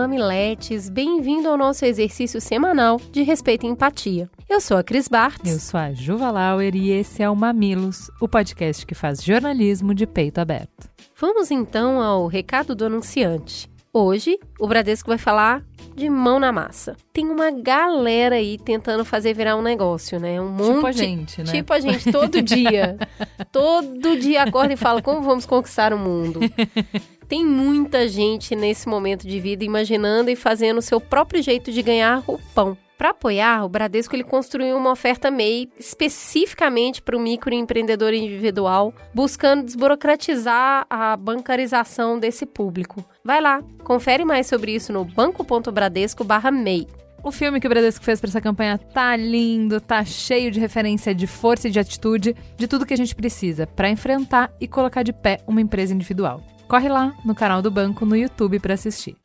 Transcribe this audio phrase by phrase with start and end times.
[0.00, 4.30] mamiletes, bem-vindo ao nosso exercício semanal de respeito e empatia.
[4.48, 5.52] Eu sou a Cris Bartz.
[5.52, 9.94] Eu sou a Juva Lauer e esse é o Mamilos, o podcast que faz jornalismo
[9.94, 10.88] de peito aberto.
[11.18, 13.68] Vamos então ao recado do anunciante.
[13.92, 15.62] Hoje, o Bradesco vai falar
[15.94, 16.96] de mão na massa.
[17.12, 20.40] Tem uma galera aí tentando fazer virar um negócio, né?
[20.40, 20.74] Um monte.
[20.76, 21.52] Tipo a gente, né?
[21.52, 22.96] Tipo a gente, todo dia.
[23.52, 26.40] todo dia acorda e fala como vamos conquistar o mundo.
[27.30, 31.80] Tem muita gente nesse momento de vida imaginando e fazendo o seu próprio jeito de
[31.80, 32.76] ganhar o pão.
[32.98, 39.62] Para apoiar, o Bradesco ele construiu uma oferta MEI especificamente para o microempreendedor individual, buscando
[39.62, 43.04] desburocratizar a bancarização desse público.
[43.24, 46.88] Vai lá, confere mais sobre isso no banco.bradesco/mei.
[47.22, 51.14] O filme que o Bradesco fez para essa campanha tá lindo, tá cheio de referência
[51.14, 55.04] de força e de atitude, de tudo que a gente precisa para enfrentar e colocar
[55.04, 56.42] de pé uma empresa individual.
[56.70, 59.16] Corre lá no canal do banco no YouTube para assistir.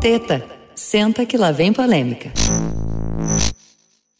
[0.00, 2.32] Teta Senta que lá vem polêmica.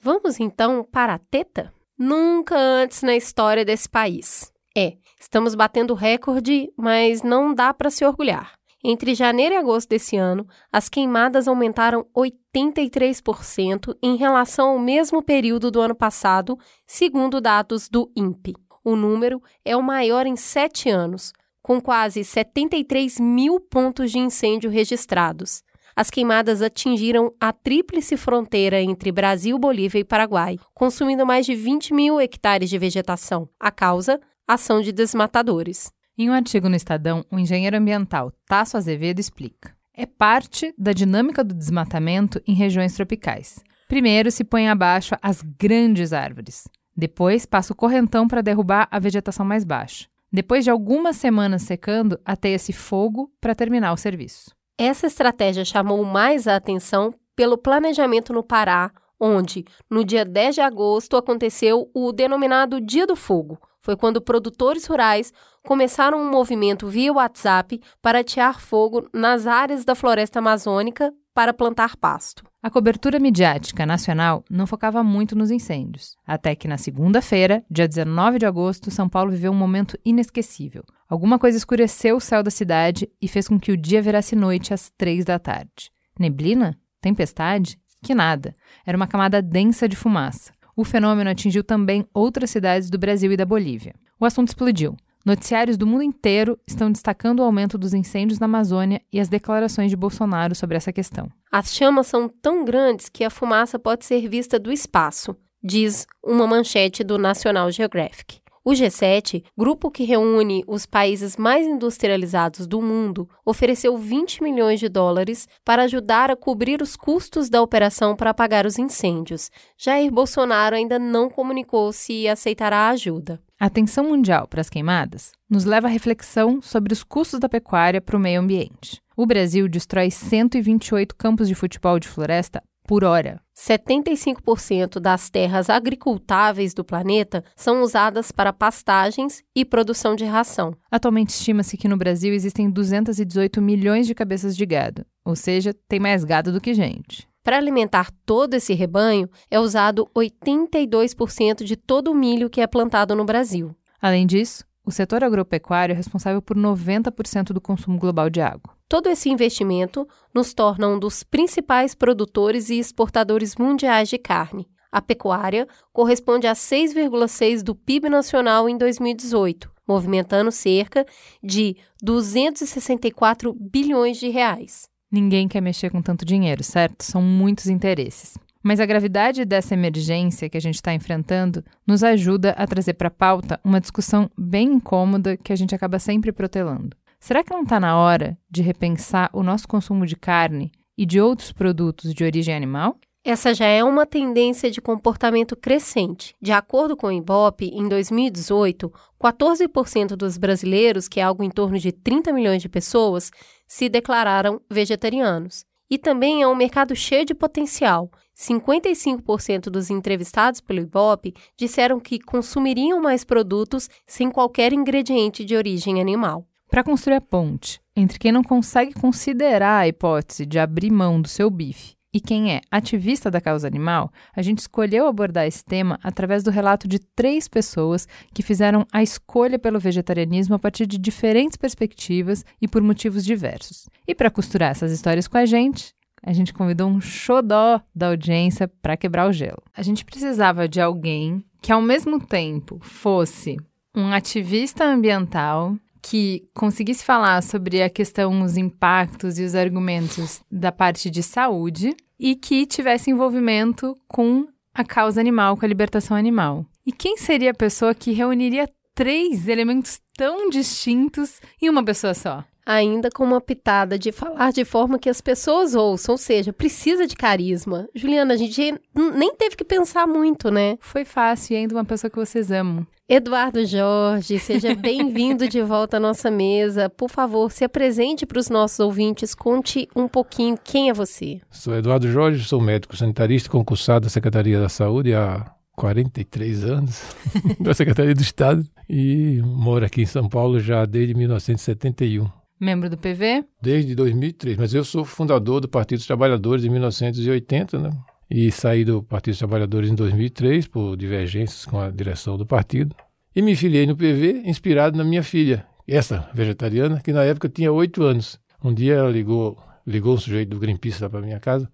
[0.02, 1.72] Vamos então para a teta?
[1.96, 4.50] Nunca antes na história desse país.
[4.76, 8.54] É, estamos batendo recorde, mas não dá para se orgulhar.
[8.82, 15.70] Entre janeiro e agosto desse ano, as queimadas aumentaram 83% em relação ao mesmo período
[15.70, 18.56] do ano passado, segundo dados do INPE.
[18.82, 21.32] O número é o maior em sete anos,
[21.70, 25.62] com quase 73 mil pontos de incêndio registrados
[25.94, 31.94] as queimadas atingiram a tríplice fronteira entre Brasil, Bolívia e Paraguai, consumindo mais de 20
[31.94, 33.48] mil hectares de vegetação.
[33.58, 34.20] A causa?
[34.48, 35.92] Ação de desmatadores.
[36.18, 39.72] Em um artigo no Estadão, o engenheiro ambiental Tasso Azevedo explica.
[39.94, 43.62] É parte da dinâmica do desmatamento em regiões tropicais.
[43.88, 46.66] Primeiro se põe abaixo as grandes árvores.
[46.96, 50.09] Depois passa o correntão para derrubar a vegetação mais baixa.
[50.32, 54.54] Depois de algumas semanas secando, ateia-se fogo para terminar o serviço.
[54.78, 60.60] Essa estratégia chamou mais a atenção pelo planejamento no Pará, onde, no dia 10 de
[60.60, 63.58] agosto, aconteceu o denominado Dia do Fogo.
[63.80, 65.32] Foi quando produtores rurais
[65.64, 71.96] começaram um movimento via WhatsApp para atear fogo nas áreas da floresta amazônica para plantar
[71.96, 72.44] pasto.
[72.62, 78.38] A cobertura midiática nacional não focava muito nos incêndios, até que na segunda-feira, dia 19
[78.38, 80.84] de agosto, São Paulo viveu um momento inesquecível.
[81.08, 84.74] Alguma coisa escureceu o céu da cidade e fez com que o dia virasse noite
[84.74, 85.90] às três da tarde.
[86.18, 86.78] Neblina?
[87.00, 87.78] Tempestade?
[88.02, 88.54] Que nada.
[88.84, 90.52] Era uma camada densa de fumaça.
[90.76, 93.94] O fenômeno atingiu também outras cidades do Brasil e da Bolívia.
[94.18, 94.96] O assunto explodiu.
[95.24, 99.90] Noticiários do mundo inteiro estão destacando o aumento dos incêndios na Amazônia e as declarações
[99.90, 101.28] de Bolsonaro sobre essa questão.
[101.52, 106.46] As chamas são tão grandes que a fumaça pode ser vista do espaço, diz uma
[106.46, 108.40] manchete do National Geographic.
[108.62, 114.88] O G7, grupo que reúne os países mais industrializados do mundo, ofereceu 20 milhões de
[114.88, 119.50] dólares para ajudar a cobrir os custos da operação para apagar os incêndios.
[119.78, 123.40] Jair Bolsonaro ainda não comunicou se aceitará a ajuda.
[123.60, 128.00] A atenção mundial para as queimadas nos leva à reflexão sobre os custos da pecuária
[128.00, 129.02] para o meio ambiente.
[129.14, 133.38] O Brasil destrói 128 campos de futebol de floresta por hora.
[133.54, 140.74] 75% das terras agricultáveis do planeta são usadas para pastagens e produção de ração.
[140.90, 146.00] Atualmente estima-se que no Brasil existem 218 milhões de cabeças de gado, ou seja, tem
[146.00, 147.28] mais gado do que gente.
[147.42, 153.14] Para alimentar todo esse rebanho, é usado 82% de todo o milho que é plantado
[153.16, 153.74] no Brasil.
[154.00, 158.74] Além disso, o setor agropecuário é responsável por 90% do consumo global de água.
[158.88, 164.68] Todo esse investimento nos torna um dos principais produtores e exportadores mundiais de carne.
[164.90, 171.06] A pecuária corresponde a 6,6% do PIB nacional em 2018, movimentando cerca
[171.42, 174.89] de 264 bilhões de reais.
[175.10, 177.02] Ninguém quer mexer com tanto dinheiro, certo?
[177.02, 178.38] São muitos interesses.
[178.62, 183.08] Mas a gravidade dessa emergência que a gente está enfrentando nos ajuda a trazer para
[183.08, 186.96] a pauta uma discussão bem incômoda que a gente acaba sempre protelando.
[187.18, 191.20] Será que não está na hora de repensar o nosso consumo de carne e de
[191.20, 192.96] outros produtos de origem animal?
[193.22, 196.34] Essa já é uma tendência de comportamento crescente.
[196.40, 198.90] De acordo com o Ibope, em 2018,
[199.22, 203.30] 14% dos brasileiros, que é algo em torno de 30 milhões de pessoas,
[203.70, 205.64] se declararam vegetarianos.
[205.88, 208.10] E também é um mercado cheio de potencial.
[208.36, 216.00] 55% dos entrevistados pelo Ibope disseram que consumiriam mais produtos sem qualquer ingrediente de origem
[216.00, 216.44] animal.
[216.68, 221.28] Para construir a ponte entre quem não consegue considerar a hipótese de abrir mão do
[221.28, 225.98] seu bife e quem é ativista da causa animal, a gente escolheu abordar esse tema
[226.02, 230.98] através do relato de três pessoas que fizeram a escolha pelo vegetarianismo a partir de
[230.98, 233.88] diferentes perspectivas e por motivos diversos.
[234.06, 238.68] E para costurar essas histórias com a gente, a gente convidou um xodó da audiência
[238.68, 239.62] para quebrar o gelo.
[239.74, 243.56] A gente precisava de alguém que, ao mesmo tempo, fosse
[243.94, 250.72] um ativista ambiental que conseguisse falar sobre a questão, os impactos e os argumentos da
[250.72, 256.64] parte de saúde e que tivesse envolvimento com a causa animal, com a libertação animal.
[256.86, 262.44] E quem seria a pessoa que reuniria três elementos tão distintos em uma pessoa só?
[262.70, 267.06] Ainda com uma pitada de falar de forma que as pessoas ouçam, ou seja, precisa
[267.06, 267.88] de carisma.
[267.94, 270.78] Juliana, a gente nem teve que pensar muito, né?
[270.80, 272.86] Foi fácil e ainda uma pessoa que vocês amam.
[273.08, 276.88] Eduardo Jorge, seja bem-vindo de volta à nossa mesa.
[276.88, 281.40] Por favor, se apresente para os nossos ouvintes, conte um pouquinho quem é você.
[281.50, 285.44] Sou Eduardo Jorge, sou médico sanitarista concursado da Secretaria da Saúde há
[285.74, 287.02] 43 anos,
[287.58, 292.39] da Secretaria do Estado, e moro aqui em São Paulo já desde 1971.
[292.60, 293.42] Membro do PV?
[293.62, 297.90] Desde 2003, mas eu sou fundador do Partido dos Trabalhadores em 1980, né?
[298.30, 302.94] E saí do Partido dos Trabalhadores em 2003 por divergências com a direção do partido.
[303.34, 307.72] E me filiei no PV inspirado na minha filha, essa vegetariana, que na época tinha
[307.72, 308.38] oito anos.
[308.62, 311.66] Um dia ela ligou, ligou um sujeito do Greenpeace lá para minha casa.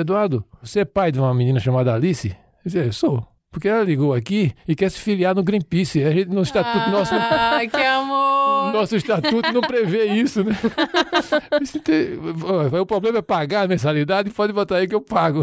[0.00, 2.28] Eduardo, você é pai de uma menina chamada Alice?
[2.28, 3.26] Eu disse, eu sou.
[3.50, 6.02] Porque ela ligou aqui e quer se filiar no Greenpeace.
[6.02, 7.14] A gente, no estatuto ah, nosso.
[7.70, 8.41] que amor!
[8.70, 10.54] Nosso estatuto não prevê isso, né?
[12.80, 15.42] o problema é pagar a mensalidade, pode botar aí que eu pago.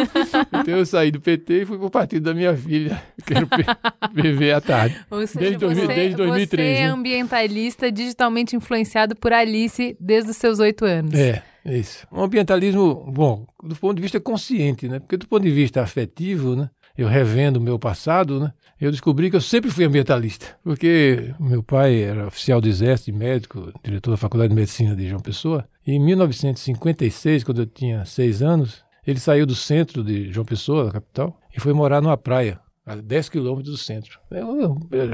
[0.52, 3.44] então eu saí do PT e fui para o partido da minha filha, que era
[3.44, 4.96] o PV à tarde.
[5.10, 6.68] Ou seja, desde, você, desde 2003.
[6.68, 6.92] Você é né?
[6.92, 11.14] ambientalista digitalmente influenciado por Alice desde os seus oito anos.
[11.14, 11.42] É.
[11.64, 12.06] Isso.
[12.10, 14.98] Um ambientalismo, bom, do ponto de vista consciente, né?
[14.98, 16.70] Porque do ponto de vista afetivo, né?
[17.02, 21.62] Eu revendo o meu passado, né, eu descobri que eu sempre fui ambientalista, porque meu
[21.62, 25.92] pai era oficial do exército, médico, diretor da Faculdade de Medicina de João Pessoa, e
[25.92, 30.92] em 1956, quando eu tinha seis anos, ele saiu do centro de João Pessoa, da
[30.92, 34.18] capital, e foi morar numa praia, a 10 quilômetros do centro.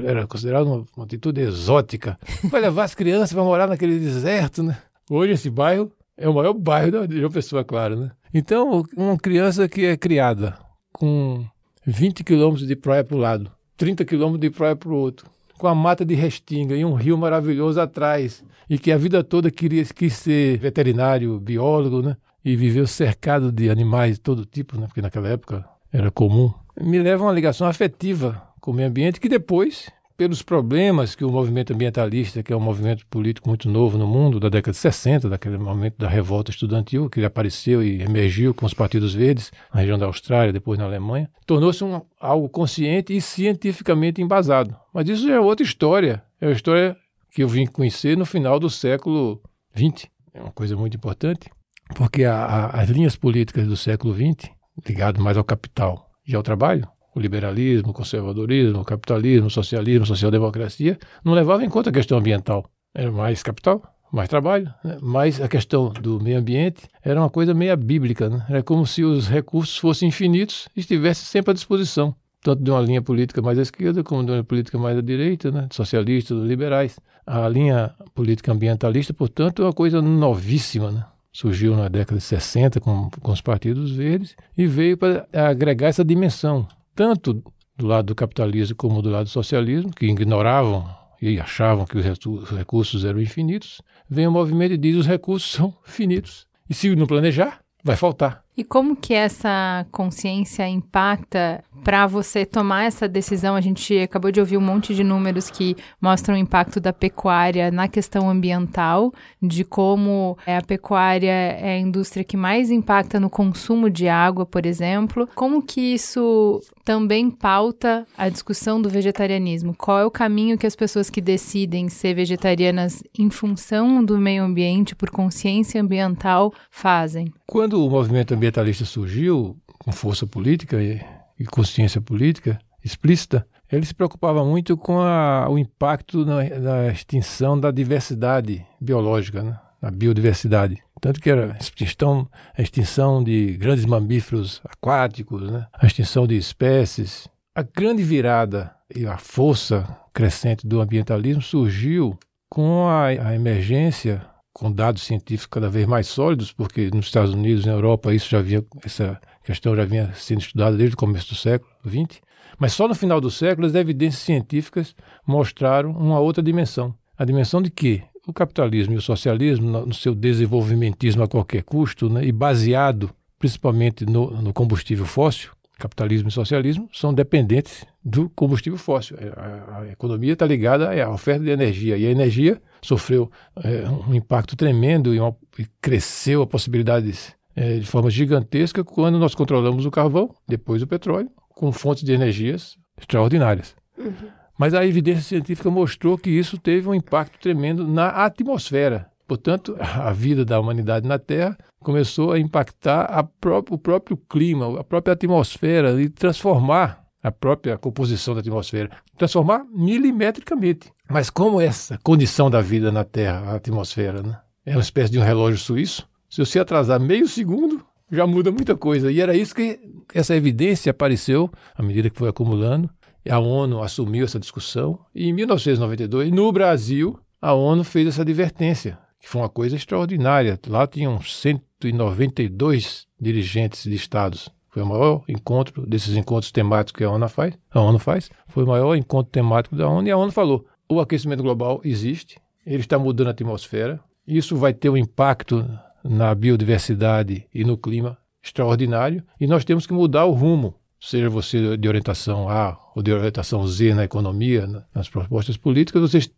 [0.05, 2.19] Era considerado uma, uma atitude exótica.
[2.51, 4.77] Vai levar as crianças para morar naquele deserto, né?
[5.11, 8.11] Hoje esse bairro é o maior bairro de João Pessoa, claro, né?
[8.33, 10.57] Então, uma criança que é criada
[10.93, 11.45] com
[11.87, 15.69] 20 quilômetros de praia para o lado, 30 quilômetros de praia para o outro, com
[15.69, 19.85] a mata de restinga e um rio maravilhoso atrás, e que a vida toda queria
[19.85, 22.17] quis ser veterinário, biólogo, né?
[22.45, 24.87] E viveu cercado de animais de todo tipo, né?
[24.87, 26.53] Porque naquela época era comum.
[26.81, 31.25] Me leva a uma ligação afetiva com o meio ambiente que depois pelos problemas que
[31.25, 34.79] o movimento ambientalista, que é um movimento político muito novo no mundo, da década de
[34.79, 39.53] 60, daquele momento da revolta estudantil, que ele apareceu e emergiu com os partidos verdes
[39.73, 44.75] na região da Austrália, depois na Alemanha, tornou-se um, algo consciente e cientificamente embasado.
[44.93, 46.97] Mas isso é outra história, é uma história
[47.31, 49.43] que eu vim conhecer no final do século
[49.77, 50.07] XX.
[50.33, 51.51] É uma coisa muito importante,
[51.95, 54.51] porque a, a, as linhas políticas do século XX,
[54.87, 60.03] ligado mais ao capital e ao trabalho, o liberalismo, o conservadorismo, o capitalismo, o socialismo,
[60.03, 62.71] a social-democracia, não levavam em conta a questão ambiental.
[62.95, 63.83] Era mais capital,
[64.13, 64.99] mais trabalho, né?
[65.01, 68.29] mas a questão do meio ambiente era uma coisa meio bíblica.
[68.29, 68.45] Né?
[68.51, 72.81] Era como se os recursos fossem infinitos e estivessem sempre à disposição, tanto de uma
[72.83, 75.69] linha política mais à esquerda como de uma política mais à direita, né?
[75.73, 77.01] socialistas, liberais.
[77.27, 80.93] A linha política ambientalista, portanto, é uma coisa novíssima.
[80.93, 81.03] Né?
[81.33, 86.05] Surgiu na década de 60 com, com os partidos verdes e veio para agregar essa
[86.05, 87.43] dimensão tanto
[87.77, 90.89] do lado do capitalismo como do lado do socialismo, que ignoravam
[91.21, 95.53] e achavam que os recursos eram infinitos, vem o movimento e diz que os recursos
[95.53, 96.47] são finitos.
[96.69, 98.46] E se não planejar, vai faltar.
[98.57, 103.55] E como que essa consciência impacta para você tomar essa decisão?
[103.55, 107.71] A gente acabou de ouvir um monte de números que mostram o impacto da pecuária
[107.71, 113.29] na questão ambiental, de como é, a pecuária é a indústria que mais impacta no
[113.29, 115.29] consumo de água, por exemplo.
[115.35, 119.75] Como que isso também pauta a discussão do vegetarianismo?
[119.77, 124.45] Qual é o caminho que as pessoas que decidem ser vegetarianas em função do meio
[124.45, 127.31] ambiente, por consciência ambiental, fazem?
[127.47, 131.01] Quando o movimento ambiental ambientalista surgiu com força política e,
[131.39, 137.59] e consciência política explícita, ele se preocupava muito com a, o impacto na, na, extinção
[137.59, 139.59] da diversidade biológica, né?
[139.83, 140.81] a biodiversidade.
[141.01, 145.67] Tanto que era a extinção, a extinção de grandes mamíferos aquáticos, né?
[145.73, 147.29] a extinção de espécies.
[147.55, 149.85] A grande virada e a força
[150.15, 152.17] crescente do ambientalismo surgiu
[152.49, 154.23] com a, a emergência
[154.59, 158.41] com dados científicos cada vez mais sólidos, porque nos Estados Unidos, na Europa, isso já
[158.41, 162.23] vinha, essa questão já vinha sendo estudada desde o começo do século XX.
[162.59, 164.97] Mas só no final do século as evidências científicas
[165.27, 166.95] mostraram uma outra dimensão.
[167.19, 172.09] A dimensão de que o capitalismo e o socialismo, no seu desenvolvimentismo a qualquer custo,
[172.09, 178.79] né, e baseado principalmente no, no combustível fóssil, capitalismo e socialismo são dependentes do combustível
[178.79, 179.17] fóssil.
[179.19, 183.89] É, a, a economia está ligada à oferta de energia e a energia sofreu é,
[184.09, 189.35] um impacto tremendo e, uma, e cresceu a possibilidades é, de forma gigantesca quando nós
[189.35, 193.75] controlamos o carvão, depois o petróleo, com fontes de energias extraordinárias.
[193.99, 194.13] Uhum.
[194.57, 199.11] Mas a evidência científica mostrou que isso teve um impacto tremendo na atmosfera.
[199.27, 204.85] Portanto, a vida da humanidade na Terra começou a impactar pró o próprio clima, a
[204.85, 210.93] própria atmosfera e transformar a própria composição da atmosfera, transformar milimetricamente.
[211.11, 214.39] Mas como essa condição da vida na Terra, a atmosfera, né?
[214.65, 218.77] é uma espécie de um relógio suíço, se você atrasar meio segundo, já muda muita
[218.77, 219.11] coisa.
[219.11, 219.77] E era isso que
[220.15, 222.89] essa evidência apareceu à medida que foi acumulando.
[223.29, 229.01] A ONU assumiu essa discussão e em 1992, no Brasil, a ONU fez essa advertência,
[229.19, 230.61] que foi uma coisa extraordinária.
[230.69, 234.49] Lá tinham 192 dirigentes de estados.
[234.77, 237.55] Foi o maior encontro desses encontros temáticos que a ONU faz.
[237.71, 238.31] A ONU faz.
[238.47, 242.39] Foi o maior encontro temático da ONU e a ONU falou: o aquecimento global existe,
[242.67, 243.99] ele está mudando a atmosfera.
[244.29, 245.67] Isso vai ter um impacto
[246.05, 251.79] na biodiversidade e no clima extraordinário e nós temos que mudar o rumo, seja você
[251.79, 256.31] de orientação A ou de orientação Z na economia, nas propostas políticas, vocês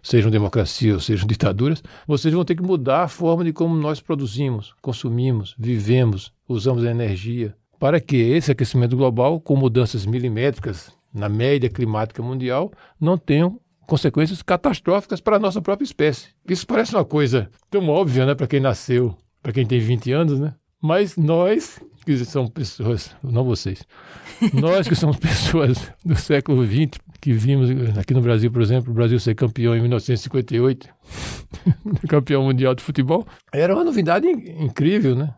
[0.00, 4.00] sejam democracia ou sejam ditaduras, vocês vão ter que mudar a forma de como nós
[4.00, 7.52] produzimos, consumimos, vivemos, usamos energia,
[7.84, 14.40] para que esse aquecimento global, com mudanças milimétricas na média climática mundial, não tenham consequências
[14.40, 16.28] catastróficas para a nossa própria espécie.
[16.48, 20.40] Isso parece uma coisa tão óbvia, né, para quem nasceu, para quem tem 20 anos,
[20.40, 20.54] né?
[20.80, 23.86] Mas nós, que somos pessoas, não vocês,
[24.54, 28.94] nós que somos pessoas do século XX, que vimos aqui no Brasil, por exemplo, o
[28.94, 30.88] Brasil ser campeão em 1958,
[32.08, 35.34] campeão mundial de futebol, era uma novidade incrível, né?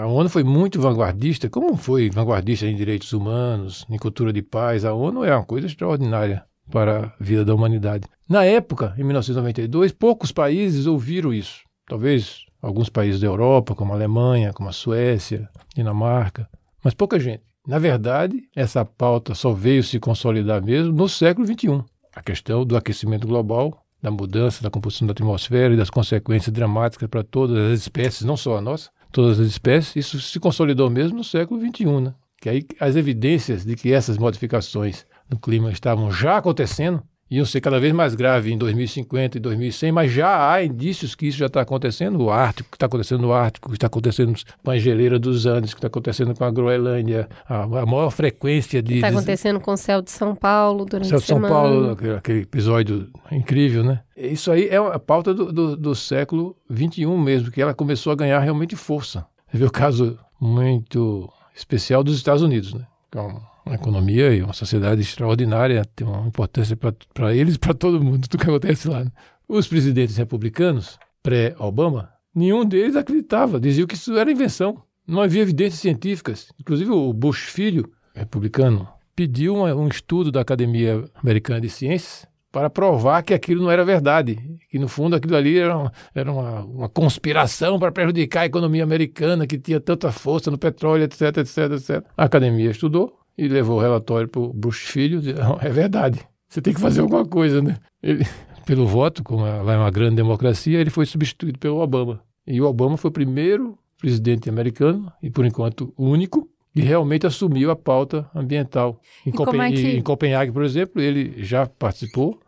[0.00, 4.84] A ONU foi muito vanguardista, como foi vanguardista em direitos humanos, em cultura de paz.
[4.84, 8.06] A ONU é uma coisa extraordinária para a vida da humanidade.
[8.28, 11.60] Na época, em 1992, poucos países ouviram isso.
[11.86, 16.48] Talvez alguns países da Europa, como a Alemanha, como a Suécia, Dinamarca,
[16.82, 17.42] mas pouca gente.
[17.66, 21.82] Na verdade, essa pauta só veio se consolidar mesmo no século XXI.
[22.14, 27.08] A questão do aquecimento global, da mudança da composição da atmosfera e das consequências dramáticas
[27.08, 31.18] para todas as espécies, não só a nossa, todas as espécies, isso se consolidou mesmo
[31.18, 32.00] no século XXI.
[32.00, 32.14] Né?
[32.40, 37.00] Que aí as evidências de que essas modificações no clima estavam já acontecendo,
[37.34, 41.26] iam ser cada vez mais graves em 2050 e 2100, mas já há indícios que
[41.26, 42.22] isso já está acontecendo.
[42.22, 45.74] O Ártico, que está acontecendo no Ártico, que está acontecendo com a geleira dos Andes,
[45.74, 48.96] que está acontecendo com a Groenlândia, a, a maior frequência de...
[48.96, 52.40] Está acontecendo com o céu de São Paulo durante céu de São Paulo, aquele, aquele,
[52.42, 54.00] episódio incrível, né?
[54.16, 58.16] Isso aí é a pauta do, do, do século XXI mesmo, que ela começou a
[58.16, 59.26] ganhar realmente força.
[59.50, 62.86] Você vê o caso muito especial dos Estados Unidos, né?
[63.08, 68.02] Então, uma economia e uma sociedade extraordinária, tem uma importância para eles e para todo
[68.02, 69.04] mundo, tudo que acontece lá.
[69.04, 69.10] Né?
[69.48, 74.82] Os presidentes republicanos, pré-Obama, nenhum deles acreditava, diziam que isso era invenção.
[75.06, 76.52] Não havia evidências científicas.
[76.58, 82.70] Inclusive o Bush filho, republicano, pediu uma, um estudo da Academia Americana de Ciências para
[82.70, 84.38] provar que aquilo não era verdade,
[84.70, 88.84] que no fundo aquilo ali era, uma, era uma, uma, conspiração para prejudicar a economia
[88.84, 92.04] americana, que tinha tanta força no petróleo, etc, etc, etc.
[92.16, 95.20] A academia estudou, e levou o relatório para o Bush Filho.
[95.60, 97.76] É verdade, você tem que fazer alguma coisa, né?
[98.02, 98.24] Ele,
[98.64, 102.20] pelo voto, como lá é uma grande democracia, ele foi substituído pelo Obama.
[102.46, 107.70] E o Obama foi o primeiro presidente americano, e por enquanto único, que realmente assumiu
[107.70, 109.00] a pauta ambiental.
[109.24, 109.96] Em, Copen é que...
[109.96, 112.38] em Copenhague, por exemplo, ele já participou,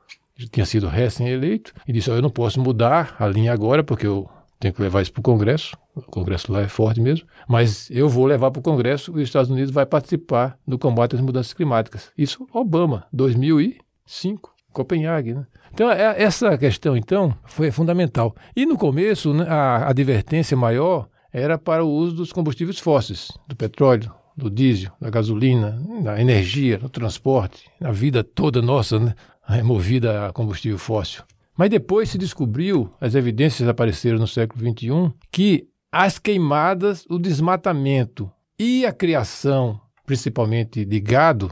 [0.51, 4.29] tinha sido recém-eleito, e disse: oh, Eu não posso mudar a linha agora, porque eu
[4.59, 5.77] tenho que levar isso para o Congresso.
[5.95, 7.27] O Congresso lá é forte mesmo.
[7.49, 11.15] Mas eu vou levar para o Congresso e os Estados Unidos vai participar do combate
[11.15, 12.11] às mudanças climáticas.
[12.17, 15.35] Isso Obama, 2005, Copenhague.
[15.35, 15.47] Né?
[15.73, 18.35] Então, é, essa questão, então, foi fundamental.
[18.55, 23.55] E no começo, né, a advertência maior era para o uso dos combustíveis fósseis, do
[23.55, 29.15] petróleo, do diesel, da gasolina, da energia, do transporte, a vida toda nossa, né,
[29.63, 31.25] movida a combustível fóssil.
[31.57, 38.31] Mas depois se descobriu, as evidências apareceram no século XXI, que as queimadas, o desmatamento
[38.59, 41.51] e a criação, principalmente de gado,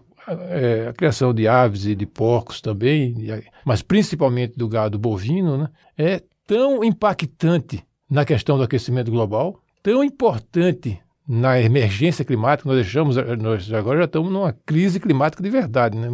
[0.50, 3.14] é, a criação de aves e de porcos também,
[3.64, 10.04] mas principalmente do gado bovino, né, é tão impactante na questão do aquecimento global, tão
[10.04, 15.96] importante na emergência climática, nós deixamos, nós agora já estamos numa crise climática de verdade,
[15.96, 16.08] né?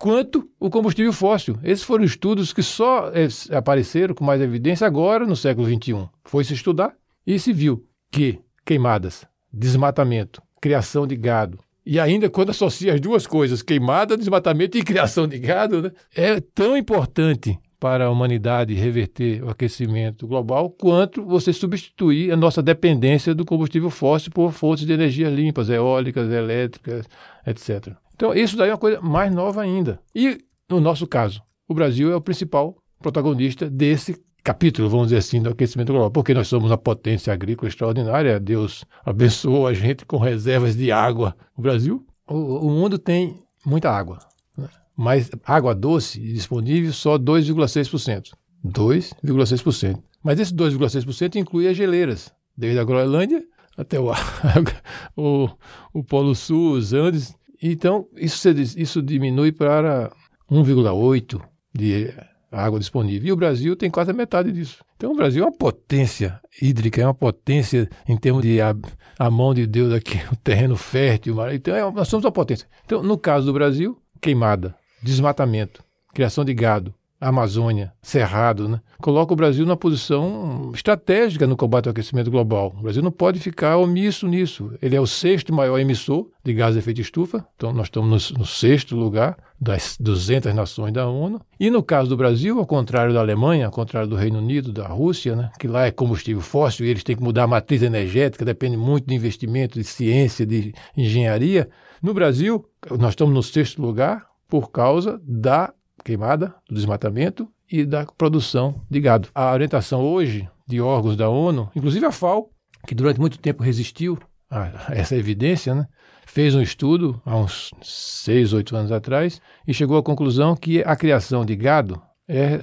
[0.00, 1.58] Quanto o combustível fóssil.
[1.62, 6.08] Esses foram estudos que só eh, apareceram com mais evidência agora no século XXI.
[6.24, 6.94] Foi se estudar
[7.26, 13.26] e se viu que queimadas, desmatamento, criação de gado, e ainda quando associa as duas
[13.26, 15.92] coisas, queimada, desmatamento e criação de gado, né?
[16.14, 22.62] é tão importante para a humanidade reverter o aquecimento global, quanto você substituir a nossa
[22.62, 27.06] dependência do combustível fóssil por fontes de energia limpas, eólicas, elétricas,
[27.46, 27.94] etc.
[28.20, 29.98] Então, isso daí é uma coisa mais nova ainda.
[30.14, 35.40] E, no nosso caso, o Brasil é o principal protagonista desse capítulo, vamos dizer assim,
[35.40, 38.38] do aquecimento global, porque nós somos uma potência agrícola extraordinária.
[38.38, 41.34] Deus abençoou a gente com reservas de água.
[41.56, 44.18] O Brasil, o, o mundo tem muita água,
[44.54, 44.68] né?
[44.94, 48.32] mas água doce disponível só 2,6%.
[48.62, 49.98] 2,6%.
[50.22, 53.42] Mas esse 2,6% inclui as geleiras, desde a Groenlândia
[53.80, 54.12] até o,
[55.16, 55.48] o,
[55.94, 57.34] o Polo Sul, os Andes.
[57.62, 60.10] Então, isso, isso diminui para
[60.50, 61.40] 1,8%
[61.74, 62.12] de
[62.50, 63.28] água disponível.
[63.28, 64.82] E o Brasil tem quase a metade disso.
[64.96, 68.74] Então o Brasil é uma potência hídrica, é uma potência em termos de a,
[69.18, 71.36] a mão de Deus aqui, o terreno fértil.
[71.52, 72.68] Então é, nós somos uma potência.
[72.84, 78.80] Então, no caso do Brasil, queimada, desmatamento, criação de gado, Amazônia, Cerrado, né?
[79.00, 82.72] coloca o Brasil numa posição estratégica no combate ao aquecimento global.
[82.78, 84.72] O Brasil não pode ficar omisso nisso.
[84.80, 88.38] Ele é o sexto maior emissor de gás de efeito estufa, então nós estamos no,
[88.38, 91.40] no sexto lugar das 200 nações da ONU.
[91.58, 94.88] E no caso do Brasil, ao contrário da Alemanha, ao contrário do Reino Unido, da
[94.88, 95.50] Rússia, né?
[95.58, 99.06] que lá é combustível fóssil e eles têm que mudar a matriz energética, depende muito
[99.06, 101.68] de investimento, de ciência, de engenharia.
[102.02, 102.64] No Brasil,
[102.98, 105.72] nós estamos no sexto lugar por causa da
[106.10, 109.28] queimada, do desmatamento e da produção de gado.
[109.32, 112.50] A orientação hoje de órgãos da ONU, inclusive a FAO,
[112.86, 114.18] que durante muito tempo resistiu
[114.50, 115.86] a essa evidência, né?
[116.26, 120.96] fez um estudo há uns seis, oito anos atrás e chegou à conclusão que a
[120.96, 122.60] criação de gado é,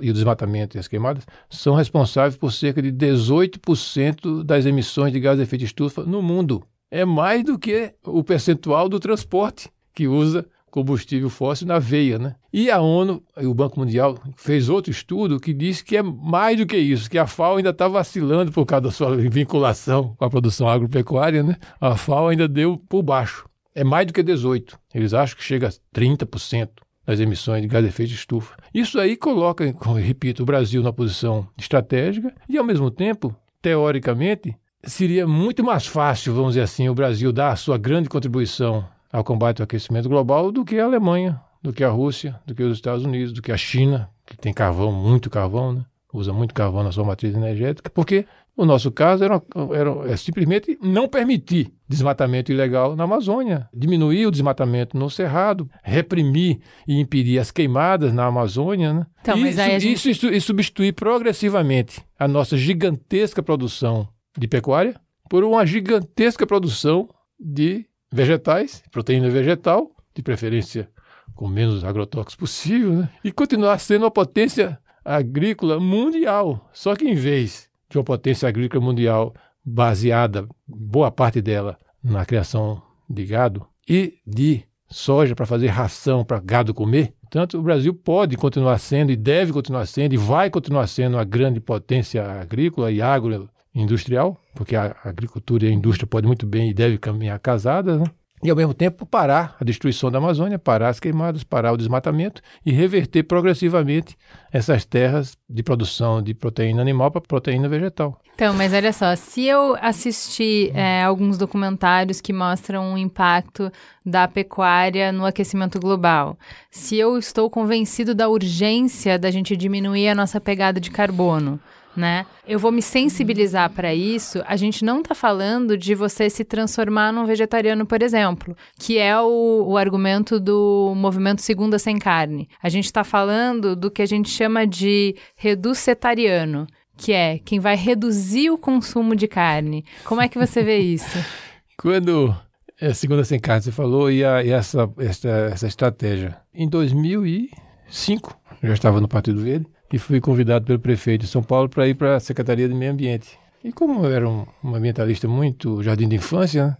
[0.00, 5.20] e o desmatamento e as queimadas são responsáveis por cerca de 18% das emissões de
[5.20, 6.64] gás de efeito estufa no mundo.
[6.90, 12.34] É mais do que o percentual do transporte que usa combustível fóssil na veia, né?
[12.52, 16.66] E a ONU, o Banco Mundial, fez outro estudo que disse que é mais do
[16.66, 20.30] que isso, que a FAO ainda está vacilando por causa da sua vinculação com a
[20.30, 21.56] produção agropecuária, né?
[21.80, 23.48] A FAO ainda deu por baixo.
[23.74, 24.78] É mais do que 18.
[24.94, 26.68] Eles acham que chega a 30%
[27.06, 28.54] das emissões de gás de efeito de estufa.
[28.74, 29.64] Isso aí coloca,
[29.96, 34.54] repito, o Brasil na posição estratégica e, ao mesmo tempo, teoricamente,
[34.84, 39.24] seria muito mais fácil, vamos dizer assim, o Brasil dar a sua grande contribuição ao
[39.24, 42.76] combate ao aquecimento global do que a Alemanha, do que a Rússia, do que os
[42.76, 45.84] Estados Unidos, do que a China, que tem carvão, muito carvão, né?
[46.12, 49.40] usa muito carvão na sua matriz energética, porque o nosso caso era,
[49.72, 56.58] era é simplesmente não permitir desmatamento ilegal na Amazônia, diminuir o desmatamento no Cerrado, reprimir
[56.86, 59.06] e impedir as queimadas na Amazônia, né?
[59.20, 66.46] Então, e, isso, e substituir progressivamente a nossa gigantesca produção de pecuária por uma gigantesca
[66.46, 70.88] produção de vegetais, proteína vegetal, de preferência
[71.34, 73.10] com menos agrotóxicos possível, né?
[73.22, 76.68] e continuar sendo uma potência agrícola mundial.
[76.72, 82.82] Só que em vez de uma potência agrícola mundial baseada, boa parte dela, na criação
[83.08, 88.38] de gado e de soja para fazer ração para gado comer, Portanto, o Brasil pode
[88.38, 93.02] continuar sendo e deve continuar sendo e vai continuar sendo uma grande potência agrícola e
[93.02, 98.00] agro industrial, porque a agricultura e a indústria podem muito bem e devem caminhar casadas,
[98.00, 98.06] né?
[98.42, 102.40] e ao mesmo tempo parar a destruição da Amazônia, parar as queimadas, parar o desmatamento
[102.64, 104.16] e reverter progressivamente
[104.52, 108.20] essas terras de produção de proteína animal para proteína vegetal.
[108.34, 113.70] Então, mas olha só, se eu assistir é, alguns documentários que mostram o impacto
[114.06, 116.38] da pecuária no aquecimento global,
[116.70, 121.58] se eu estou convencido da urgência da gente diminuir a nossa pegada de carbono,
[121.98, 122.24] né?
[122.46, 124.42] Eu vou me sensibilizar para isso.
[124.46, 129.20] A gente não está falando de você se transformar num vegetariano, por exemplo, que é
[129.20, 132.48] o, o argumento do movimento Segunda Sem Carne.
[132.62, 137.76] A gente está falando do que a gente chama de reducetariano, que é quem vai
[137.76, 139.84] reduzir o consumo de carne.
[140.04, 141.18] Como é que você vê isso?
[141.76, 142.34] Quando
[142.80, 146.36] é Segunda Sem Carne, você falou, e, a, e essa, essa, essa estratégia.
[146.54, 151.42] Em 2005, eu já estava no Partido Verde, e fui convidado pelo prefeito de São
[151.42, 153.38] Paulo para ir para a Secretaria de Meio Ambiente.
[153.64, 156.76] E como eu era um, um ambientalista muito jardim de infância, né,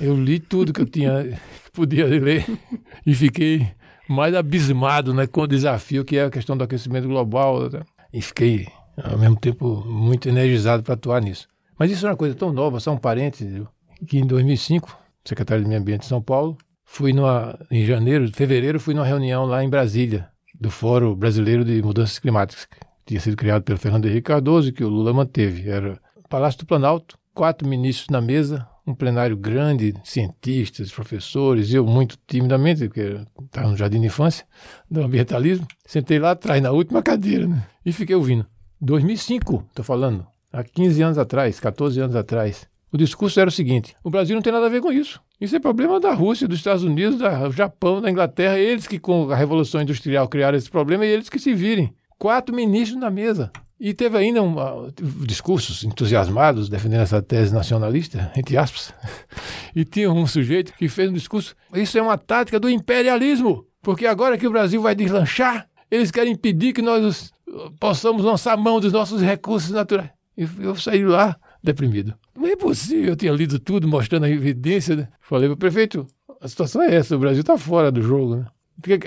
[0.00, 1.38] eu li tudo que eu tinha
[1.72, 2.46] podia ler
[3.04, 3.68] e fiquei
[4.08, 7.68] mais abismado né, com o desafio que é a questão do aquecimento global.
[7.68, 11.48] Né, e fiquei ao mesmo tempo muito energizado para atuar nisso.
[11.78, 13.62] Mas isso é uma coisa tão nova, só um parênteses,
[14.06, 18.78] que em 2005, secretário de Meio Ambiente de São Paulo, fui numa, em janeiro, fevereiro,
[18.78, 20.28] fui numa reunião lá em Brasília,
[20.62, 24.72] do Fórum Brasileiro de Mudanças Climáticas, que tinha sido criado pelo Fernando Henrique Cardoso e
[24.72, 25.68] que o Lula manteve.
[25.68, 32.16] Era Palácio do Planalto, quatro ministros na mesa, um plenário grande, cientistas, professores, eu muito
[32.28, 34.46] timidamente, porque estava no jardim de infância,
[34.88, 37.66] do ambientalismo, sentei lá atrás, na última cadeira, né?
[37.84, 38.46] e fiquei ouvindo.
[38.80, 42.68] 2005, estou falando, há 15 anos atrás, 14 anos atrás.
[42.92, 45.20] O discurso era o seguinte: o Brasil não tem nada a ver com isso.
[45.40, 49.30] Isso é problema da Rússia, dos Estados Unidos, do Japão, da Inglaterra, eles que com
[49.30, 51.92] a Revolução Industrial criaram esse problema e eles que se virem.
[52.18, 53.50] Quatro ministros na mesa.
[53.80, 54.92] E teve ainda um, uh,
[55.26, 58.92] discursos entusiasmados defendendo essa tese nacionalista, entre aspas.
[59.74, 64.06] E tinha um sujeito que fez um discurso: isso é uma tática do imperialismo, porque
[64.06, 67.32] agora que o Brasil vai deslanchar, eles querem impedir que nós
[67.80, 70.10] possamos lançar mão dos nossos recursos naturais.
[70.36, 72.14] E eu saí lá deprimido.
[72.36, 74.96] Não é possível, eu tinha lido tudo, mostrando a evidência.
[74.96, 75.08] Né?
[75.20, 76.06] Falei para o prefeito:
[76.40, 78.36] a situação é essa, o Brasil está fora do jogo.
[78.36, 78.46] Né?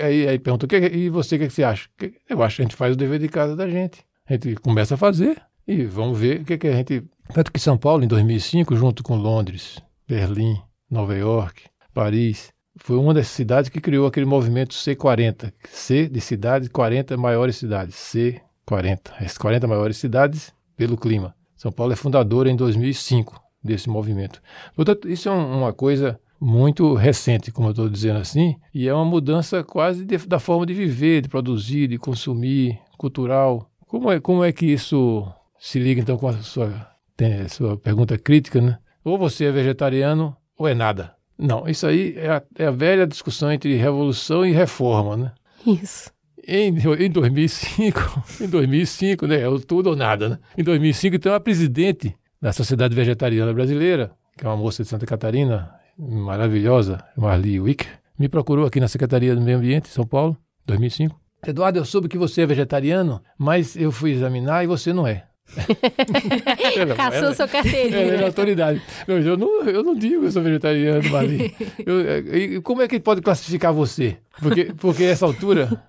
[0.02, 1.90] Aí, aí perguntou: e você, o que, que você acha?
[2.30, 4.04] Eu acho que a gente faz o dever de casa da gente.
[4.28, 7.04] A gente começa a fazer e vamos ver o que, que a gente.
[7.34, 11.64] Tanto que São Paulo, em 2005, junto com Londres, Berlim, Nova York,
[11.94, 15.52] Paris, foi uma das cidades que criou aquele movimento C40.
[15.70, 17.96] C de cidades, 40 maiores cidades.
[17.96, 19.00] C40.
[19.20, 21.34] As 40 maiores cidades pelo clima.
[21.66, 24.40] São Paulo é fundadora em 2005 desse movimento.
[24.76, 29.04] Portanto, isso é uma coisa muito recente, como eu estou dizendo assim, e é uma
[29.04, 33.68] mudança quase de, da forma de viver, de produzir, de consumir, cultural.
[33.88, 38.16] Como é, como é que isso se liga então com a sua, tem, sua pergunta
[38.16, 38.78] crítica, né?
[39.04, 41.16] Ou você é vegetariano ou é nada.
[41.36, 45.32] Não, isso aí é a, é a velha discussão entre revolução e reforma, né?
[45.66, 46.12] Isso.
[46.48, 49.42] Em, em 2005, em 2005, né?
[49.42, 50.40] É o tudo ou nada, né?
[50.58, 55.06] Em 2005, então, a presidente da Sociedade Vegetariana Brasileira, que é uma moça de Santa
[55.06, 61.20] Catarina, maravilhosa, Marli Wick, me procurou aqui na Secretaria do Meio Ambiente, São Paulo, 2005.
[61.48, 65.26] Eduardo, eu soube que você é vegetariano, mas eu fui examinar e você não é.
[66.96, 68.02] Caçou sua carteirinha.
[68.02, 68.82] Ela é autoridade.
[69.08, 71.54] Não, eu, não, eu não digo que eu sou vegetariano, Mali.
[71.86, 74.18] Eu, como é que ele pode classificar você?
[74.40, 75.82] Porque, porque essa altura,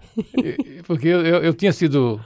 [0.87, 2.21] porque eu, eu, eu tinha sido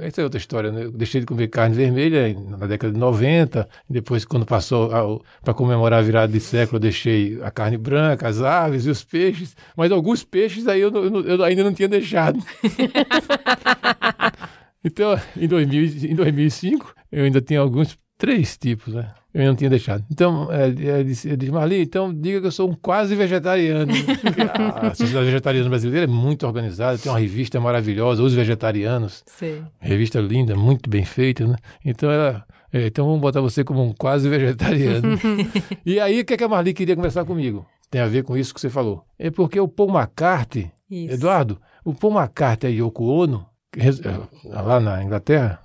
[0.00, 0.84] essa é outra história, né?
[0.84, 5.98] Eu deixei de comer carne vermelha na década de 90, depois, quando passou para comemorar
[5.98, 9.92] a virada de século, eu deixei a carne branca, as aves e os peixes, mas
[9.92, 12.38] alguns peixes aí eu, eu, eu ainda não tinha deixado.
[14.84, 19.10] então, em, 2000, em 2005, eu ainda tinha alguns, três tipos, né?
[19.32, 20.04] Eu não tinha deixado.
[20.10, 23.92] Então, é, é, ele disse, Marli, então diga que eu sou um quase vegetariano.
[24.82, 29.22] a Sociedade Vegetariana Brasileira é muito organizada, tem uma revista maravilhosa, Os Vegetarianos.
[29.26, 29.64] Sim.
[29.78, 31.56] Revista linda, muito bem feita, né?
[31.84, 35.18] Então, ela, é, então vamos botar você como um quase vegetariano.
[35.86, 37.64] e aí, o que, é que a Marli queria conversar comigo?
[37.90, 39.04] Tem a ver com isso que você falou.
[39.18, 41.14] É porque o Paul McCartney, isso.
[41.14, 43.46] Eduardo, o Paul McCartney e Yoko Ono,
[44.44, 45.60] lá na Inglaterra,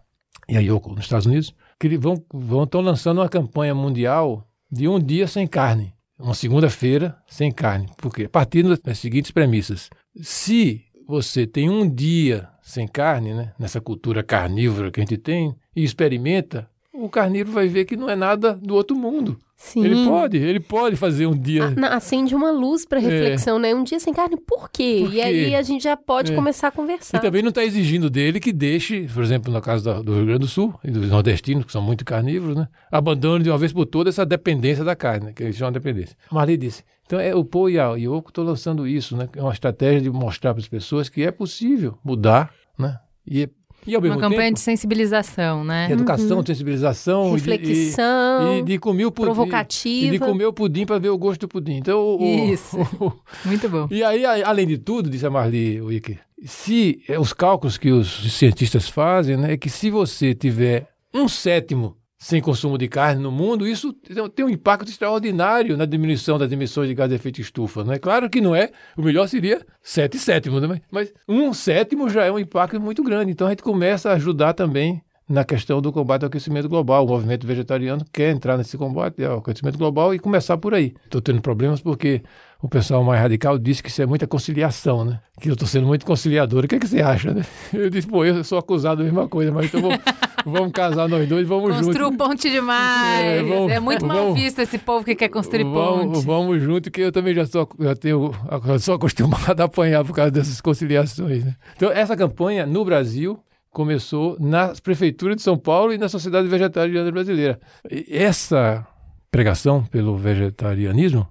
[0.47, 2.23] e a Yoko nos Estados Unidos, que vão
[2.63, 8.27] estão lançando uma campanha mundial de um dia sem carne, uma segunda-feira sem carne, porque
[8.27, 9.89] partindo das seguintes premissas:
[10.21, 15.55] se você tem um dia sem carne, né, nessa cultura carnívora que a gente tem,
[15.75, 19.37] e experimenta, o carnívoro vai ver que não é nada do outro mundo.
[19.57, 19.85] Sim.
[19.85, 21.73] Ele pode, ele pode fazer um dia.
[21.89, 23.59] Acende uma luz para reflexão, é.
[23.61, 23.75] né?
[23.75, 24.99] Um dia sem carne, por quê?
[25.03, 25.17] Por quê?
[25.17, 26.35] E aí a gente já pode é.
[26.35, 27.17] começar a conversar.
[27.17, 30.39] E também não está exigindo dele que deixe, por exemplo, no caso do Rio Grande
[30.39, 32.67] do Sul e dos nordestinos, que são muito carnívoros, né?
[32.91, 36.17] Abandone de uma vez por todas essa dependência da carne, que eles chamam de dependência.
[36.29, 36.83] Marli disse.
[37.05, 39.29] Então, é, o Po e a Yoko estão lançando isso, né?
[39.35, 42.97] É uma estratégia de mostrar para as pessoas que é possível mudar, né?
[43.25, 43.49] E
[43.85, 45.87] e ao mesmo Uma campanha tempo, de sensibilização, né?
[45.87, 46.45] De educação, uhum.
[46.45, 47.33] sensibilização.
[47.33, 48.53] Reflexão.
[48.53, 49.27] E de, e de comer o pudim.
[49.27, 50.07] Provocativa.
[50.07, 51.77] E de comer o pudim para ver o gosto do pudim.
[51.77, 52.77] Então, o, Isso.
[52.99, 53.13] O,
[53.45, 53.87] Muito bom.
[53.91, 58.33] E aí, além de tudo, disse a Marli Wicker, se é, os cálculos que os
[58.33, 63.31] cientistas fazem, né, é que se você tiver um sétimo sem consumo de carne no
[63.31, 63.93] mundo, isso
[64.33, 67.83] tem um impacto extraordinário na diminuição das emissões de gás de efeito estufa.
[67.83, 70.81] Não é claro que não é, o melhor seria sete sétimos, né?
[70.89, 73.31] mas um sétimo já é um impacto muito grande.
[73.31, 77.05] Então a gente começa a ajudar também na questão do combate ao aquecimento global.
[77.05, 80.93] O movimento vegetariano quer entrar nesse combate ao aquecimento global e começar por aí.
[81.03, 82.21] Estou tendo problemas porque
[82.61, 85.19] o pessoal mais radical disse que isso é muita conciliação, né?
[85.39, 86.65] Que eu estou sendo muito conciliador.
[86.65, 87.43] O que, é que você acha, né?
[87.73, 89.99] Eu disse, pô, eu sou acusado da mesma coisa, mas então vamos,
[90.45, 91.87] vamos casar nós dois, vamos juntos.
[91.87, 93.25] Construir ponte demais.
[93.25, 96.25] É, vamos, é muito mal vamos, visto esse povo que quer construir vamos, ponte.
[96.25, 98.31] Vamos junto, que eu também já sou, já tenho,
[98.67, 101.55] eu sou acostumado a apanhar por causa dessas conciliações, né?
[101.75, 103.39] Então, essa campanha no Brasil
[103.75, 107.59] começou nas prefeituras de São Paulo e na Sociedade Vegetariana Brasileira.
[107.91, 108.87] E essa
[109.29, 111.27] pregação pelo vegetarianismo,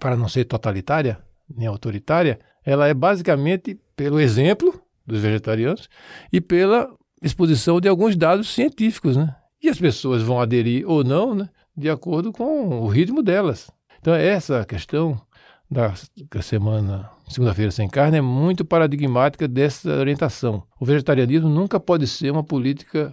[0.00, 1.16] para não ser totalitária
[1.48, 5.88] nem autoritária, ela é basicamente pelo exemplo dos vegetarianos
[6.32, 9.36] e pela exposição de alguns dados científicos, né?
[9.62, 11.48] E as pessoas vão aderir ou não, né?
[11.76, 13.70] De acordo com o ritmo delas.
[14.00, 15.20] Então, essa questão
[15.70, 15.94] da
[16.42, 20.62] semana segunda-feira sem carne é muito paradigmática dessa orientação.
[20.80, 23.12] O vegetarianismo nunca pode ser uma política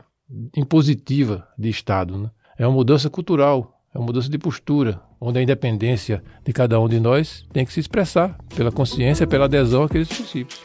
[0.56, 2.18] impositiva de Estado.
[2.18, 2.30] Né?
[2.58, 6.88] É uma mudança cultural, é uma mudança de postura, onde a independência de cada um
[6.88, 10.62] de nós tem que se expressar pela consciência, pela adesão àqueles princípios.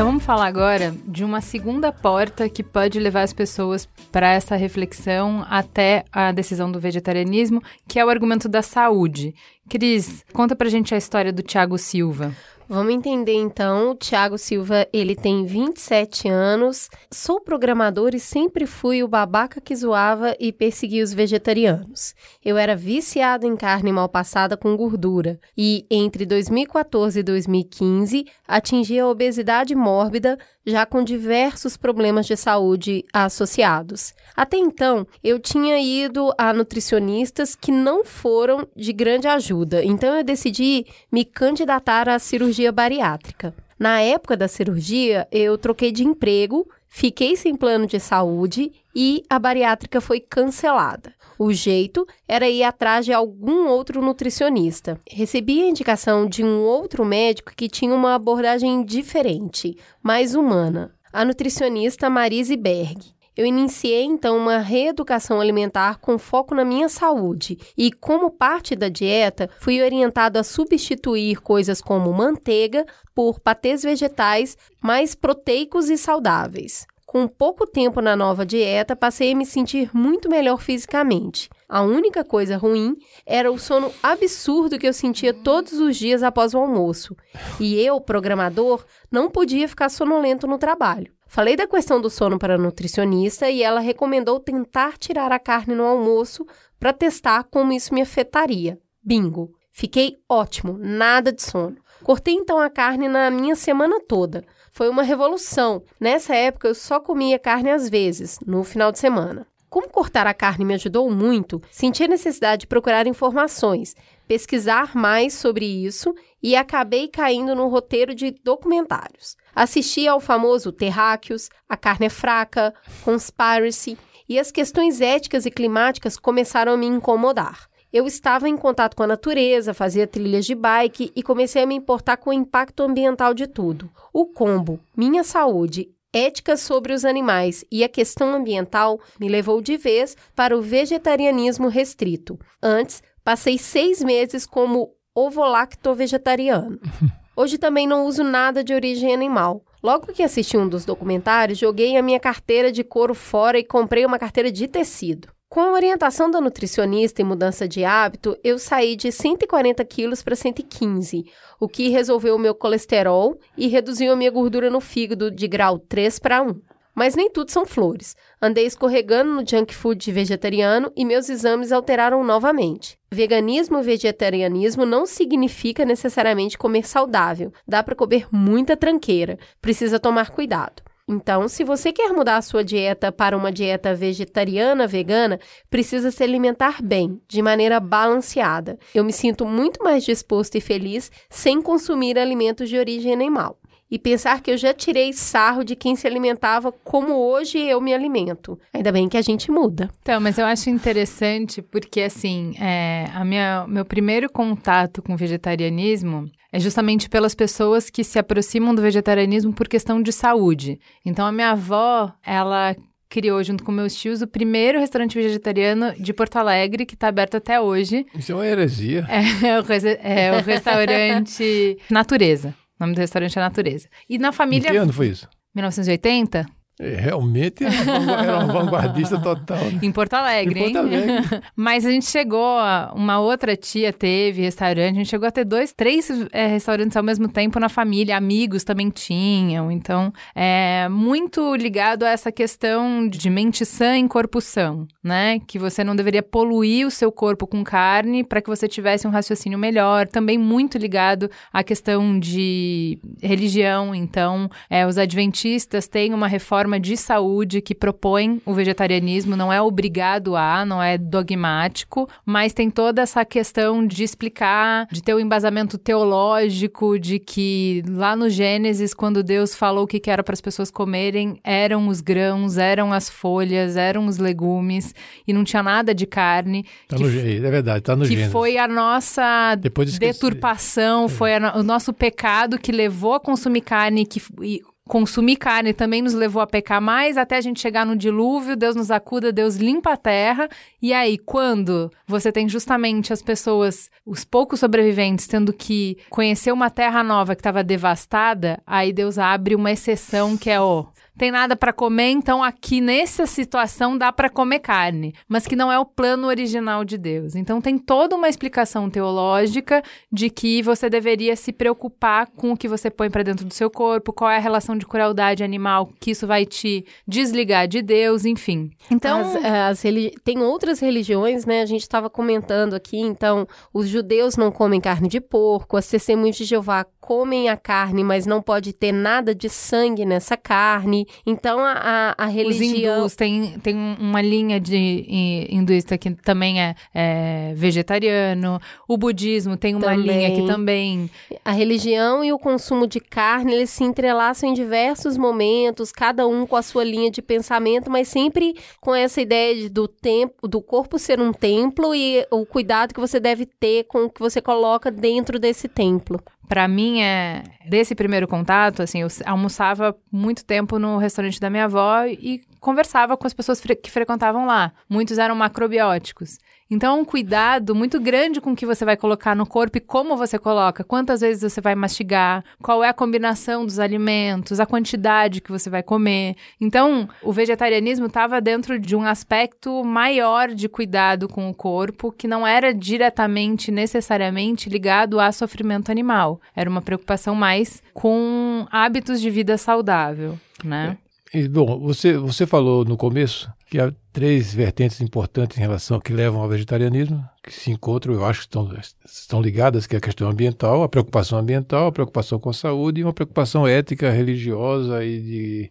[0.00, 4.56] Então vamos falar agora de uma segunda porta que pode levar as pessoas para essa
[4.56, 9.34] reflexão até a decisão do vegetarianismo, que é o argumento da saúde.
[9.70, 12.34] Cris, conta pra gente a história do Tiago Silva.
[12.68, 19.02] Vamos entender então, o Thiago Silva, ele tem 27 anos, sou programador e sempre fui
[19.02, 22.14] o babaca que zoava e perseguia os vegetarianos.
[22.44, 28.98] Eu era viciado em carne mal passada com gordura e entre 2014 e 2015 atingi
[28.98, 34.14] a obesidade mórbida, já com diversos problemas de saúde associados.
[34.36, 40.24] Até então, eu tinha ido a nutricionistas que não foram de grande ajuda, então eu
[40.24, 43.54] decidi me candidatar à cirurgia bariátrica.
[43.78, 49.38] Na época da cirurgia, eu troquei de emprego, fiquei sem plano de saúde e a
[49.38, 51.14] bariátrica foi cancelada.
[51.38, 55.00] O jeito era ir atrás de algum outro nutricionista.
[55.08, 60.94] Recebi a indicação de um outro médico que tinha uma abordagem diferente, mais humana.
[61.10, 63.14] A nutricionista Marise Berg.
[63.36, 68.88] Eu iniciei então uma reeducação alimentar com foco na minha saúde e, como parte da
[68.88, 76.86] dieta, fui orientado a substituir coisas como manteiga por patês vegetais mais proteicos e saudáveis.
[77.06, 81.50] Com pouco tempo na nova dieta, passei a me sentir muito melhor fisicamente.
[81.68, 86.54] A única coisa ruim era o sono absurdo que eu sentia todos os dias após
[86.54, 87.16] o almoço.
[87.58, 91.12] E eu, programador, não podia ficar sonolento no trabalho.
[91.32, 95.76] Falei da questão do sono para a nutricionista e ela recomendou tentar tirar a carne
[95.76, 96.44] no almoço
[96.76, 98.80] para testar como isso me afetaria.
[99.00, 99.52] Bingo!
[99.70, 101.76] Fiquei ótimo, nada de sono.
[102.02, 104.44] Cortei então a carne na minha semana toda.
[104.72, 105.84] Foi uma revolução.
[106.00, 109.46] Nessa época eu só comia carne às vezes, no final de semana.
[109.68, 113.94] Como cortar a carne me ajudou muito, senti a necessidade de procurar informações,
[114.26, 116.12] pesquisar mais sobre isso
[116.42, 119.36] e acabei caindo no roteiro de documentários.
[119.54, 126.16] Assisti ao famoso Terráqueos, A Carne é Fraca, Conspiracy, e as questões éticas e climáticas
[126.16, 127.68] começaram a me incomodar.
[127.92, 131.74] Eu estava em contato com a natureza, fazia trilhas de bike e comecei a me
[131.74, 133.90] importar com o impacto ambiental de tudo.
[134.12, 139.76] O combo Minha Saúde, Ética sobre os Animais e a questão ambiental me levou de
[139.76, 142.38] vez para o vegetarianismo restrito.
[142.60, 146.80] Antes, passei seis meses como ovo-lacto-vegetariano.
[147.36, 149.64] Hoje também não uso nada de origem animal.
[149.82, 154.04] Logo que assisti um dos documentários, joguei a minha carteira de couro fora e comprei
[154.04, 155.28] uma carteira de tecido.
[155.48, 160.36] Com a orientação da nutricionista e mudança de hábito, eu saí de 140 quilos para
[160.36, 161.24] 115,
[161.58, 165.76] o que resolveu o meu colesterol e reduziu a minha gordura no fígado de grau
[165.76, 166.54] 3 para 1.
[167.00, 168.14] Mas nem tudo são flores.
[168.42, 172.98] Andei escorregando no junk food vegetariano e meus exames alteraram novamente.
[173.10, 177.54] Veganismo e vegetarianismo não significa necessariamente comer saudável.
[177.66, 179.38] Dá para comer muita tranqueira.
[179.62, 180.82] Precisa tomar cuidado.
[181.08, 186.22] Então, se você quer mudar a sua dieta para uma dieta vegetariana, vegana, precisa se
[186.22, 188.78] alimentar bem, de maneira balanceada.
[188.94, 193.56] Eu me sinto muito mais disposto e feliz sem consumir alimentos de origem animal
[193.90, 197.92] e pensar que eu já tirei sarro de quem se alimentava como hoje eu me
[197.92, 198.58] alimento.
[198.72, 199.90] Ainda bem que a gente muda.
[200.02, 206.30] Então, mas eu acho interessante porque, assim, é, a minha, meu primeiro contato com vegetarianismo
[206.52, 210.80] é justamente pelas pessoas que se aproximam do vegetarianismo por questão de saúde.
[211.04, 212.74] Então, a minha avó, ela
[213.08, 217.36] criou, junto com meus tios, o primeiro restaurante vegetariano de Porto Alegre, que está aberto
[217.36, 218.06] até hoje.
[218.14, 219.04] Isso é uma heresia.
[219.08, 219.64] É, é, o,
[220.02, 222.54] é o restaurante Natureza.
[222.80, 223.88] O nome do restaurante é Natureza.
[224.08, 224.68] E na família.
[224.68, 225.28] Em que ano foi isso?
[225.54, 226.46] 1980?
[226.80, 229.58] Realmente era uma vanguardista total.
[229.58, 229.80] Né?
[229.82, 230.96] Em Porto Alegre, Em Porto hein?
[231.04, 231.40] Alegre.
[231.54, 235.44] Mas a gente chegou, a- uma outra tia teve restaurante, a gente chegou a ter
[235.44, 239.70] dois, três é, restaurantes ao mesmo tempo na família, amigos também tinham.
[239.70, 245.38] Então, é muito ligado a essa questão de mente sã em corpo são, né?
[245.46, 249.10] Que você não deveria poluir o seu corpo com carne para que você tivesse um
[249.10, 250.08] raciocínio melhor.
[250.08, 253.94] Também muito ligado à questão de religião.
[253.94, 259.60] Então, é, os adventistas têm uma reforma de saúde que propõe o vegetarianismo, não é
[259.60, 265.20] obrigado a, não é dogmático, mas tem toda essa questão de explicar, de ter o
[265.20, 270.34] embasamento teológico, de que lá no Gênesis, quando Deus falou o que que era para
[270.34, 274.94] as pessoas comerem, eram os grãos, eram as folhas, eram os legumes,
[275.26, 276.64] e não tinha nada de carne.
[276.86, 278.32] Tá que no, é verdade, tá no que Gênesis.
[278.32, 279.56] foi a nossa É.
[279.98, 285.72] deturpação, foi a o nosso pecado que levou a consumir carne, que e consumir carne
[285.72, 289.32] também nos levou a pecar mais, até a gente chegar no dilúvio, Deus nos acuda,
[289.32, 290.48] Deus limpa a terra,
[290.82, 296.68] e aí quando você tem justamente as pessoas, os poucos sobreviventes, tendo que conhecer uma
[296.68, 301.54] terra nova que estava devastada, aí Deus abre uma exceção que é, ó, tem nada
[301.56, 305.84] para comer, então aqui nessa situação dá para comer carne, mas que não é o
[305.84, 307.34] plano original de Deus.
[307.34, 312.68] Então tem toda uma explicação teológica de que você deveria se preocupar com o que
[312.68, 316.12] você põe para dentro do seu corpo, qual é a relação de crueldade animal, que
[316.12, 318.70] isso vai te desligar de Deus, enfim.
[318.90, 321.62] Então, As, eh, as religi- Tem outras religiões, né?
[321.62, 326.36] A gente estava comentando aqui, então, os judeus não comem carne de porco, as testemunhas
[326.36, 330.99] de Jeová comem a carne, mas não pode ter nada de sangue nessa carne.
[331.26, 332.98] Então, a, a, a os religião...
[333.00, 338.60] hindus tem, tem uma linha de hi- hinduísta que também é, é vegetariano.
[338.88, 340.06] O budismo tem uma Também.
[340.06, 341.10] linha que também
[341.44, 346.46] A religião e o consumo de carne, eles se entrelaçam em diversos momentos, cada um
[346.46, 350.60] com a sua linha de pensamento, mas sempre com essa ideia de- do tempo, do
[350.60, 354.40] corpo ser um templo e o cuidado que você deve ter com o que você
[354.40, 356.20] coloca dentro desse templo.
[356.50, 361.66] Pra mim, é desse primeiro contato, assim, eu almoçava muito tempo no restaurante da minha
[361.66, 364.72] avó e conversava com as pessoas fre- que frequentavam lá.
[364.88, 366.38] Muitos eram macrobióticos.
[366.70, 369.80] Então, é um cuidado muito grande com o que você vai colocar no corpo e
[369.80, 374.66] como você coloca, quantas vezes você vai mastigar, qual é a combinação dos alimentos, a
[374.66, 376.36] quantidade que você vai comer.
[376.60, 382.28] Então, o vegetarianismo estava dentro de um aspecto maior de cuidado com o corpo, que
[382.28, 386.40] não era diretamente, necessariamente ligado a sofrimento animal.
[386.54, 390.96] Era uma preocupação mais com hábitos de vida saudável, né?
[391.32, 396.12] E, bom, você, você falou no começo que há três vertentes importantes em relação que
[396.12, 398.68] levam ao vegetarianismo, que se encontram, eu acho que estão,
[399.06, 403.00] estão ligadas, que é a questão ambiental, a preocupação ambiental, a preocupação com a saúde
[403.00, 405.70] e uma preocupação ética, religiosa e de,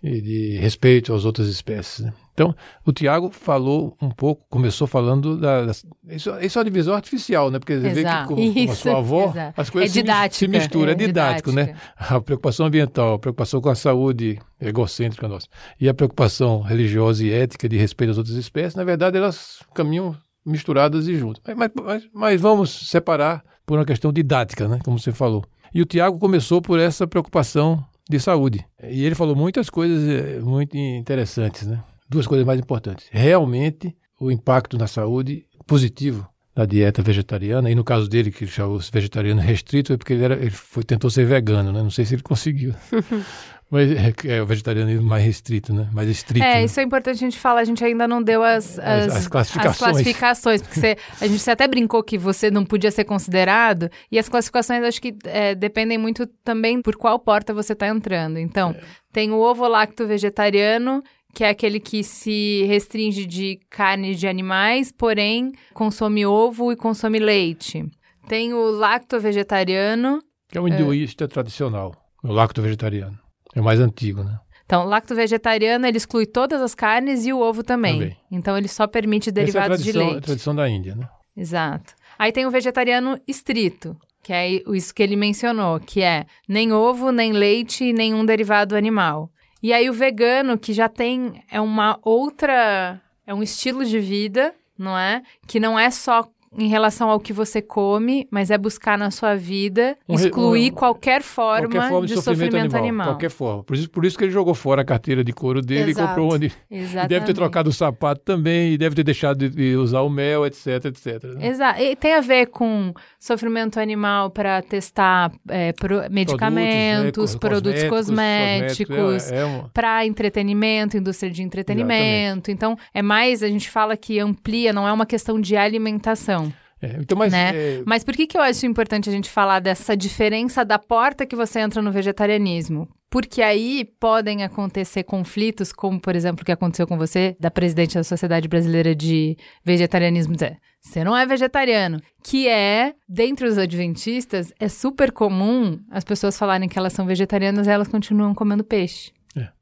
[0.00, 2.06] e de respeito às outras espécies.
[2.06, 2.12] né?
[2.40, 2.54] Então,
[2.86, 5.66] o Tiago falou um pouco, começou falando da.
[5.66, 7.58] das- isso, isso é uma divisão artificial, né?
[7.58, 8.28] Porque você vê que Exato.
[8.34, 9.60] com, com a sua avó, exato.
[9.60, 11.64] as coisas É se se misturam, é, é didático, né?
[11.66, 12.14] didática.
[12.16, 15.46] A preocupação ambiental, a preocupação com a saúde egocêntrica nossa
[15.78, 20.16] e a preocupação religiosa e ética de respeito às outras espécies, na verdade, elas caminham
[20.46, 21.42] misturadas e juntas.
[21.46, 24.78] Mas, mas- mas- mas vamos separar por uma questão didática, né?
[24.82, 25.44] Como você falou.
[25.74, 28.64] E o Tiago começou por essa preocupação de saúde.
[28.82, 31.78] E ele falou muitas coisas eh, muito interessantes, né?
[32.10, 33.06] Duas coisas mais importantes.
[33.10, 38.80] Realmente, o impacto na saúde positivo da dieta vegetariana, e no caso dele, que chamou
[38.92, 41.80] vegetariano restrito, é porque ele, era, ele foi, tentou ser vegano, né?
[41.82, 42.74] Não sei se ele conseguiu.
[43.70, 45.88] Mas é, é o vegetarianismo mais restrito, né?
[45.92, 46.44] Mais estrito.
[46.44, 46.64] É, né?
[46.64, 47.60] isso é importante a gente falar.
[47.60, 49.72] A gente ainda não deu as, As- as, as classificações.
[49.74, 54.18] as classificações, porque você- a gente até brincou que você não podia ser considerado, e
[54.18, 58.38] as classificações acho que é, dependem muito também por qual porta você está entrando.
[58.40, 58.74] Então,
[59.12, 61.00] tem o ovo lacto vegetariano,
[61.34, 67.18] que é aquele que se restringe de carne de animais, porém consome ovo e consome
[67.18, 67.84] leite.
[68.28, 73.18] Tem o lacto vegetariano, Que é o hinduísta tradicional, o lacto vegetariano.
[73.54, 74.38] É o mais antigo, né?
[74.64, 77.94] Então, lacto vegetariano, ele exclui todas as carnes e o ovo também.
[77.94, 78.16] Também.
[78.30, 80.24] Então, ele só permite Essa é a derivados de tradição, a leite.
[80.24, 81.08] tradição da Índia, né?
[81.36, 81.94] Exato.
[82.16, 87.10] Aí tem o vegetariano estrito, que é isso que ele mencionou, que é nem ovo,
[87.10, 89.28] nem leite e nenhum derivado animal.
[89.62, 94.54] E aí o vegano, que já tem é uma outra, é um estilo de vida,
[94.78, 95.22] não é?
[95.46, 96.26] Que não é só
[96.58, 100.74] em relação ao que você come, mas é buscar na sua vida Um excluir um-
[100.74, 103.62] qualquer forma, Qualquer forma de, de, sofrimento, animal, Qualquer forma.
[103.62, 106.04] Por isso, por isso que ele jogou fora a carteira de couro dele Exato.
[106.04, 106.50] e comprou uma de.
[106.70, 107.08] E Exatamente.
[107.08, 110.44] deve ter trocado o sapato também, e deve ter deixado de, de usar o mel,
[110.44, 111.22] etc, etc.
[111.36, 111.46] né?
[111.48, 111.80] Exato.
[111.80, 119.30] E tem a ver com sofrimento animal para testar é, pro- medicamentos, né, produtos, cosméticos,
[119.30, 122.50] é, é uma- para entretenimento, indústria de entretenimento.
[122.50, 126.39] Então, é mais, a gente fala que amplia, não é uma questão de alimentação.
[126.82, 126.96] É.
[126.98, 127.52] Então, mas Né?
[127.54, 131.26] é, Mas por que, que eu acho importante a gente falar dessa diferença da porta
[131.26, 132.88] que você entra no vegetarianismo?
[133.10, 137.94] Porque aí podem acontecer conflitos, como, por exemplo, o que aconteceu com você, da presidente
[137.94, 142.00] da Sociedade Brasileira de Vegetarianismo, dizer, você não é vegetariano.
[142.22, 147.66] Que é, dentre os adventistas, é super comum as pessoas falarem que elas são vegetarianas
[147.66, 149.10] e elas continuam comendo peixe.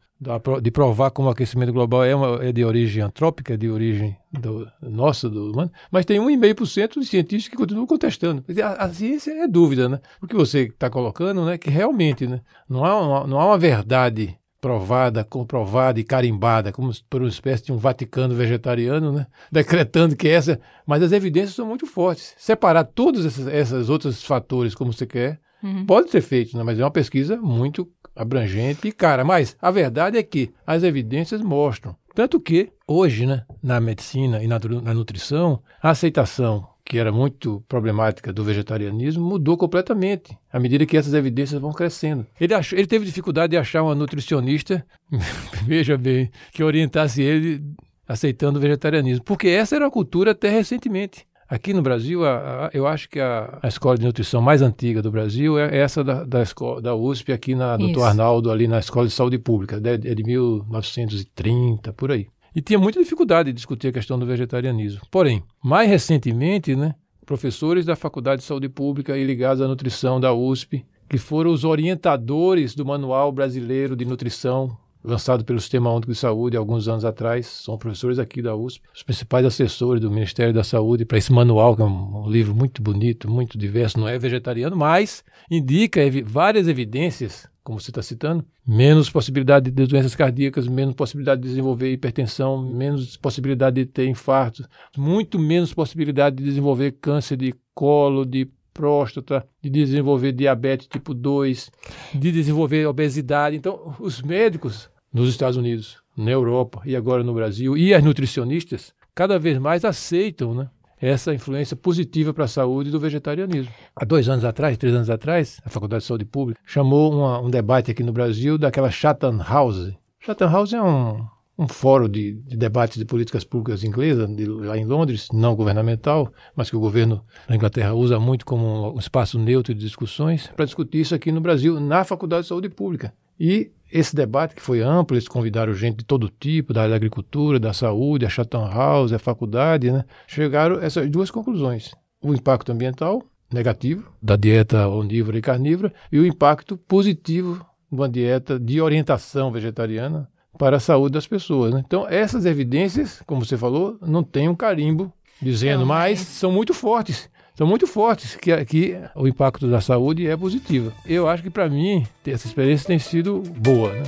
[0.62, 4.68] de provar como o aquecimento global é, uma- é de origem antrópica, de origem do,
[4.82, 8.44] nossa, do humano, mas tem 1,5% de cientistas que continuam contestando.
[8.64, 10.00] A, a ciência é dúvida, né?
[10.22, 11.58] O que você está colocando, né?
[11.58, 12.42] Que realmente, né?
[12.70, 17.66] Não há uma, não há uma verdade provada, comprovada e carimbada, como por uma espécie
[17.66, 19.28] de um Vaticano vegetariano, né?
[19.52, 20.58] Decretando que essa.
[20.88, 22.34] Mas as evidências são muito fortes.
[22.38, 25.86] Separar todos esses, esses outros fatores como você quer, Uhum.
[25.86, 26.62] pode ser feito, né?
[26.64, 29.24] mas é uma pesquisa muito abrangente e cara.
[29.24, 31.96] Mas a verdade é que as evidências mostram.
[32.14, 37.64] Tanto que, hoje, né, na medicina e na, na nutrição, a aceitação que era muito
[37.68, 42.26] problemática do vegetarianismo, mudou completamente à medida que essas evidências vão crescendo.
[42.40, 44.86] Ele, achou, ele teve dificuldade de achar uma nutricionista,
[45.66, 47.64] veja bem, que orientasse ele
[48.08, 51.26] aceitando o vegetarianismo, porque essa era a cultura até recentemente.
[51.54, 55.04] Aqui no Brasil, a, a, eu acho que a, a, escola de nutrição mais antiga
[55.04, 58.80] do Brasil é essa da, da, escola, da USP, aqui na Doutor Arnaldo, ali na
[58.80, 62.26] Escola de Saúde Pública, é de, de 1930, por aí.
[62.56, 65.02] E tinha muita dificuldade de discutir a questão do vegetarianismo.
[65.12, 70.34] Porém, mais recentemente, né, professores da Faculdade de Saúde Pública e ligados à nutrição da
[70.34, 76.18] USP, que foram os orientadores do Manual Brasileiro de Nutrição lançado pelo Sistema Único de
[76.18, 77.46] Saúde alguns anos atrás.
[77.46, 81.76] São professores aqui da USP, os principais assessores do Ministério da Saúde para esse manual,
[81.76, 86.68] que é um, um, livro muito bonito, muito diverso, não é vegetariano, mas indica várias
[86.68, 92.62] evidências, como você está citando, menos possibilidade de doenças cardíacas, menos possibilidade de desenvolver hipertensão,
[92.62, 99.46] menos possibilidade de ter infarto, muito menos possibilidade de desenvolver câncer de colo, de próstata,
[99.62, 101.72] de desenvolver diabetes tipo 2,
[102.14, 103.56] de desenvolver obesidade.
[103.56, 108.94] Então, os médicos nos Estados Unidos, na Europa e agora no Brasil, e as nutricionistas,
[109.14, 113.72] cada vez mais aceitam né, essa influência positiva para a saúde do vegetarianismo.
[113.96, 117.50] Há dois anos atrás, três anos atrás, a Faculdade de Saúde Pública chamou uma, um
[117.50, 119.94] debate aqui no Brasil daquela Chatham House.
[120.20, 121.26] Chatham House é um,
[121.58, 126.32] um fórum de, de debates de políticas públicas inglesa, de, lá em Londres, não governamental,
[126.56, 130.66] mas que o governo da Inglaterra usa muito como um espaço neutro de discussões, para
[130.66, 133.14] discutir isso aqui no Brasil, na Faculdade de Saúde Pública.
[133.40, 136.96] E esse debate que foi amplo, eles convidaram gente de todo tipo, da área da
[136.96, 140.04] agricultura, da saúde, a Chatham House, a faculdade, né?
[140.28, 141.92] chegaram a essas duas conclusões.
[142.22, 148.10] O impacto ambiental negativo da dieta onívora e carnívora e o impacto positivo de uma
[148.10, 150.28] dieta de orientação vegetariana
[150.58, 151.74] para a saúde das pessoas.
[151.74, 151.84] Né?
[151.86, 156.74] Então, essas evidências, como você falou, não tem um carimbo dizendo, não, mas são muito
[156.74, 160.92] fortes são muito fortes, que aqui o impacto da saúde é positivo.
[161.06, 163.94] Eu acho que para mim essa experiência tem sido boa.
[163.94, 164.04] Né?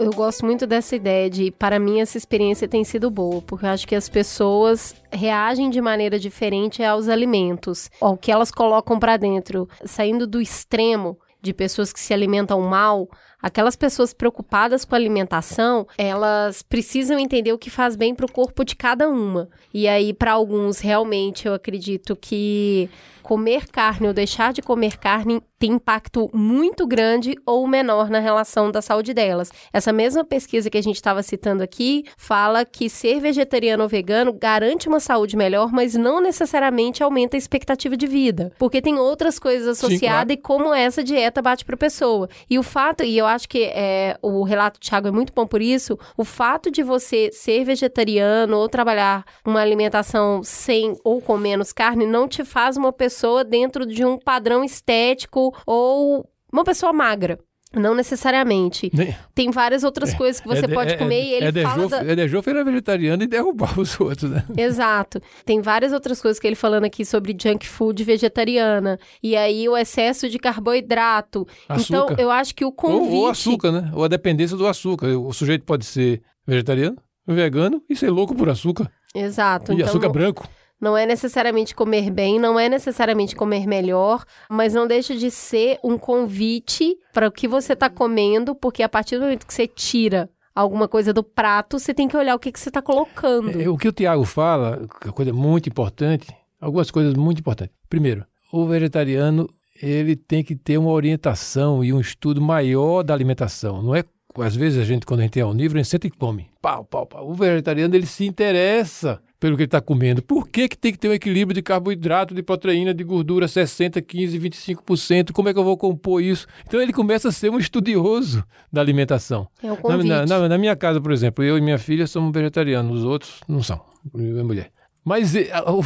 [0.00, 3.70] eu gosto muito dessa ideia de, para mim, essa experiência tem sido boa, porque eu
[3.70, 9.18] acho que as pessoas reagem de maneira diferente aos alimentos, ao que elas colocam para
[9.18, 13.08] dentro, saindo do extremo de pessoas que se alimentam mal,
[13.42, 18.32] aquelas pessoas preocupadas com a alimentação, elas precisam entender o que faz bem para o
[18.32, 19.48] corpo de cada uma.
[19.72, 22.90] E aí, para alguns, realmente, eu acredito que
[23.30, 28.72] comer carne ou deixar de comer carne tem impacto muito grande ou menor na relação
[28.72, 29.52] da saúde delas.
[29.72, 34.32] Essa mesma pesquisa que a gente estava citando aqui fala que ser vegetariano ou vegano
[34.32, 39.38] garante uma saúde melhor, mas não necessariamente aumenta a expectativa de vida, porque tem outras
[39.38, 40.32] coisas associadas Sim, claro.
[40.32, 42.28] e como essa dieta bate para a pessoa.
[42.48, 45.46] E o fato, e eu acho que é, o relato do Thiago é muito bom
[45.46, 51.36] por isso, o fato de você ser vegetariano ou trabalhar uma alimentação sem ou com
[51.36, 56.92] menos carne não te faz uma pessoa dentro de um padrão estético ou uma pessoa
[56.92, 57.38] magra.
[57.72, 58.90] Não necessariamente.
[59.32, 61.88] Tem várias outras é, coisas que você é de, pode é, comer e ele fala...
[61.88, 62.04] Da...
[62.04, 64.44] Edejof era vegetariano e derrubava os outros, né?
[64.56, 65.22] Exato.
[65.44, 68.98] Tem várias outras coisas que ele falando aqui sobre junk food vegetariana.
[69.22, 71.46] E aí o excesso de carboidrato.
[71.68, 72.12] Açúcar.
[72.12, 73.14] Então, eu acho que o convite...
[73.14, 73.92] Ou, ou açúcar, né?
[73.94, 75.06] Ou a dependência do açúcar.
[75.16, 78.90] O sujeito pode ser vegetariano, vegano e ser louco por açúcar.
[79.14, 79.72] Exato.
[79.72, 80.48] E então, açúcar branco.
[80.80, 85.78] Não é necessariamente comer bem, não é necessariamente comer melhor, mas não deixa de ser
[85.84, 89.66] um convite para o que você está comendo, porque a partir do momento que você
[89.66, 93.60] tira alguma coisa do prato, você tem que olhar o que, que você está colocando.
[93.60, 96.26] É, o que o Tiago fala, é coisa muito importante,
[96.60, 97.74] algumas coisas muito importantes.
[97.88, 99.48] Primeiro, o vegetariano
[99.82, 103.82] ele tem que ter uma orientação e um estudo maior da alimentação.
[103.82, 104.04] Não é
[104.38, 106.50] às vezes a gente quando a gente é onívoro, a gente senta e come.
[106.62, 107.28] Pau, pau, pau.
[107.28, 110.22] O vegetariano ele se interessa pelo que ele está comendo.
[110.22, 114.00] Por que, que tem que ter um equilíbrio de carboidrato, de proteína, de gordura 60,
[114.02, 115.32] 15, 25%?
[115.32, 116.46] Como é que eu vou compor isso?
[116.66, 119.48] Então ele começa a ser um estudioso da alimentação.
[119.62, 122.98] É um na, na, na, minha casa, por exemplo, eu e minha filha somos vegetarianos,
[122.98, 123.80] os outros não são,
[124.14, 124.70] minha mulher.
[125.02, 125.32] Mas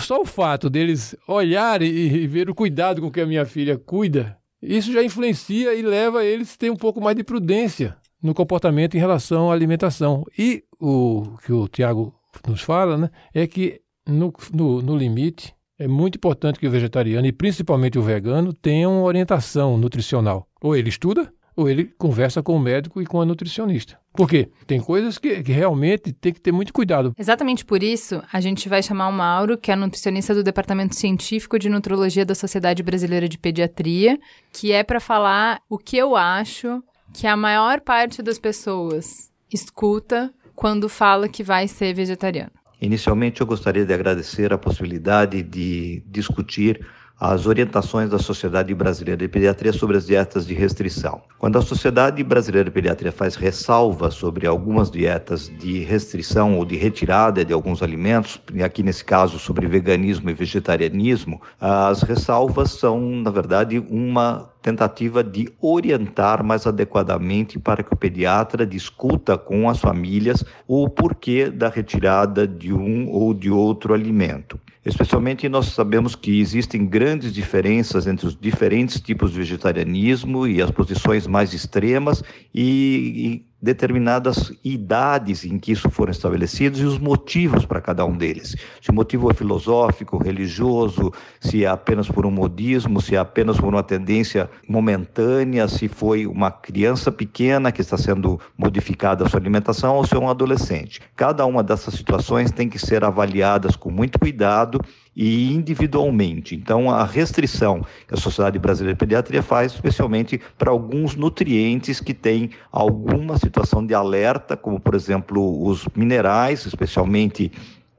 [0.00, 4.36] só o fato deles olharem e ver o cuidado com que a minha filha cuida,
[4.60, 8.96] isso já influencia e leva eles a ter um pouco mais de prudência no comportamento
[8.96, 10.24] em relação à alimentação.
[10.36, 12.12] E o que o Tiago
[12.46, 17.26] nos fala, né, é que no, no, no limite é muito importante que o vegetariano
[17.26, 20.46] e principalmente o vegano tenham orientação nutricional.
[20.62, 23.98] Ou ele estuda, ou ele conversa com o médico e com a nutricionista.
[24.12, 24.48] Por quê?
[24.66, 27.12] Tem coisas que, que, realmente tem que ter muito cuidado.
[27.18, 31.58] Exatamente por isso, a gente vai chamar o Mauro, que é nutricionista do Departamento Científico
[31.58, 34.18] de Nutrologia da Sociedade Brasileira de Pediatria,
[34.52, 36.82] que é para falar o que eu acho
[37.12, 42.52] que a maior parte das pessoas escuta quando fala que vai ser vegetariano.
[42.80, 46.84] Inicialmente, eu gostaria de agradecer a possibilidade de discutir
[47.18, 51.22] as orientações da Sociedade Brasileira de Pediatria sobre as dietas de restrição.
[51.38, 56.76] Quando a Sociedade Brasileira de Pediatria faz ressalva sobre algumas dietas de restrição ou de
[56.76, 63.30] retirada de alguns alimentos, aqui nesse caso sobre veganismo e vegetarianismo, as ressalvas são, na
[63.30, 70.42] verdade, uma tentativa de orientar mais adequadamente para que o pediatra discuta com as famílias
[70.66, 74.58] o porquê da retirada de um ou de outro alimento.
[74.82, 80.70] Especialmente nós sabemos que existem grandes diferenças entre os diferentes tipos de vegetarianismo e as
[80.70, 82.22] posições mais extremas
[82.54, 88.14] e, e determinadas idades em que isso foram estabelecidos e os motivos para cada um
[88.14, 88.54] deles.
[88.82, 91.10] Se o motivo é filosófico, religioso,
[91.40, 96.26] se é apenas por um modismo, se é apenas por uma tendência momentânea, se foi
[96.26, 101.00] uma criança pequena que está sendo modificada a sua alimentação ou se é um adolescente.
[101.16, 104.78] Cada uma dessas situações tem que ser avaliadas com muito cuidado
[105.16, 106.54] e individualmente.
[106.54, 112.12] Então, a restrição que a Sociedade Brasileira de Pediatria faz, especialmente para alguns nutrientes que
[112.12, 117.52] têm alguma situação de alerta, como, por exemplo, os minerais, especialmente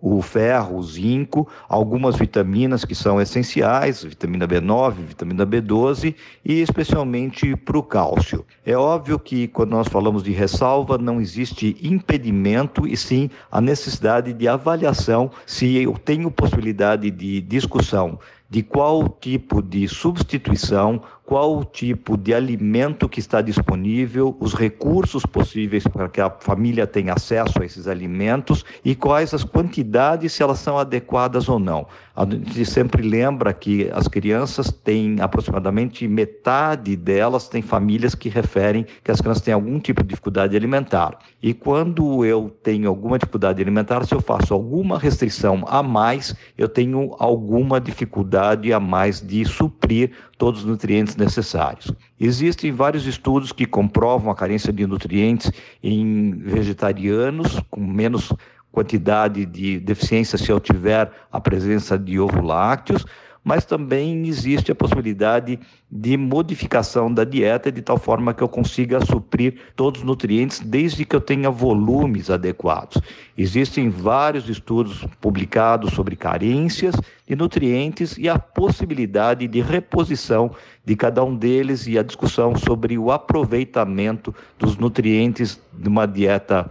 [0.07, 6.13] o ferro, o zinco, algumas vitaminas que são essenciais, vitamina B9, vitamina B12
[6.45, 8.45] e especialmente para o cálcio.
[8.63, 14.31] É óbvio que quando nós falamos de ressalva, não existe impedimento e sim a necessidade
[14.31, 21.65] de avaliação se eu tenho possibilidade de discussão de qual tipo de substituição, qual o
[21.65, 27.61] tipo de alimento que está disponível, os recursos possíveis para que a família tenha acesso
[27.61, 31.87] a esses alimentos e quais as quantidades, se elas são adequadas ou não.
[32.15, 38.85] A gente sempre lembra que as crianças têm aproximadamente metade delas têm famílias que referem
[39.03, 41.17] que as crianças têm algum tipo de dificuldade alimentar.
[41.41, 46.69] E quando eu tenho alguma dificuldade alimentar, se eu faço alguma restrição a mais, eu
[46.69, 51.91] tenho alguma dificuldade a mais de suprir todos os nutrientes necessários.
[52.19, 55.51] Existem vários estudos que comprovam a carência de nutrientes
[55.83, 58.31] em vegetarianos com menos
[58.71, 63.05] quantidade de deficiência se eu tiver a presença de ovulácteos,
[63.45, 69.05] mas também existe a possibilidade de modificação da dieta de tal forma que eu consiga
[69.05, 72.99] suprir todos os nutrientes desde que eu tenha volumes adequados.
[73.37, 76.95] Existem vários estudos publicados sobre carências
[77.27, 80.49] de nutrientes e a possibilidade de reposição
[80.83, 86.67] de cada um deles e a discussão sobre o aproveitamento dos nutrientes de uma dieta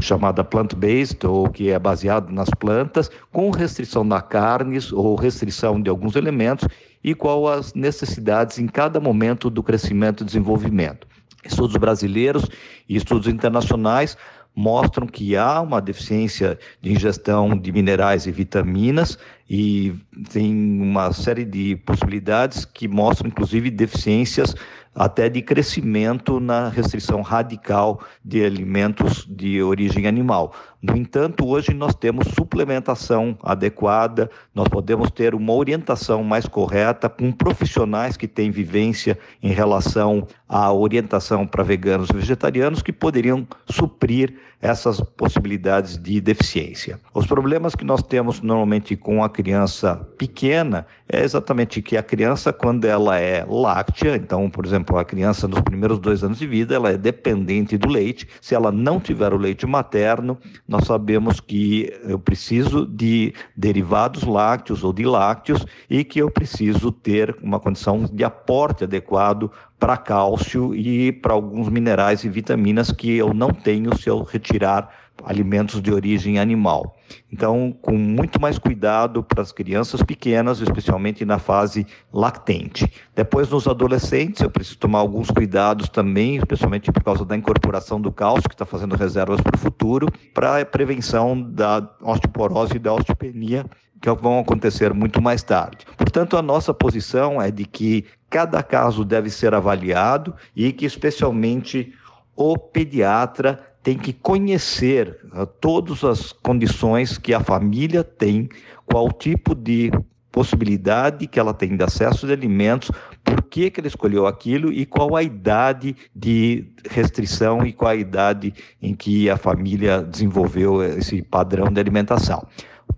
[0.00, 5.90] chamada plant-based, ou que é baseado nas plantas, com restrição da carnes ou restrição de
[5.90, 6.66] alguns elementos
[7.04, 11.06] e qual as necessidades em cada momento do crescimento e desenvolvimento.
[11.44, 12.44] Estudos brasileiros
[12.88, 14.16] e estudos internacionais
[14.56, 19.18] mostram que há uma deficiência de ingestão de minerais e vitaminas
[19.48, 19.94] e
[20.32, 20.50] tem
[20.80, 24.54] uma série de possibilidades que mostram inclusive deficiências
[24.96, 30.54] até de crescimento na restrição radical de alimentos de origem animal.
[30.82, 37.32] No entanto, hoje nós temos suplementação adequada, nós podemos ter uma orientação mais correta com
[37.32, 44.34] profissionais que têm vivência em relação à orientação para veganos e vegetarianos que poderiam suprir
[44.60, 46.98] essas possibilidades de deficiência.
[47.12, 52.52] Os problemas que nós temos normalmente com a criança pequena é exatamente que a criança,
[52.52, 56.74] quando ela é láctea, então, por exemplo, a criança nos primeiros dois anos de vida,
[56.74, 58.26] ela é dependente do leite.
[58.40, 60.38] Se ela não tiver o leite materno,
[60.68, 66.90] nós sabemos que eu preciso de derivados lácteos ou de lácteos e que eu preciso
[66.90, 73.16] ter uma condição de aporte adequado para cálcio e para alguns minerais e vitaminas que
[73.16, 76.96] eu não tenho se eu retirar alimentos de origem animal.
[77.30, 82.90] Então, com muito mais cuidado para as crianças pequenas, especialmente na fase lactente.
[83.14, 88.12] Depois, nos adolescentes, eu preciso tomar alguns cuidados também, especialmente por causa da incorporação do
[88.12, 92.94] cálcio, que está fazendo reservas para o futuro, para a prevenção da osteoporose e da
[92.94, 93.66] osteopenia,
[94.00, 95.84] que vão acontecer muito mais tarde.
[95.96, 101.92] Portanto, a nossa posição é de que cada caso deve ser avaliado e que, especialmente,
[102.36, 108.48] o pediatra tem que conhecer uh, todas as condições que a família tem,
[108.84, 109.92] qual tipo de
[110.32, 112.90] possibilidade que ela tem de acesso de alimentos
[113.22, 117.94] por que, que ele escolheu aquilo e qual a idade de restrição e qual a
[117.94, 122.44] idade em que a família desenvolveu esse padrão de alimentação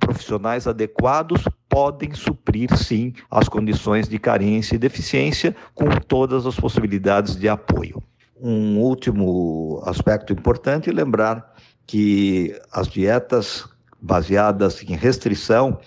[0.01, 7.37] profissionais adequados podem suprir, sim, as condições de carência e deficiência com todas as possibilidades
[7.37, 8.03] de apoio.
[8.41, 11.55] Um último aspecto importante é lembrar
[11.87, 13.69] que as dietas
[14.01, 15.79] baseadas em restrição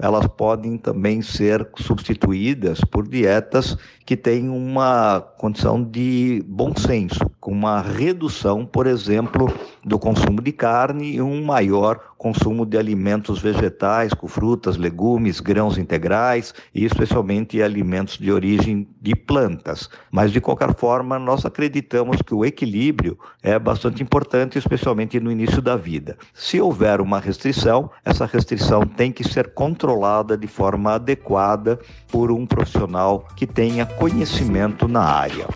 [0.00, 7.52] elas podem também ser substituídas por dietas que têm uma condição de bom senso, com
[7.52, 9.52] uma redução, por exemplo,
[9.84, 15.78] do consumo de carne e um maior consumo de alimentos vegetais, com frutas, legumes, grãos
[15.78, 19.88] integrais e especialmente alimentos de origem de plantas.
[20.10, 25.62] Mas de qualquer forma, nós acreditamos que o equilíbrio é bastante importante, especialmente no início
[25.62, 26.18] da vida.
[26.34, 31.78] Se houver uma restrição, essa restrição tem que ser controlada de forma adequada
[32.10, 35.46] por um profissional que tenha conhecimento na área.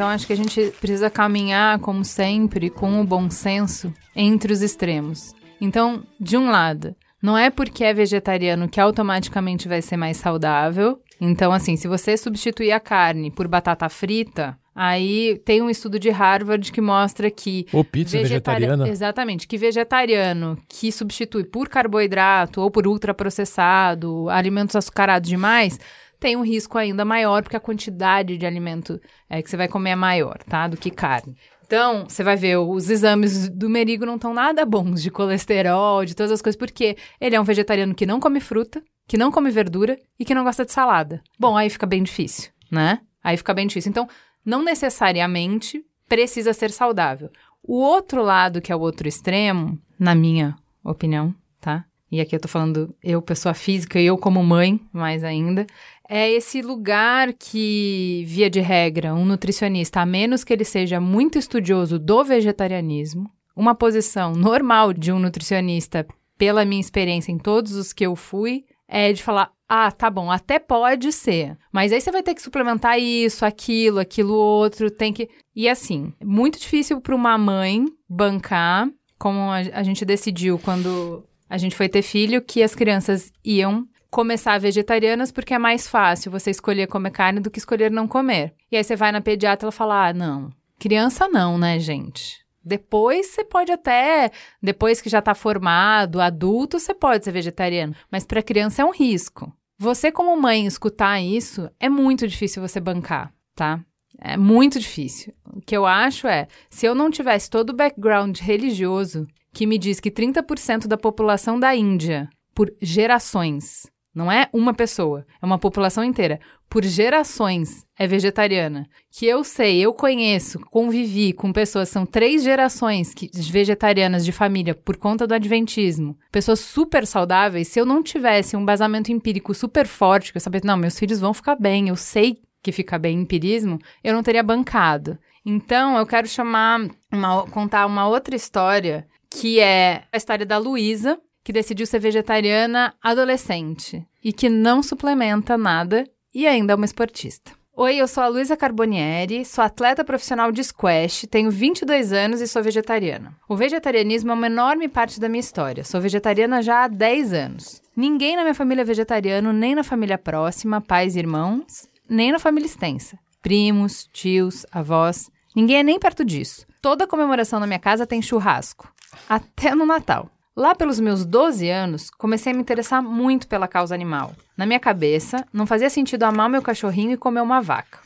[0.00, 4.62] Então acho que a gente precisa caminhar, como sempre, com o bom senso entre os
[4.62, 5.34] extremos.
[5.60, 11.02] Então, de um lado, não é porque é vegetariano que automaticamente vai ser mais saudável.
[11.20, 16.08] Então, assim, se você substituir a carne por batata frita, Aí tem um estudo de
[16.08, 17.66] Harvard que mostra que.
[17.70, 18.88] Ou pizza vegetari vegetariana.
[18.88, 19.46] Exatamente.
[19.46, 25.78] Que vegetariano que substitui por carboidrato ou por ultraprocessado, alimentos açucarados demais,
[26.20, 29.90] tem um risco ainda maior, porque a quantidade de alimento é, que você vai comer
[29.90, 30.68] é maior, tá?
[30.68, 31.34] Do que carne.
[31.64, 36.14] Então, você vai ver, os exames do Merigo não estão nada bons de colesterol, de
[36.14, 39.50] todas as coisas, porque ele é um vegetariano que não come fruta, que não come
[39.50, 41.22] verdura e que não gosta de salada.
[41.38, 43.00] Bom, aí fica bem difícil, né?
[43.22, 43.88] Aí fica bem difícil.
[43.88, 44.08] Então,
[44.44, 47.30] não necessariamente precisa ser saudável.
[47.62, 51.84] O outro lado, que é o outro extremo, na minha opinião, tá?
[52.10, 55.66] E aqui eu tô falando eu, pessoa física, eu como mãe, mais ainda,
[56.12, 61.38] é esse lugar que, via de regra, um nutricionista, a menos que ele seja muito
[61.38, 66.04] estudioso do vegetarianismo, uma posição normal de um nutricionista,
[66.36, 70.32] pela minha experiência em todos os que eu fui, é de falar: ah, tá bom,
[70.32, 71.56] até pode ser.
[71.72, 75.28] Mas aí você vai ter que suplementar isso, aquilo, aquilo outro, tem que.
[75.54, 81.76] E assim, muito difícil para uma mãe bancar, como a gente decidiu quando a gente
[81.76, 86.88] foi ter filho, que as crianças iam começar vegetarianas porque é mais fácil você escolher
[86.88, 88.54] comer carne do que escolher não comer.
[88.70, 92.40] E aí você vai na pediatra e ela fala: ah, não, criança não, né, gente?
[92.62, 94.30] Depois você pode até,
[94.62, 98.92] depois que já está formado, adulto, você pode ser vegetariano, mas para criança é um
[98.92, 99.50] risco.
[99.78, 103.82] Você como mãe escutar isso é muito difícil você bancar, tá?
[104.18, 105.32] É muito difícil.
[105.46, 109.78] O que eu acho é, se eu não tivesse todo o background religioso que me
[109.78, 115.58] diz que 30% da população da Índia, por gerações, não é uma pessoa, é uma
[115.58, 116.40] população inteira.
[116.68, 118.88] Por gerações é vegetariana.
[119.10, 124.74] Que eu sei, eu conheço, convivi com pessoas, são três gerações que, vegetarianas de família
[124.74, 126.16] por conta do adventismo.
[126.30, 127.68] Pessoas super saudáveis.
[127.68, 131.20] Se eu não tivesse um basamento empírico super forte, que eu sabia, não, meus filhos
[131.20, 135.18] vão ficar bem, eu sei que fica bem empirismo, eu não teria bancado.
[135.44, 136.80] Então, eu quero chamar,
[137.10, 142.94] uma, contar uma outra história, que é a história da Luísa, que decidiu ser vegetariana
[143.02, 147.52] adolescente e que não suplementa nada e ainda é uma esportista.
[147.76, 152.46] Oi, eu sou a Luísa Carbonieri, sou atleta profissional de squash, tenho 22 anos e
[152.46, 153.34] sou vegetariana.
[153.48, 155.82] O vegetarianismo é uma enorme parte da minha história.
[155.82, 157.80] Sou vegetariana já há 10 anos.
[157.96, 162.38] Ninguém na minha família é vegetariano, nem na família próxima, pais e irmãos, nem na
[162.38, 163.18] família extensa.
[163.40, 166.66] Primos, tios, avós, ninguém é nem perto disso.
[166.82, 168.92] Toda comemoração na minha casa tem churrasco,
[169.26, 170.30] até no Natal.
[170.60, 174.36] Lá pelos meus 12 anos, comecei a me interessar muito pela causa animal.
[174.54, 178.00] Na minha cabeça, não fazia sentido amar meu cachorrinho e comer uma vaca.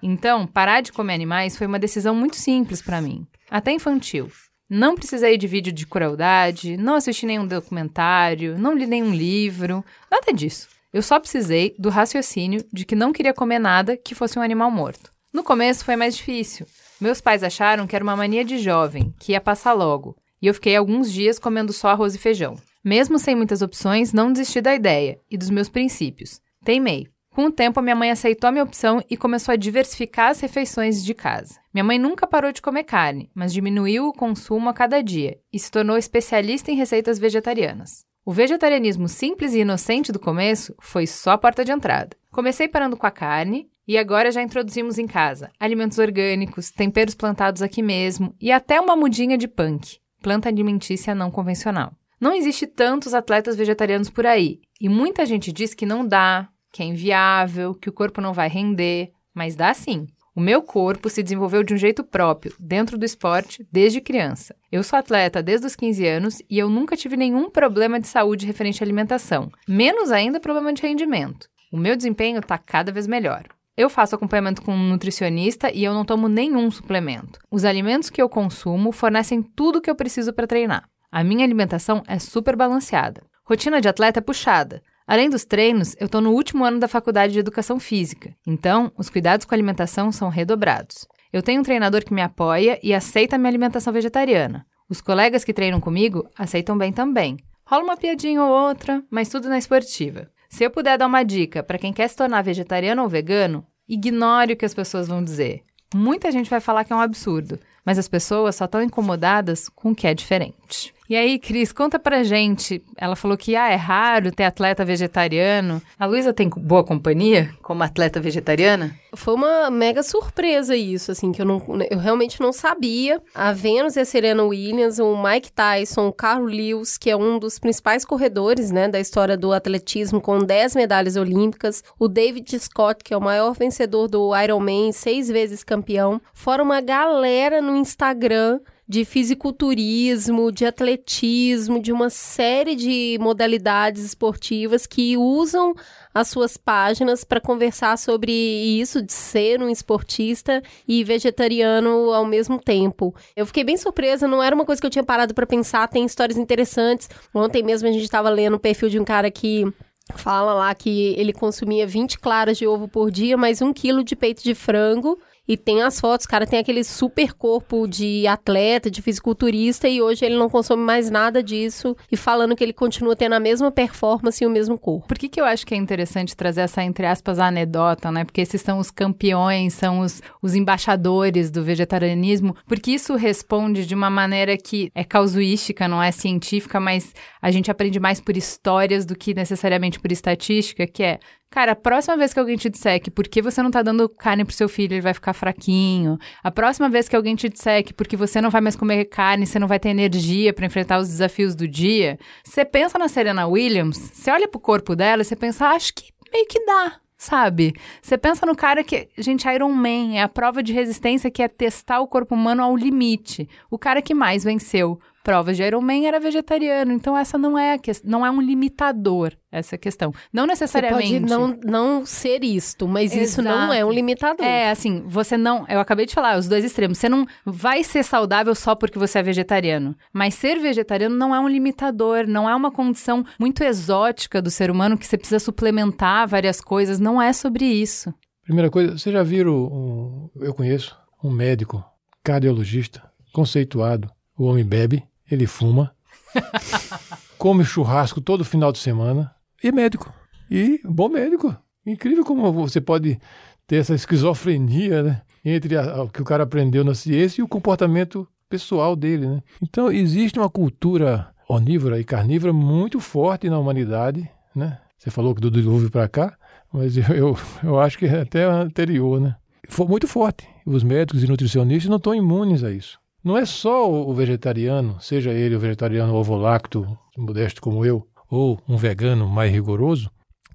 [0.00, 4.30] Então, parar de comer animais foi uma decisão muito simples para mim, até infantil.
[4.70, 10.32] Não precisei de vídeo de crueldade, não assisti nenhum documentário, não li nenhum livro, nada
[10.32, 10.68] disso.
[10.94, 14.70] Eu só precisei do raciocínio de que não queria comer nada que fosse um animal
[14.70, 15.12] morto.
[15.32, 16.64] No começo foi mais difícil.
[17.00, 20.54] Meus pais acharam que era uma mania de jovem, que ia passar logo e eu
[20.54, 22.56] fiquei alguns dias comendo só arroz e feijão.
[22.84, 26.40] Mesmo sem muitas opções, não desisti da ideia e dos meus princípios.
[26.64, 27.08] Teimei.
[27.30, 30.40] Com o tempo, a minha mãe aceitou a minha opção e começou a diversificar as
[30.40, 31.60] refeições de casa.
[31.72, 35.58] Minha mãe nunca parou de comer carne, mas diminuiu o consumo a cada dia e
[35.58, 38.04] se tornou especialista em receitas vegetarianas.
[38.24, 42.16] O vegetarianismo simples e inocente do começo foi só a porta de entrada.
[42.32, 47.62] Comecei parando com a carne e agora já introduzimos em casa alimentos orgânicos, temperos plantados
[47.62, 51.92] aqui mesmo e até uma mudinha de punk planta alimentícia não convencional.
[52.20, 56.82] Não existe tantos atletas vegetarianos por aí, e muita gente diz que não dá, que
[56.82, 60.06] é inviável, que o corpo não vai render, mas dá sim.
[60.34, 64.54] O meu corpo se desenvolveu de um jeito próprio, dentro do esporte, desde criança.
[64.70, 68.46] Eu sou atleta desde os 15 anos e eu nunca tive nenhum problema de saúde
[68.46, 71.48] referente à alimentação, menos ainda problema de rendimento.
[71.72, 73.46] O meu desempenho está cada vez melhor.
[73.78, 77.38] Eu faço acompanhamento com um nutricionista e eu não tomo nenhum suplemento.
[77.48, 80.88] Os alimentos que eu consumo fornecem tudo o que eu preciso para treinar.
[81.12, 83.22] A minha alimentação é super balanceada.
[83.44, 84.82] Rotina de atleta é puxada.
[85.06, 89.08] Além dos treinos, eu estou no último ano da faculdade de educação física, então os
[89.08, 91.06] cuidados com a alimentação são redobrados.
[91.32, 94.66] Eu tenho um treinador que me apoia e aceita a minha alimentação vegetariana.
[94.90, 97.36] Os colegas que treinam comigo aceitam bem também.
[97.64, 100.28] Rola uma piadinha ou outra, mas tudo na esportiva.
[100.48, 104.54] Se eu puder dar uma dica para quem quer se tornar vegetariano ou vegano, ignore
[104.54, 105.62] o que as pessoas vão dizer.
[105.94, 109.90] Muita gente vai falar que é um absurdo, mas as pessoas só estão incomodadas com
[109.90, 110.94] o que é diferente.
[111.08, 112.82] E aí, Cris, conta pra gente.
[112.94, 115.80] Ela falou que ah, é raro ter atleta vegetariano.
[115.98, 118.94] A Luísa tem boa companhia como atleta vegetariana?
[119.14, 123.22] Foi uma mega surpresa isso, assim, que eu, não, eu realmente não sabia.
[123.34, 127.38] A Venus e a Serena Williams, o Mike Tyson, o Carl Lewis, que é um
[127.38, 131.82] dos principais corredores, né, da história do atletismo, com 10 medalhas olímpicas.
[131.98, 136.20] O David Scott, que é o maior vencedor do Ironman, seis vezes campeão.
[136.34, 144.86] Fora uma galera no Instagram de fisiculturismo, de atletismo, de uma série de modalidades esportivas
[144.86, 145.74] que usam
[146.14, 152.58] as suas páginas para conversar sobre isso, de ser um esportista e vegetariano ao mesmo
[152.58, 153.14] tempo.
[153.36, 156.06] Eu fiquei bem surpresa, não era uma coisa que eu tinha parado para pensar, tem
[156.06, 157.10] histórias interessantes.
[157.34, 159.70] Ontem mesmo a gente estava lendo o perfil de um cara que
[160.16, 164.16] fala lá que ele consumia 20 claras de ovo por dia, mais um quilo de
[164.16, 165.18] peito de frango
[165.48, 170.02] e tem as fotos, o cara tem aquele super corpo de atleta, de fisiculturista, e
[170.02, 171.96] hoje ele não consome mais nada disso.
[172.12, 175.08] E falando que ele continua tendo a mesma performance e o mesmo corpo.
[175.08, 178.24] Por que, que eu acho que é interessante trazer essa, entre aspas, anedota, né?
[178.24, 183.94] Porque esses são os campeões, são os, os embaixadores do vegetarianismo, porque isso responde de
[183.94, 189.06] uma maneira que é causuística, não é científica, mas a gente aprende mais por histórias
[189.06, 191.18] do que necessariamente por estatística, que é
[191.50, 194.44] Cara, a próxima vez que alguém te disser que porque você não tá dando carne
[194.44, 196.18] pro seu filho, ele vai ficar fraquinho.
[196.42, 199.46] A próxima vez que alguém te disser que porque você não vai mais comer carne,
[199.46, 203.46] você não vai ter energia para enfrentar os desafios do dia, você pensa na Serena
[203.46, 207.00] Williams, você olha pro corpo dela e você pensa, ah, acho que meio que dá
[207.18, 207.74] sabe?
[208.00, 211.48] Você pensa no cara que, gente, Iron Man é a prova de resistência que é
[211.48, 213.48] testar o corpo humano ao limite.
[213.68, 216.90] O cara que mais venceu provas de Ironman era vegetariano.
[216.90, 220.10] Então, essa não é, que, não é um limitador, essa questão.
[220.32, 221.20] Não necessariamente.
[221.20, 223.24] Você pode não, não ser isto, mas Exato.
[223.24, 224.46] isso não é um limitador.
[224.46, 225.66] É, assim, você não.
[225.68, 226.96] Eu acabei de falar, os dois extremos.
[226.96, 229.94] Você não vai ser saudável só porque você é vegetariano.
[230.14, 234.70] Mas ser vegetariano não é um limitador, não é uma condição muito exótica do ser
[234.70, 236.98] humano que você precisa suplementar várias coisas.
[236.98, 238.14] Não é sobre isso.
[238.44, 241.84] Primeira coisa, você já viram, um, eu conheço um médico,
[242.24, 244.10] cardiologista, conceituado.
[244.38, 245.94] O homem bebe, ele fuma,
[247.38, 250.12] come churrasco todo final de semana e é médico.
[250.50, 251.56] E bom médico.
[251.84, 253.18] Incrível como você pode
[253.66, 255.22] ter essa esquizofrenia, né?
[255.44, 259.42] Entre a, o que o cara aprendeu na ciência e o comportamento pessoal dele, né?
[259.62, 264.78] Então, existe uma cultura onívora e carnívora muito forte na humanidade, né?
[264.98, 266.36] Você falou que do dilúvio para cá,
[266.72, 269.36] mas eu, eu, eu acho que é até anterior, né?
[269.68, 270.48] Foi muito forte.
[270.64, 272.98] Os médicos e nutricionistas não estão imunes a isso.
[273.22, 278.76] Não é só o vegetariano, seja ele o vegetariano ovo-lacto, modesto como eu, ou um
[278.76, 280.10] vegano mais rigoroso,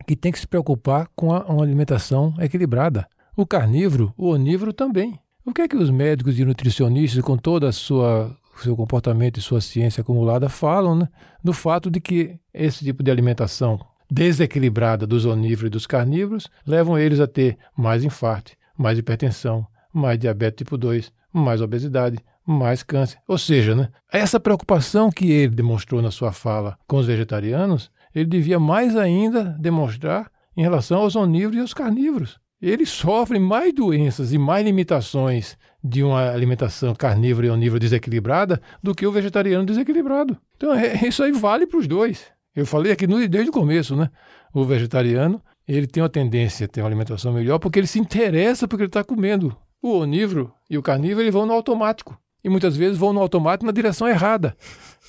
[0.07, 3.07] que tem que se preocupar com a, uma alimentação equilibrada.
[3.35, 5.19] O carnívoro, o onívoro também.
[5.45, 9.41] O que é que os médicos e nutricionistas, com toda a sua seu comportamento e
[9.41, 11.09] sua ciência acumulada, falam né,
[11.43, 16.97] do fato de que esse tipo de alimentação desequilibrada dos onívoros e dos carnívoros levam
[16.97, 23.17] eles a ter mais infarto, mais hipertensão, mais diabetes tipo 2, mais obesidade, mais câncer.
[23.27, 28.25] Ou seja, né, essa preocupação que ele demonstrou na sua fala com os vegetarianos, ele
[28.25, 32.39] devia mais ainda demonstrar em relação aos onívoros e aos carnívoros.
[32.61, 38.95] Eles sofrem mais doenças e mais limitações de uma alimentação carnívora e onívora desequilibrada do
[38.95, 40.37] que o vegetariano desequilibrado.
[40.55, 42.23] Então, é, isso aí vale para os dois.
[42.55, 44.09] Eu falei aqui no, desde o começo, né?
[44.53, 48.67] O vegetariano, ele tem uma tendência a ter uma alimentação melhor porque ele se interessa
[48.67, 49.57] porque ele está comendo.
[49.81, 53.65] O onívoro e o carnívoro eles vão no automático e muitas vezes vão no automático
[53.65, 54.55] na direção errada.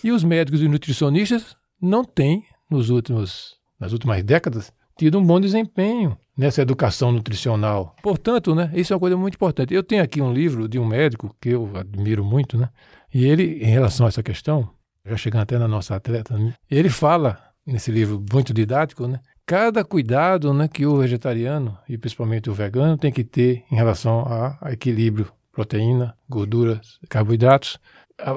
[0.02, 5.40] E os médicos e nutricionistas não têm, nos últimos, nas últimas décadas, tido um bom
[5.40, 7.94] desempenho nessa educação nutricional.
[8.02, 9.74] Portanto, né, isso é uma coisa muito importante.
[9.74, 12.68] Eu tenho aqui um livro de um médico que eu admiro muito, né?
[13.12, 14.68] E ele, em relação a essa questão,
[15.04, 16.54] já chegando até na nossa atleta, né?
[16.70, 19.20] ele fala nesse livro muito didático, né?
[19.46, 24.20] Cada cuidado né, que o vegetariano e principalmente o vegano tem que ter em relação
[24.26, 27.78] a, equilíbrio proteína, gorduras, carboidratos,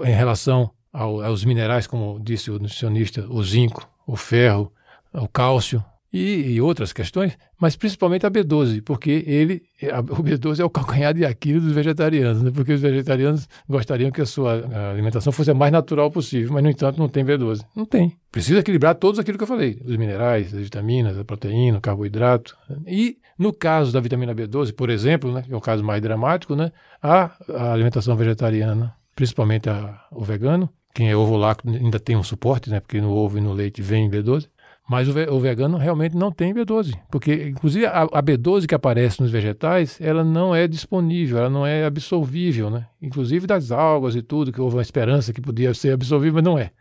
[0.05, 4.72] em relação ao, aos minerais, como disse o nutricionista, o zinco, o ferro,
[5.13, 10.60] o cálcio, e, e, outras questões, mas principalmente a B12, porque ele, a, o B12
[10.60, 12.51] é o calcanhar de Aquiles dos vegetarianos, né?
[12.53, 16.64] porque os vegetarianos gostariam que a sua a alimentação fosse a mais natural possível, mas
[16.64, 17.62] no entanto não tem B12.
[17.76, 18.16] Não tem.
[18.32, 22.55] Precisa equilibrar todos aquilo que eu falei, os minerais, as vitaminas, a proteína, o carboidrato.
[22.86, 26.55] E no caso da vitamina B12, por exemplo, né, que é o caso mais dramático,
[26.55, 32.16] né, a, a alimentação vegetariana, principalmente a, o vegano, quem é ovo lácteo ainda tem
[32.16, 34.47] um suporte, né, porque no ovo e no leite vem B12,
[34.89, 38.73] mas o, ve o, vegano realmente não tem B12, porque inclusive a, a, B12 que
[38.73, 42.88] aparece nos vegetais, ela não é disponível, ela não é absorvível, né?
[43.01, 46.57] Inclusive das algas e tudo, que houve uma esperança que podia ser absorvível, mas não
[46.57, 46.71] é.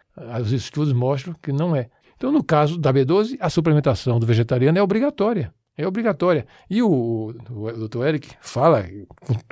[0.40, 1.88] Os estudos mostram que não é.
[2.16, 5.52] Então, no caso da B12, a suplementação do vegetariano é obrigatória.
[5.76, 6.46] É obrigatória.
[6.70, 8.06] E o, o, o Dr.
[8.06, 8.86] Eric fala,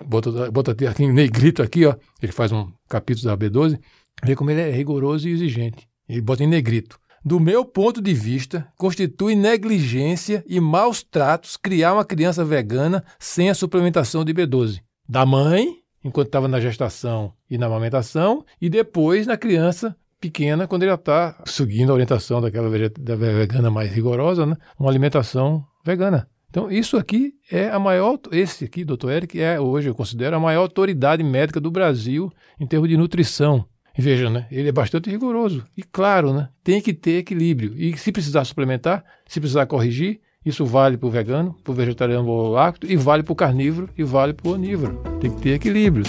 [0.06, 3.78] bota, bota aqui em negrito aqui, ó, ele faz um capítulo da B12,
[4.24, 5.86] vê como ele é rigoroso e exigente.
[6.08, 11.94] Ele bota em negrito do meu ponto de vista, constitui negligência e maus tratos criar
[11.94, 14.80] uma criança vegana sem a suplementação de B12.
[15.08, 20.82] Da mãe, enquanto estava na gestação e na amamentação, e depois na criança pequena, quando
[20.82, 22.68] ele está seguindo a orientação daquela
[22.98, 24.56] da vegana mais rigorosa, né?
[24.78, 26.28] uma alimentação vegana.
[26.50, 28.18] Então, isso aqui é a maior.
[28.30, 32.66] Esse aqui, doutor Eric, é hoje, eu considero, a maior autoridade médica do Brasil em
[32.66, 33.66] termos de nutrição.
[33.96, 34.46] Veja, né?
[34.50, 35.64] Ele é bastante rigoroso.
[35.76, 36.48] E claro, né?
[36.64, 37.74] Tem que ter equilíbrio.
[37.76, 42.28] E se precisar suplementar, se precisar corrigir, isso vale para o vegano, para o vegetariano
[42.28, 45.00] ou lácteo, e vale para o carnívoro e vale para o onívoro.
[45.20, 46.04] Tem que ter equilíbrio.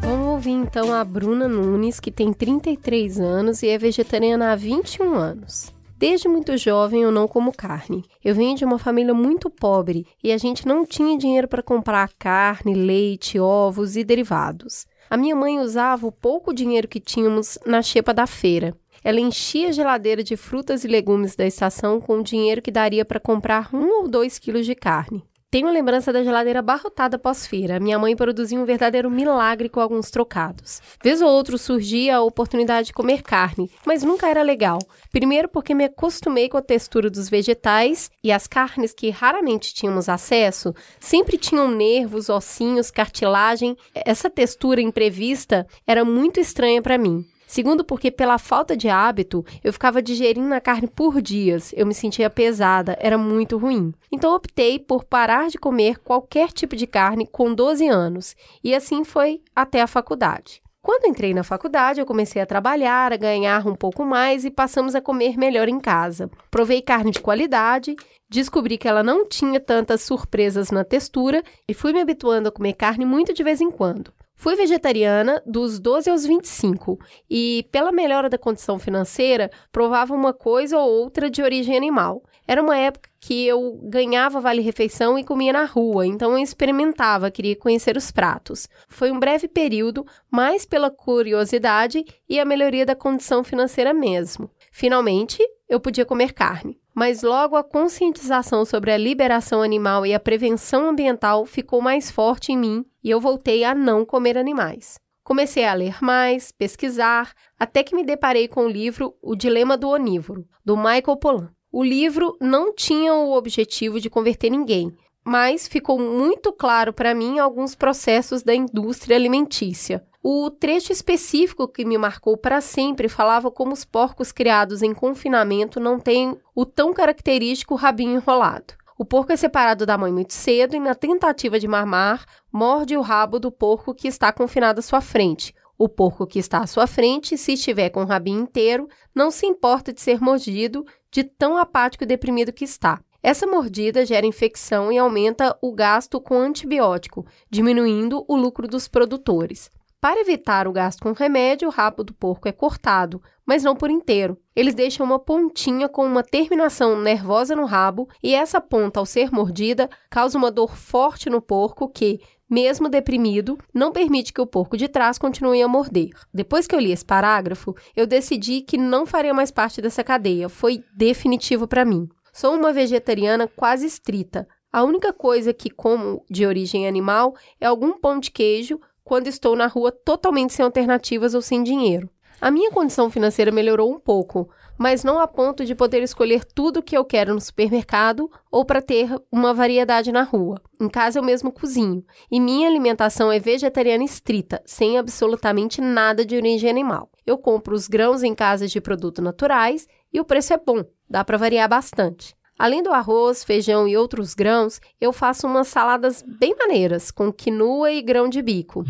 [0.00, 5.14] Vamos ouvir então a Bruna Nunes, que tem 33 anos e é vegetariana há 21
[5.14, 5.72] anos.
[6.02, 8.04] Desde muito jovem eu não como carne.
[8.24, 12.10] Eu venho de uma família muito pobre e a gente não tinha dinheiro para comprar
[12.18, 14.84] carne, leite, ovos e derivados.
[15.08, 18.76] A minha mãe usava o pouco dinheiro que tínhamos na xepa da feira.
[19.04, 23.04] Ela enchia a geladeira de frutas e legumes da estação com o dinheiro que daria
[23.04, 25.22] para comprar um ou dois quilos de carne.
[25.52, 27.78] Tenho lembrança da geladeira abarrotada pós-feira.
[27.78, 30.80] Minha mãe produzia um verdadeiro milagre com alguns trocados.
[31.04, 34.78] Vez ou outro surgia a oportunidade de comer carne, mas nunca era legal.
[35.10, 40.08] Primeiro porque me acostumei com a textura dos vegetais e as carnes que raramente tínhamos
[40.08, 43.76] acesso sempre tinham nervos, ossinhos, cartilagem.
[43.94, 47.26] Essa textura imprevista era muito estranha para mim.
[47.52, 51.92] Segundo, porque pela falta de hábito, eu ficava digerindo a carne por dias, eu me
[51.92, 53.92] sentia pesada, era muito ruim.
[54.10, 58.34] Então optei por parar de comer qualquer tipo de carne com 12 anos,
[58.64, 60.62] e assim foi até a faculdade.
[60.80, 64.94] Quando entrei na faculdade, eu comecei a trabalhar, a ganhar um pouco mais e passamos
[64.94, 66.30] a comer melhor em casa.
[66.50, 67.94] Provei carne de qualidade,
[68.30, 72.72] descobri que ela não tinha tantas surpresas na textura e fui me habituando a comer
[72.72, 74.10] carne muito de vez em quando.
[74.42, 76.98] Fui vegetariana dos 12 aos 25
[77.30, 82.24] e, pela melhora da condição financeira, provava uma coisa ou outra de origem animal.
[82.44, 87.54] Era uma época que eu ganhava vale-refeição e comia na rua, então eu experimentava, queria
[87.54, 88.68] conhecer os pratos.
[88.88, 94.50] Foi um breve período, mais pela curiosidade e a melhoria da condição financeira mesmo.
[94.72, 95.38] Finalmente,
[95.68, 96.81] eu podia comer carne.
[96.94, 102.52] Mas logo a conscientização sobre a liberação animal e a prevenção ambiental ficou mais forte
[102.52, 104.98] em mim e eu voltei a não comer animais.
[105.24, 109.88] Comecei a ler mais, pesquisar, até que me deparei com o livro O Dilema do
[109.88, 111.50] Onívoro, do Michael Pollan.
[111.70, 114.92] O livro não tinha o objetivo de converter ninguém,
[115.24, 120.04] mas ficou muito claro para mim alguns processos da indústria alimentícia.
[120.24, 125.80] O trecho específico que me marcou para sempre falava como os porcos criados em confinamento
[125.80, 128.74] não têm o tão característico rabinho enrolado.
[128.96, 133.00] O porco é separado da mãe muito cedo e, na tentativa de mamar, morde o
[133.00, 135.52] rabo do porco que está confinado à sua frente.
[135.76, 139.44] O porco que está à sua frente, se estiver com o rabinho inteiro, não se
[139.44, 143.00] importa de ser mordido, de tão apático e deprimido que está.
[143.20, 149.68] Essa mordida gera infecção e aumenta o gasto com antibiótico, diminuindo o lucro dos produtores.
[150.02, 153.88] Para evitar o gasto com remédio, o rabo do porco é cortado, mas não por
[153.88, 154.36] inteiro.
[154.54, 159.30] Eles deixam uma pontinha com uma terminação nervosa no rabo, e essa ponta, ao ser
[159.30, 162.18] mordida, causa uma dor forte no porco que,
[162.50, 166.10] mesmo deprimido, não permite que o porco de trás continue a morder.
[166.34, 170.48] Depois que eu li esse parágrafo, eu decidi que não faria mais parte dessa cadeia.
[170.48, 172.08] Foi definitivo para mim.
[172.32, 178.00] Sou uma vegetariana quase estrita, A única coisa que como de origem animal é algum
[178.00, 182.08] pão de queijo quando estou na rua totalmente sem alternativas ou sem dinheiro.
[182.42, 186.80] A minha condição financeira melhorou um pouco, mas não a ponto de poder escolher tudo
[186.80, 190.60] o que eu quero no supermercado ou para ter uma variedade na rua.
[190.80, 196.34] Em casa eu mesmo cozinho, e minha alimentação é vegetariana estrita, sem absolutamente nada de
[196.34, 197.08] origem animal.
[197.24, 201.24] Eu compro os grãos em casas de produtos naturais e o preço é bom, dá
[201.24, 202.34] para variar bastante.
[202.62, 207.90] Além do arroz, feijão e outros grãos, eu faço umas saladas bem maneiras, com quinoa
[207.90, 208.84] e grão de bico.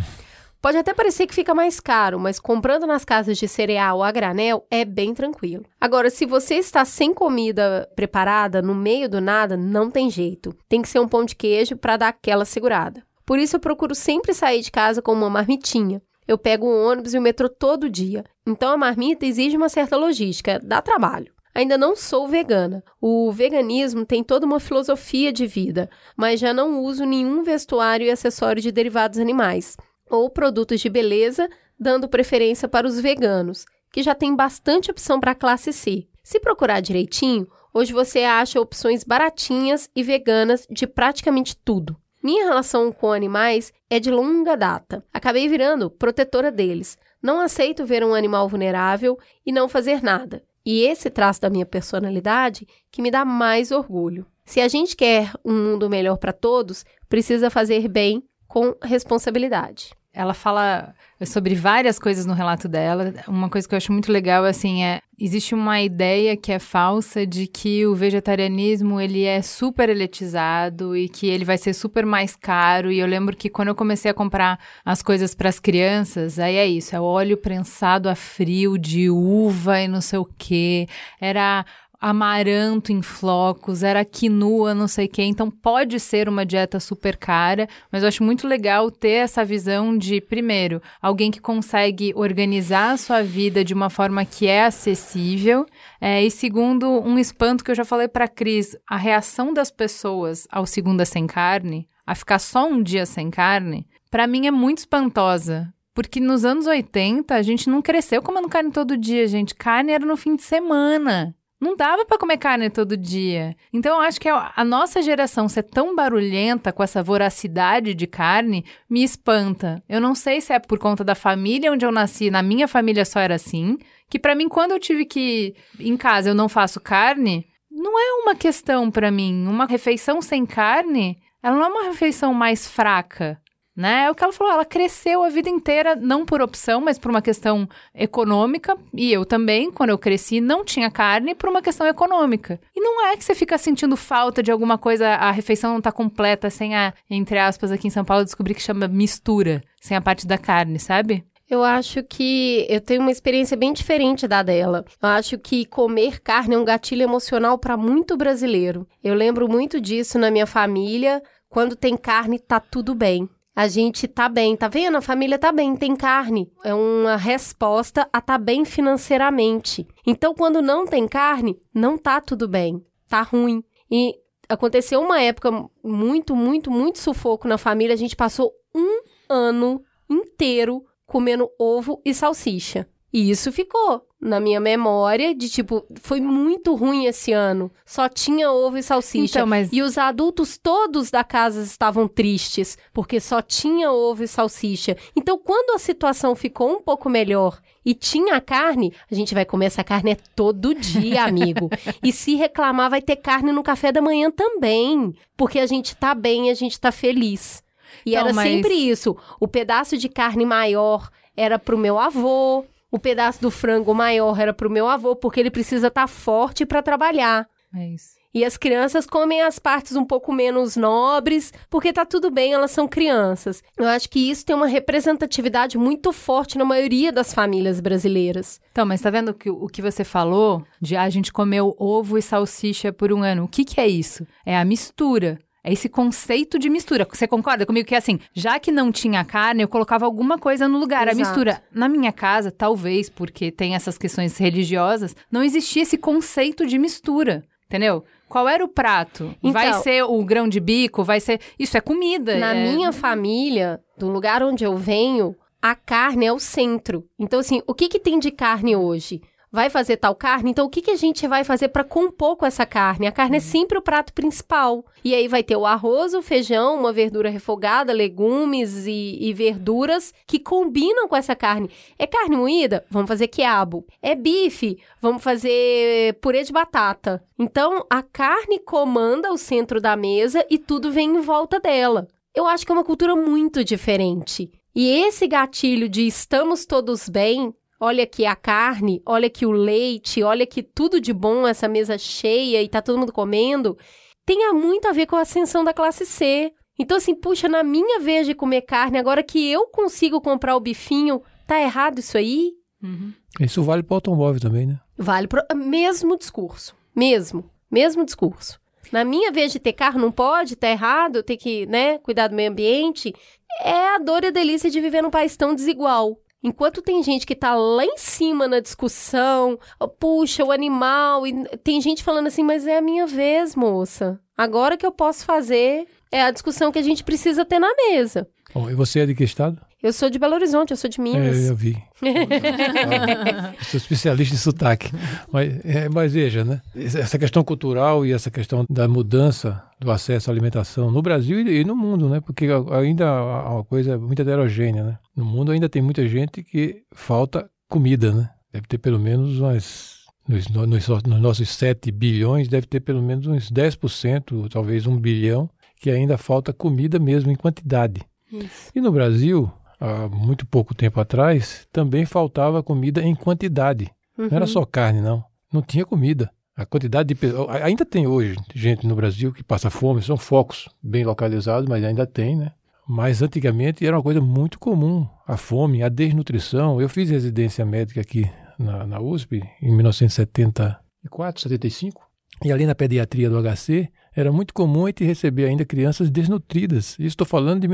[0.61, 4.67] Pode até parecer que fica mais caro, mas comprando nas casas de cereal a granel
[4.71, 5.65] é bem tranquilo.
[5.81, 10.55] Agora, se você está sem comida preparada no meio do nada, não tem jeito.
[10.69, 13.03] Tem que ser um pão de queijo para dar aquela segurada.
[13.25, 16.03] Por isso eu procuro sempre sair de casa com uma marmitinha.
[16.29, 18.23] Eu pego o ônibus e o metrô todo dia.
[18.47, 21.33] Então a marmita exige uma certa logística, dá trabalho.
[21.55, 22.83] Ainda não sou vegana.
[23.01, 28.11] O veganismo tem toda uma filosofia de vida, mas já não uso nenhum vestuário e
[28.11, 29.77] acessório de derivados animais
[30.13, 31.49] ou produtos de beleza,
[31.81, 36.07] dando preferência para os veganos, que já tem bastante opção para a classe C.
[36.23, 41.97] Se procurar direitinho, hoje você acha opções baratinhas e veganas de praticamente tudo.
[42.23, 45.05] Minha relação com animais é de longa data.
[45.13, 46.97] Acabei virando protetora deles.
[47.21, 50.45] Não aceito ver um animal vulnerável e não fazer nada.
[50.65, 54.27] E esse traço da minha personalidade que me dá mais orgulho.
[54.45, 60.35] Se a gente quer um mundo melhor para todos, precisa fazer bem com responsabilidade ela
[60.35, 60.95] fala
[61.25, 63.15] sobre várias coisas no relato dela.
[63.27, 67.25] Uma coisa que eu acho muito legal, assim, é existe uma ideia que é falsa
[67.25, 72.35] de que o vegetarianismo ele é super elitizado e que ele vai ser super mais
[72.35, 72.91] caro.
[72.91, 76.57] E eu lembro que quando eu comecei a comprar as coisas para as crianças, aí
[76.57, 80.89] é isso, é óleo prensado a frio de uva e não sei o que.
[81.21, 81.65] Era
[82.03, 85.23] amaranto em flocos, era quinua, não sei o quê.
[85.23, 89.97] Então pode ser uma dieta super cara, mas eu acho muito legal ter essa visão
[89.97, 95.65] de, primeiro, alguém que consegue organizar a sua vida de uma forma que é acessível.
[96.01, 100.49] É, e segundo, um espanto que eu já falei para Cris, a reação das pessoas
[100.51, 104.79] ao segunda sem carne, a ficar só um dia sem carne, para mim é muito
[104.79, 105.73] espantosa.
[105.95, 109.55] Porque nos anos 80 a gente não cresceu comendo carne todo dia, gente.
[109.55, 111.37] Carne era no fim de semana.
[111.63, 113.55] Não dava para comer carne todo dia.
[113.73, 118.65] Então eu acho que a nossa geração ser tão barulhenta com essa voracidade de carne
[118.91, 119.81] me espanta.
[119.89, 123.05] Eu não sei se é por conta da família onde eu nasci, na minha família
[123.05, 123.79] só era assim,
[124.11, 128.23] que para mim quando eu tive que em casa eu não faço carne, não é
[128.25, 129.47] uma questão para mim.
[129.47, 133.41] Uma refeição sem carne, ela não é uma refeição mais fraca
[133.77, 134.05] né?
[134.05, 137.11] É o que ela falou, ela cresceu a vida inteira, não por opção, mas por
[137.11, 138.77] uma questão econômica.
[138.93, 142.61] E eu também, quando eu cresci, não tinha carne por uma questão econômica.
[142.75, 145.91] E não é que você fica sentindo falta de alguma coisa, a refeição não tá
[145.91, 150.01] completa sem a, entre aspas, aqui em São Paulo, descobri que chama mistura, sem a
[150.01, 151.25] parte da carne, sabe?
[151.49, 154.87] Eu acho que eu tenho uma experiência bem diferente da dela.
[155.03, 158.89] Eu acho que comer carne é um gatilho emocional para muito brasileiro.
[159.05, 161.23] Eu lembro muito disso na minha família.
[161.51, 164.97] Quando tem carne, tá tudo bem a gente tá bem, tá vendo?
[164.97, 166.51] A família tá bem, tem carne.
[166.65, 169.87] É uma resposta a tá bem financeiramente.
[170.07, 173.63] Então, quando não tem carne, não tá tudo bem, tá ruim.
[173.91, 174.15] E
[174.49, 175.51] aconteceu uma época
[175.85, 177.95] muito, muito, muito sufoco na família.
[177.95, 182.89] A gente passou um ano inteiro comendo ovo e salsicha.
[183.13, 187.73] E isso ficou na minha memória de tipo, foi muito ruim esse ano.
[187.85, 189.39] Só tinha ovo e salsicha.
[189.39, 189.73] Então, mas...
[189.73, 194.97] E os adultos todos da casa estavam tristes, porque só tinha ovo e salsicha.
[195.17, 199.67] Então, quando a situação ficou um pouco melhor e tinha carne, a gente vai comer
[199.67, 201.69] essa carne é todo dia, amigo.
[202.01, 205.13] e se reclamar, vai ter carne no café da manhã também.
[205.37, 207.61] Porque a gente tá bem, a gente tá feliz.
[208.07, 208.49] E era mas...
[208.49, 209.17] sempre isso.
[209.41, 214.53] O pedaço de carne maior era pro meu avô, o pedaço do frango maior era
[214.53, 217.49] pro meu avô, porque ele precisa estar tá forte para trabalhar.
[217.75, 218.21] É isso.
[218.35, 222.71] E as crianças comem as partes um pouco menos nobres, porque tá tudo bem, elas
[222.71, 223.63] são crianças.
[223.77, 228.59] Eu acho que isso tem uma representatividade muito forte na maioria das famílias brasileiras.
[228.71, 232.17] Então, mas tá vendo que o que você falou de ah, a gente comeu ovo
[232.17, 233.45] e salsicha por um ano?
[233.45, 234.27] O que que é isso?
[234.47, 235.39] É a mistura.
[235.65, 237.07] É esse conceito de mistura.
[237.09, 240.79] Você concorda comigo que assim, já que não tinha carne, eu colocava alguma coisa no
[240.79, 241.07] lugar.
[241.07, 241.17] Exato.
[241.17, 241.63] A mistura.
[241.73, 247.45] Na minha casa, talvez, porque tem essas questões religiosas, não existia esse conceito de mistura.
[247.67, 248.05] Entendeu?
[248.29, 249.35] Qual era o prato?
[249.39, 251.05] Então, vai ser o grão de bico?
[251.05, 251.41] Vai ser.
[251.59, 252.37] Isso é comida.
[252.37, 252.73] Na é...
[252.73, 257.05] minha família, do lugar onde eu venho, a carne é o centro.
[257.19, 259.23] Então, assim, o que, que tem de carne hoje?
[259.53, 262.47] Vai fazer tal carne, então o que, que a gente vai fazer para compor com
[262.47, 263.07] essa carne?
[263.07, 264.85] A carne é sempre o prato principal.
[265.05, 270.15] E aí vai ter o arroz, o feijão, uma verdura refogada, legumes e, e verduras
[270.27, 271.71] que combinam com essa carne.
[271.99, 272.85] É carne moída?
[272.89, 273.85] Vamos fazer quiabo.
[274.01, 274.79] É bife?
[275.03, 277.23] Vamos fazer purê de batata.
[277.39, 282.09] Então a carne comanda o centro da mesa e tudo vem em volta dela.
[282.35, 284.51] Eu acho que é uma cultura muito diferente.
[284.75, 290.23] E esse gatilho de estamos todos bem, olha aqui a carne, olha aqui o leite,
[290.23, 293.77] olha que tudo de bom essa mesa cheia e tá todo mundo comendo,
[294.25, 296.53] tem muito a ver com a ascensão da classe C.
[296.79, 300.61] Então, assim, puxa, na minha vez de comer carne, agora que eu consigo comprar o
[300.61, 302.53] bifinho, tá errado isso aí?
[302.81, 303.13] Uhum.
[303.41, 304.79] Isso vale para o automóvel também, né?
[304.97, 306.77] Vale pro mesmo discurso.
[306.95, 307.51] Mesmo.
[307.69, 308.61] Mesmo discurso.
[308.93, 312.37] Na minha vez de ter carro, não pode, tá errado, tenho que, né, cuidar do
[312.37, 313.13] meio ambiente.
[313.61, 316.22] É a dor e a delícia de viver num país tão desigual.
[316.43, 319.59] Enquanto tem gente que tá lá em cima na discussão,
[320.01, 324.19] puxa, o animal, e tem gente falando assim, mas é a minha vez, moça.
[324.37, 328.29] Agora que eu posso fazer é a discussão que a gente precisa ter na mesa.
[328.53, 329.61] Bom, e você é de que estado?
[329.83, 331.39] Eu sou de Belo Horizonte, eu sou de Minas.
[331.39, 331.77] É, eu vi.
[332.01, 334.93] Eu sou especialista em sotaque.
[335.33, 336.63] Mas, é, mas veja, né?
[336.77, 341.65] Essa questão cultural e essa questão da mudança do acesso à alimentação no Brasil e
[341.65, 342.21] no mundo, né?
[342.21, 344.99] Porque ainda é uma coisa muito heterogênea, né?
[345.17, 348.31] No mundo ainda tem muita gente que falta comida, né?
[348.53, 353.27] Deve ter pelo menos umas nos, nos, nos, nossos 7 bilhões, deve ter pelo menos
[353.27, 355.51] uns 10%, talvez um bilhão,
[355.81, 358.01] que ainda falta comida mesmo em quantidade.
[358.31, 358.71] Isso.
[358.75, 359.53] E no Brasil,
[359.83, 363.91] há muito pouco tempo atrás, também faltava comida em quantidade.
[364.17, 364.29] Uhum.
[364.31, 365.25] Não era só carne, não.
[365.53, 366.31] Não tinha comida.
[366.57, 367.19] A quantidade de
[367.63, 372.07] ainda tem hoje gente no Brasil que passa fome, são focos bem localizados, mas ainda
[372.07, 372.53] tem, né?
[372.87, 376.81] Mas antigamente era uma coisa muito comum, a fome, a desnutrição.
[376.81, 382.03] Eu fiz residência médica aqui na, na USP em 1974, 75.
[382.45, 386.91] E ali na pediatria do HC, era muito comum a gente receber ainda crianças desnutridas.
[386.99, 387.69] Isso estou falando de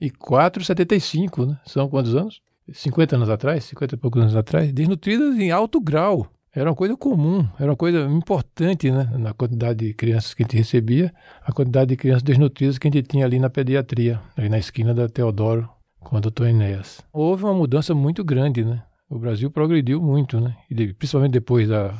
[0.00, 1.60] 1974, 75, né?
[1.64, 2.40] São quantos anos?
[2.72, 6.26] 50 anos atrás, 50 e poucos anos atrás, desnutridas em alto grau.
[6.52, 9.10] Era uma coisa comum, era uma coisa importante, né?
[9.18, 11.12] Na quantidade de crianças que a gente recebia,
[11.42, 14.94] a quantidade de crianças desnutridas que a gente tinha ali na pediatria, ali na esquina
[14.94, 15.68] da Teodoro
[15.98, 17.00] com a doutora Enéas.
[17.12, 18.82] Houve uma mudança muito grande, né?
[19.10, 20.56] O Brasil progrediu muito, né?
[20.70, 21.92] E principalmente depois da,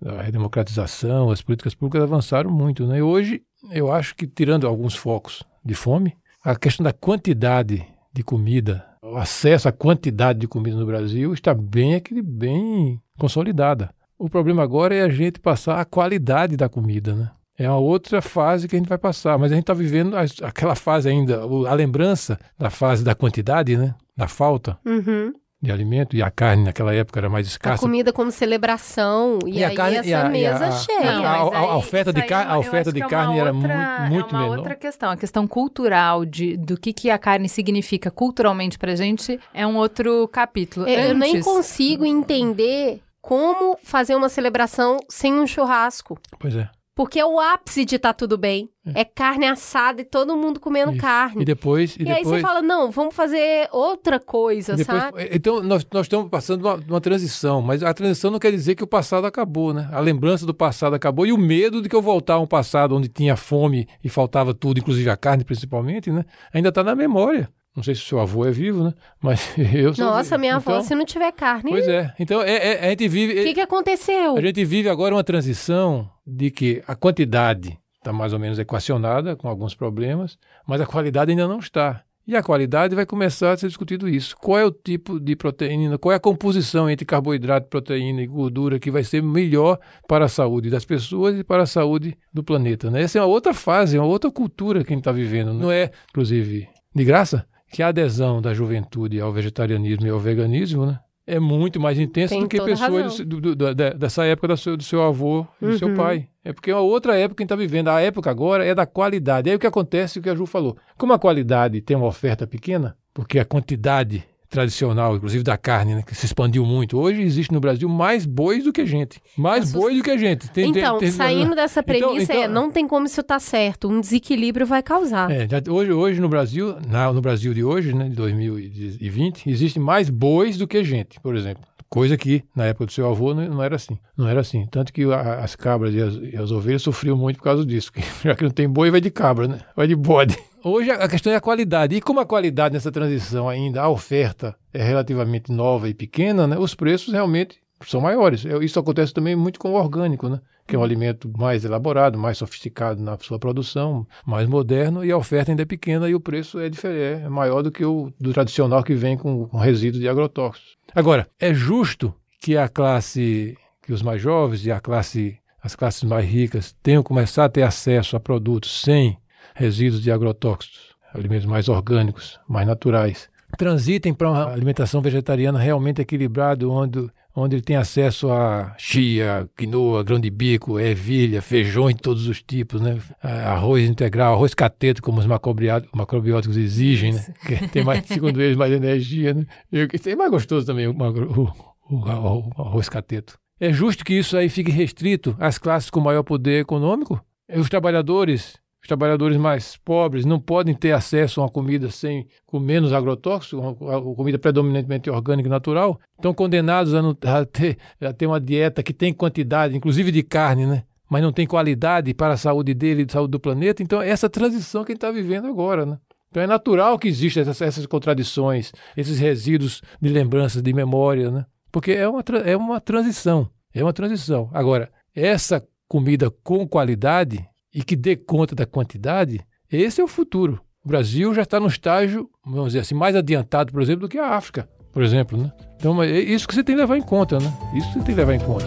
[0.00, 2.98] da redemocratização, as políticas públicas avançaram muito, né?
[2.98, 3.42] E hoje,
[3.72, 9.16] eu acho que, tirando alguns focos de fome, a questão da quantidade de comida, o
[9.16, 13.90] acesso à quantidade de comida no Brasil está bem, bem consolidada.
[14.18, 17.30] O problema agora é a gente passar a qualidade da comida, né?
[17.56, 20.74] É uma outra fase que a gente vai passar, mas a gente está vivendo aquela
[20.74, 23.94] fase ainda, a lembrança da fase da quantidade, né?
[24.16, 24.78] Da falta.
[24.84, 27.74] Uhum de alimento e a carne naquela época era mais escassa.
[27.74, 30.70] A comida como celebração e, E a aí carne- essa e a- e mesa a-
[30.72, 31.12] cheia.
[31.12, 33.40] Não, a- a- oferta de isso aí ca- é a oferta de é carne uma
[33.40, 34.56] era outra- muito- muito é uma menor.
[34.58, 39.40] outra questão, a questão cultural de, do que, que a carne significa culturalmente pra gente
[39.52, 40.86] é um outro capítulo.
[40.88, 46.18] Eu, eu nem Antes- consigo entender como fazer uma celebração sem um churrasco.
[46.38, 46.68] Pois é.
[46.98, 48.68] Porque é o ápice de tá tudo bem.
[48.92, 51.00] É, carne assada e todo mundo comendo Isso.
[51.00, 51.42] carne.
[51.42, 51.94] E depois.
[51.94, 55.28] E, E, aí depois, você fala, não, vamos fazer outra coisa, depois- sabe?
[55.30, 58.82] Então, nós, nós estamos passando uma, uma transição, mas a transição não quer dizer que
[58.82, 59.88] o passado acabou, né?
[59.92, 62.96] A lembrança do passado acabou e o medo de que eu voltar a um passado
[62.96, 66.24] onde tinha fome e faltava tudo, inclusive a carne principalmente, né?
[66.52, 67.48] Ainda está na memória.
[67.78, 68.94] Não sei se o seu avô é vivo, né?
[69.22, 72.12] Mas eu sou Nossa, minha então, avó, se não tiver carne, Pois o é.
[72.18, 73.44] Então, é, é- a gente vive.
[73.44, 74.36] que, que aconteceu?
[74.36, 79.36] A gente vive agora uma transição de que a quantidade está mais ou menos equacionada,
[79.36, 80.36] com alguns problemas,
[80.66, 82.02] mas a qualidade ainda não está.
[82.26, 84.36] E a qualidade vai começar a ser discutido isso.
[84.36, 88.80] Qual é o tipo de proteína, qual é a composição entre carboidrato, proteína e gordura
[88.80, 89.78] que vai ser melhor
[90.08, 92.90] para a saúde das pessoas e para a saúde do planeta.
[92.90, 93.02] Né?
[93.02, 95.54] Essa é uma outra fase, é uma outra cultura que a gente está vivendo.
[95.54, 100.86] Não é, inclusive, de graça que a adesão da juventude ao vegetarianismo e ao veganismo
[100.86, 104.56] né, é muito mais intensa Tem do que pessoas do- do- da- dessa época do
[104.56, 105.94] seu, do seu avô e do seu Uhum.
[105.94, 106.28] pai.
[106.42, 107.88] É porque é uma outra época que a gente está vivendo.
[107.88, 109.50] A época agora é da qualidade.
[109.50, 110.76] Aí o que acontece, o que a Ju falou.
[110.96, 116.02] Como a qualidade tem uma oferta pequena, porque a quantidade tradicional, inclusive da carne, né,
[116.06, 116.98] que se expandiu muito.
[116.98, 119.20] Hoje existe no Brasil mais bois do que gente.
[119.36, 120.48] Mais Assusta- bois do que gente.
[120.50, 123.38] Tem- tem- Então, tem- saindo dessa Então- premissa, então- é, não tem como isso tá
[123.38, 123.88] certo.
[123.88, 125.30] Um desequilíbrio vai causar.
[125.30, 130.08] É, hoje, hoje no Brasil, na- no Brasil de hoje, né, de 2020, existe mais
[130.10, 131.62] bois do que gente, por exemplo.
[131.90, 133.98] Coisa que na época do seu avô não, não era assim.
[134.14, 134.66] Não era assim.
[134.70, 137.90] Tanto que a- as cabras e as, e as ovelhas sofriam muito por causa disso.
[137.90, 139.60] porque Já que não tem boi, vai de cabra, né?
[139.74, 140.36] Vai de bode.
[140.64, 141.94] Hoje a questão é a qualidade.
[141.94, 146.58] E como a qualidade nessa transição ainda, a oferta é relativamente nova e pequena, né?
[146.58, 148.44] Os preços realmente são maiores.
[148.62, 150.40] Isso acontece também muito com o orgânico, né?
[150.68, 155.16] que é um alimento mais elaborado, mais sofisticado na sua produção, mais moderno, e a
[155.16, 158.34] oferta ainda é pequena e o preço é, diferente, é maior do que o do
[158.34, 160.76] tradicional que vem com, com resíduos de agrotóxicos.
[160.94, 166.04] Agora, é justo que a classe, que os mais jovens e a classe, as classes
[166.04, 169.16] mais ricas tenham começado a ter acesso a produtos sem
[169.58, 173.28] resíduos de agrotóxicos, alimentos mais orgânicos, mais naturais.
[173.56, 177.10] Transitem para uma alimentação vegetariana realmente equilibrada, onde
[177.40, 182.42] onde ele tem acesso a chia, quinoa, grão de bico, ervilha, feijões de todos os
[182.42, 182.98] tipos, né?
[183.22, 187.26] arroz integral, arroz cateto, como os macrobióticos exigem, né?
[187.46, 189.34] que tem mais, segundo eles, mais energia.
[189.34, 189.46] Né?
[189.72, 191.52] E é mais gostoso também o, o,
[191.90, 193.38] o, o arroz cateto.
[193.60, 197.20] É justo que isso aí fique restrito às classes com maior poder econômico?
[197.56, 198.56] Os trabalhadores
[198.88, 203.72] trabalhadores mais pobres não podem ter acesso a uma comida sem, com menos agrotóxicos, uma,
[203.72, 208.40] uma comida predominantemente orgânica e natural, estão condenados a, não, a, ter, a ter uma
[208.40, 210.84] dieta que tem quantidade, inclusive de carne, né?
[211.08, 213.82] mas não tem qualidade para a saúde dele e a saúde do planeta.
[213.82, 215.84] Então, é essa transição que a gente está vivendo agora.
[215.84, 215.98] Né?
[216.30, 221.44] Então, é natural que existam essas, essas, contradições, esses resíduos de lembranças, de memória, né?
[221.70, 223.50] porque é uma, é uma transição.
[223.74, 224.50] É uma transição.
[224.52, 227.46] Agora, essa comida com qualidade
[227.78, 229.38] e que dê conta da quantidade,
[229.70, 230.60] esse é o futuro.
[230.84, 234.18] O Brasil já está no estágio, vamos dizer assim, mais adiantado, por exemplo, do que
[234.18, 235.38] a África, por exemplo.
[235.40, 235.52] Né?
[235.76, 237.56] Então, é isso que você tem que levar em conta, né?
[237.76, 238.66] Isso que você tem que levar em conta.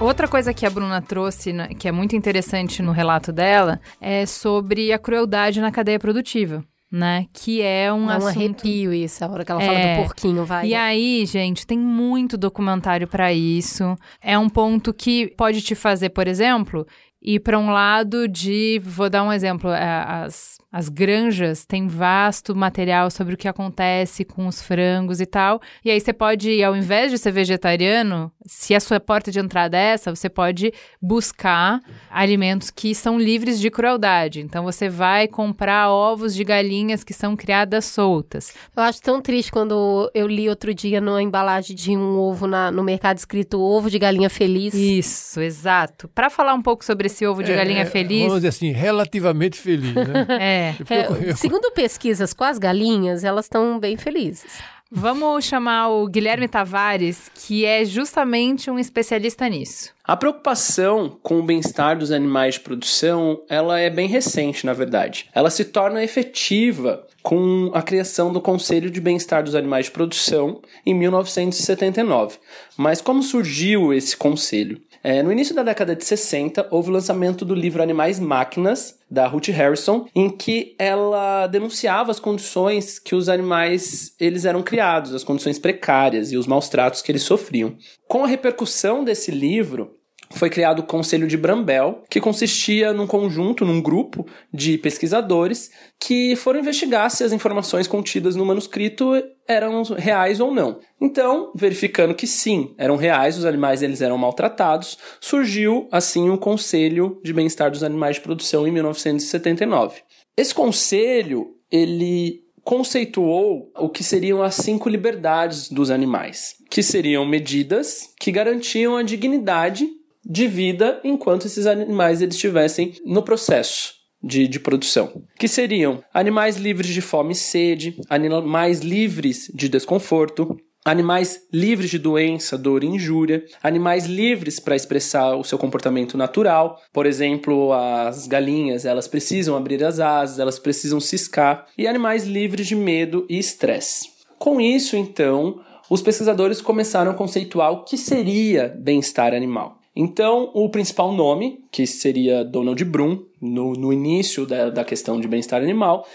[0.00, 4.24] Outra coisa que a Bruna trouxe, né, que é muito interessante no relato dela, é
[4.24, 6.64] sobre a crueldade na cadeia produtiva
[6.94, 7.26] né?
[7.32, 8.26] Que é um Dá assunto...
[8.26, 9.66] um arrepio isso, a hora que ela é.
[9.66, 10.02] fala do é.
[10.04, 10.68] porquinho, vai.
[10.68, 13.96] E aí, gente, tem muito documentário para isso.
[14.22, 16.86] É um ponto que pode te fazer, por exemplo,
[17.20, 22.52] ir para um lado de, vou dar um exemplo, é, as as granjas têm vasto
[22.52, 25.60] material sobre o que acontece com os frangos e tal.
[25.84, 29.78] E aí você pode, ao invés de ser vegetariano, se a sua porta de entrada
[29.78, 31.80] é essa, você pode buscar
[32.10, 34.40] alimentos que são livres de crueldade.
[34.40, 38.52] Então você vai comprar ovos de galinhas que são criadas soltas.
[38.76, 42.72] Eu acho tão triste quando eu li outro dia na embalagem de um ovo na,
[42.72, 44.74] no mercado escrito ovo de galinha feliz.
[44.74, 46.08] Isso, exato.
[46.08, 48.22] Para falar um pouco sobre esse ovo de é, galinha feliz.
[48.22, 50.26] Vamos dizer assim, relativamente feliz, né?
[50.40, 50.63] é.
[50.64, 51.28] É.
[51.28, 54.62] é segundo pesquisas com as galinhas, elas estão bem felizes.
[54.96, 59.92] Vamos chamar o Guilherme Tavares, que é justamente um especialista nisso.
[60.04, 65.28] A preocupação com o bem-estar dos animais de produção, ela é bem recente, na verdade.
[65.34, 70.60] Ela se torna efetiva com a criação do Conselho de Bem-Estar dos Animais de Produção
[70.84, 72.36] em 1979.
[72.76, 74.80] Mas como surgiu esse conselho?
[75.06, 79.26] É, no início da década de 60, houve o lançamento do livro Animais Máquinas, da
[79.26, 85.22] Ruth Harrison, em que ela denunciava as condições que os animais eles eram criados, as
[85.22, 87.76] condições precárias e os maus tratos que eles sofriam.
[88.08, 89.94] Com a repercussão desse livro,
[90.30, 95.70] foi criado o Conselho de Brambel, que consistia num conjunto, num grupo de pesquisadores
[96.00, 99.12] que foram investigar se as informações contidas no manuscrito
[99.46, 100.78] eram reais ou não.
[101.00, 107.20] Então, verificando que sim, eram reais, os animais eles eram maltratados, surgiu assim o Conselho
[107.22, 110.02] de Bem-Estar dos Animais de Produção em 1979.
[110.36, 118.08] Esse conselho, ele conceituou o que seriam as cinco liberdades dos animais, que seriam medidas
[118.18, 119.86] que garantiam a dignidade
[120.24, 126.56] de vida enquanto esses animais eles estivessem no processo de, de produção, que seriam animais
[126.56, 132.86] livres de fome e sede, animais livres de desconforto, animais livres de doença, dor e
[132.86, 136.78] injúria, animais livres para expressar o seu comportamento natural.
[136.92, 142.66] Por exemplo, as galinhas, elas precisam abrir as asas, elas precisam ciscar, e animais livres
[142.66, 144.10] de medo e estresse.
[144.38, 149.78] Com isso, então, os pesquisadores começaram a conceituar o que seria bem-estar animal.
[149.96, 155.28] Então, o principal nome, que seria Donald Brum, no, no início da, da questão de
[155.28, 156.06] bem-estar animal,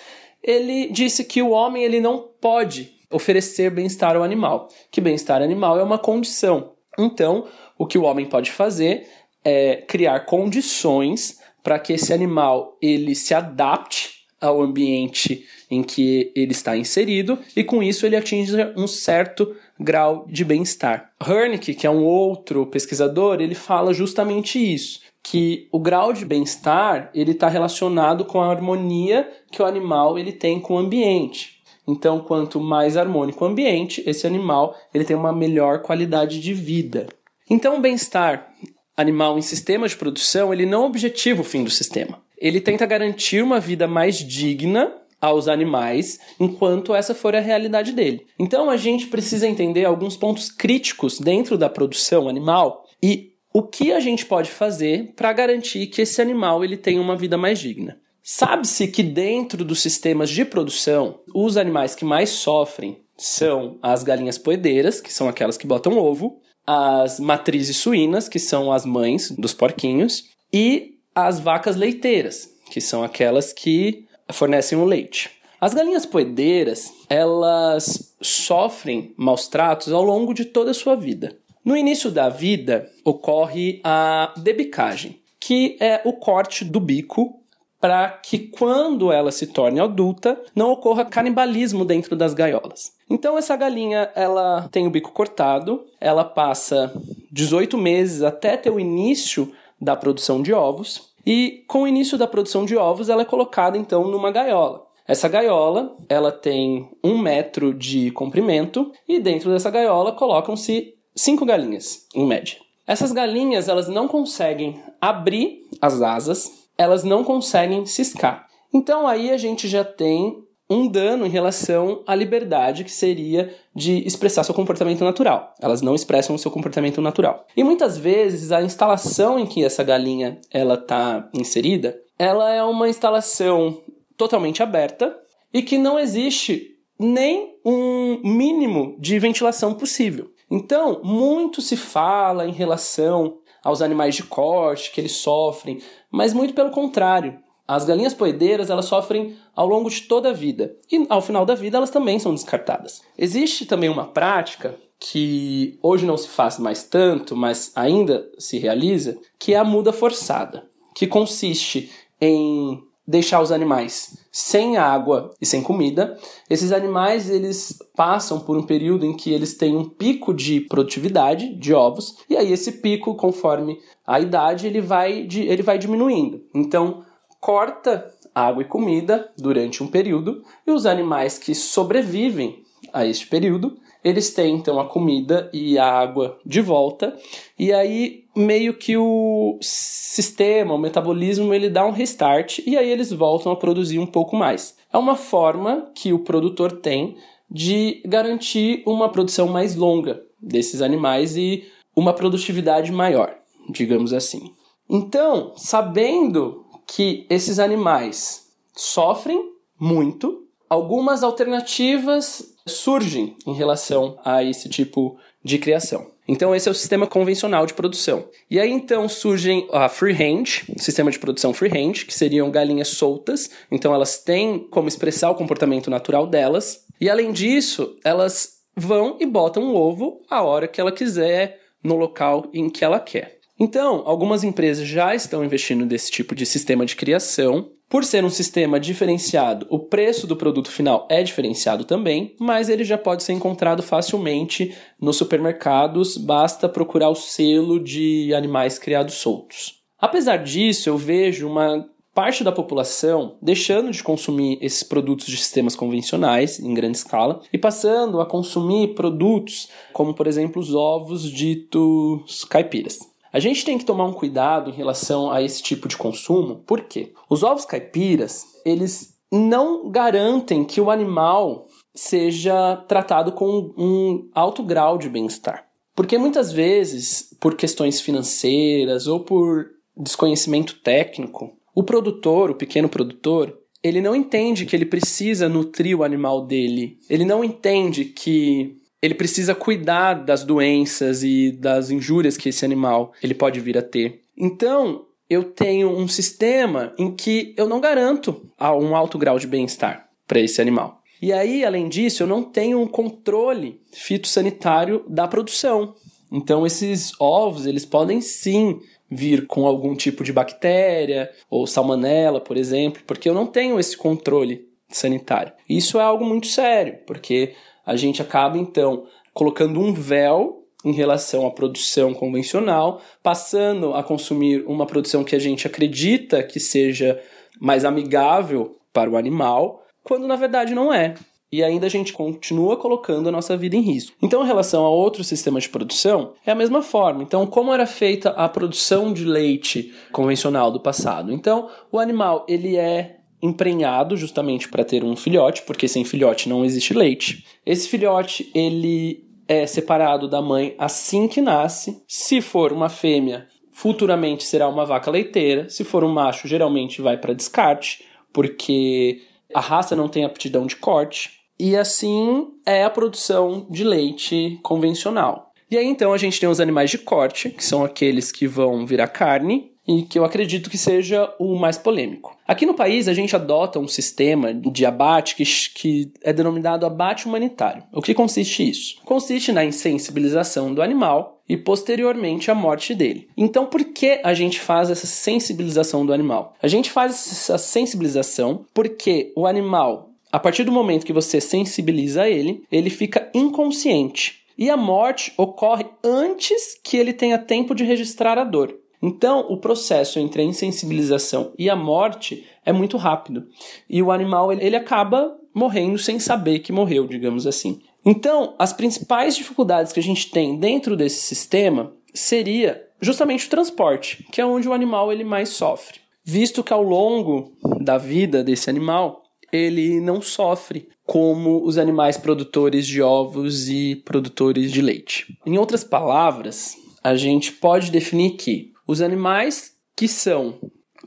[0.43, 5.79] ele disse que o homem ele não pode oferecer bem-estar ao animal, que bem-estar animal
[5.79, 6.73] é uma condição.
[6.97, 7.47] Então,
[7.77, 9.07] o que o homem pode fazer
[9.43, 16.51] é criar condições para que esse animal ele se adapte ao ambiente em que ele
[16.51, 21.11] está inserido e com isso ele atinja um certo grau de bem-estar.
[21.25, 27.11] Hernick, que é um outro pesquisador, ele fala justamente isso, que o grau de bem-estar
[27.13, 31.59] ele está relacionado com a harmonia que o animal ele tem com o ambiente.
[31.87, 37.07] Então, quanto mais harmônico o ambiente, esse animal ele tem uma melhor qualidade de vida.
[37.49, 38.47] Então, o bem-estar
[38.95, 42.21] animal em sistemas de produção ele não objetiva o fim do sistema.
[42.39, 48.25] Ele tenta garantir uma vida mais digna aos animais enquanto essa for a realidade dele.
[48.37, 53.91] Então a gente precisa entender alguns pontos críticos dentro da produção animal e o que
[53.91, 57.97] a gente pode fazer para garantir que esse animal ele tenha uma vida mais digna.
[58.21, 64.37] Sabe-se que dentro dos sistemas de produção, os animais que mais sofrem são as galinhas
[64.37, 69.53] poedeiras, que são aquelas que botam ovo, as matrizes suínas, que são as mães dos
[69.53, 75.31] porquinhos, e as vacas leiteiras, que são aquelas que fornecem o leite.
[75.59, 81.35] As galinhas poedeiras, elas sofrem maus tratos ao longo de toda a sua vida.
[81.65, 87.39] No início da vida, ocorre a debicagem, que é o corte do bico
[87.79, 92.91] para que quando ela se torne adulta, não ocorra canibalismo dentro das gaiolas.
[93.09, 96.93] Então essa galinha, ela tem o bico cortado, ela passa
[97.31, 99.51] 18 meses até ter o início
[99.81, 103.77] da produção de ovos, e com o início da produção de ovos, ela é colocada
[103.77, 104.85] então numa gaiola.
[105.07, 112.05] Essa gaiola, ela tem um metro de comprimento e dentro dessa gaiola colocam-se cinco galinhas,
[112.13, 112.57] em média.
[112.85, 118.47] Essas galinhas, elas não conseguem abrir as asas, elas não conseguem ciscar.
[118.73, 124.05] Então aí a gente já tem um dano em relação à liberdade que seria de
[124.05, 125.53] expressar seu comportamento natural.
[125.59, 127.47] Elas não expressam o seu comportamento natural.
[127.57, 132.87] E muitas vezes a instalação em que essa galinha ela está inserida, ela é uma
[132.87, 133.81] instalação
[134.15, 135.17] totalmente aberta
[135.51, 140.29] e que não existe nem um mínimo de ventilação possível.
[140.51, 145.79] Então, muito se fala em relação aos animais de corte que eles sofrem,
[146.11, 147.39] mas muito pelo contrário.
[147.69, 151.53] As galinhas poedeiras elas sofrem ao longo de toda a vida e ao final da
[151.53, 152.99] vida elas também são descartadas.
[153.15, 159.19] Existe também uma prática que hoje não se faz mais tanto, mas ainda se realiza,
[159.37, 165.61] que é a muda forçada, que consiste em deixar os animais sem água e sem
[165.61, 166.17] comida.
[166.49, 171.53] Esses animais eles passam por um período em que eles têm um pico de produtividade
[171.53, 173.77] de ovos e aí esse pico, conforme
[174.07, 176.41] a idade, ele vai, ele vai diminuindo.
[176.51, 177.07] Então
[177.39, 182.63] corta água e comida durante um período e os animais que sobrevivem
[182.93, 187.17] a este período eles têm então a comida e a água de volta
[187.57, 193.11] e aí meio que o sistema, o metabolismo, ele dá um restart e aí eles
[193.11, 194.77] voltam a produzir um pouco mais.
[194.91, 197.17] É uma forma que o produtor tem
[197.51, 203.35] de garantir uma produção mais longa desses animais e uma produtividade maior,
[203.69, 204.53] digamos assim.
[204.89, 215.17] Então, sabendo que esses animais sofrem muito, algumas alternativas surgem em relação a esse tipo
[215.43, 216.07] de criação.
[216.27, 218.27] Então esse é o sistema convencional de produção.
[218.49, 223.93] E aí então surgem a freehand, sistema de produção freehand, que seriam galinhas soltas, então
[223.93, 226.85] elas têm como expressar o comportamento natural delas.
[226.99, 231.95] E além disso, elas vão e botam um ovo a hora que ela quiser, no
[231.95, 233.38] local em que ela quer.
[233.59, 237.69] Então, algumas empresas já estão investindo nesse tipo de sistema de criação.
[237.89, 242.83] Por ser um sistema diferenciado, o preço do produto final é diferenciado também, mas ele
[242.83, 249.79] já pode ser encontrado facilmente nos supermercados, basta procurar o selo de animais criados soltos.
[249.99, 255.75] Apesar disso, eu vejo uma parte da população deixando de consumir esses produtos de sistemas
[255.75, 262.45] convencionais em grande escala e passando a consumir produtos como, por exemplo, os ovos ditos
[262.45, 262.99] caipiras.
[263.31, 267.13] A gente tem que tomar um cuidado em relação a esse tipo de consumo, porque
[267.29, 274.97] os ovos caipiras, eles não garantem que o animal seja tratado com um alto grau
[274.97, 275.67] de bem-estar.
[275.95, 283.57] Porque muitas vezes, por questões financeiras ou por desconhecimento técnico, o produtor, o pequeno produtor,
[283.83, 286.97] ele não entende que ele precisa nutrir o animal dele.
[287.09, 293.13] Ele não entende que ele precisa cuidar das doenças e das injúrias que esse animal
[293.23, 294.21] ele pode vir a ter.
[294.37, 300.09] Então, eu tenho um sistema em que eu não garanto um alto grau de bem-estar
[300.27, 301.01] para esse animal.
[301.21, 305.93] E aí, além disso, eu não tenho um controle fitossanitário da produção.
[306.31, 312.55] Então, esses ovos, eles podem sim vir com algum tipo de bactéria ou salmonela, por
[312.55, 315.51] exemplo, porque eu não tenho esse controle sanitário.
[315.67, 317.53] Isso é algo muito sério, porque
[317.89, 324.63] a gente acaba então colocando um véu em relação à produção convencional, passando a consumir
[324.67, 327.19] uma produção que a gente acredita que seja
[327.59, 331.15] mais amigável para o animal, quando na verdade não é.
[331.51, 334.15] E ainda a gente continua colocando a nossa vida em risco.
[334.21, 337.23] Então, em relação a outros sistemas de produção, é a mesma forma.
[337.23, 341.33] Então, como era feita a produção de leite convencional do passado?
[341.33, 346.65] Então, o animal ele é emprenhado justamente para ter um filhote, porque sem filhote não
[346.65, 347.45] existe leite.
[347.65, 352.03] Esse filhote, ele é separado da mãe assim que nasce.
[352.07, 355.69] Se for uma fêmea, futuramente será uma vaca leiteira.
[355.69, 359.21] Se for um macho, geralmente vai para descarte, porque
[359.53, 361.31] a raça não tem aptidão de corte.
[361.59, 365.51] E assim é a produção de leite convencional.
[365.71, 368.85] E aí então a gente tem os animais de corte, que são aqueles que vão
[368.85, 372.37] virar carne, e que eu acredito que seja o mais polêmico.
[372.47, 375.43] Aqui no país, a gente adota um sistema de abate que,
[375.73, 377.81] que é denominado abate humanitário.
[377.91, 379.01] O que consiste isso?
[379.03, 383.29] Consiste na insensibilização do animal e posteriormente a morte dele.
[383.35, 386.53] Então, por que a gente faz essa sensibilização do animal?
[386.61, 392.29] A gente faz essa sensibilização porque o animal, a partir do momento que você sensibiliza
[392.29, 394.39] ele, ele fica inconsciente.
[394.55, 398.77] E a morte ocorre antes que ele tenha tempo de registrar a dor.
[399.01, 403.47] Então, o processo entre a insensibilização e a morte é muito rápido.
[403.89, 407.81] E o animal ele acaba morrendo sem saber que morreu, digamos assim.
[408.05, 414.25] Então, as principais dificuldades que a gente tem dentro desse sistema seria justamente o transporte,
[414.31, 415.99] que é onde o animal ele mais sofre.
[416.23, 422.85] Visto que ao longo da vida desse animal, ele não sofre como os animais produtores
[422.85, 425.37] de ovos e produtores de leite.
[425.45, 430.59] Em outras palavras, a gente pode definir que os animais que são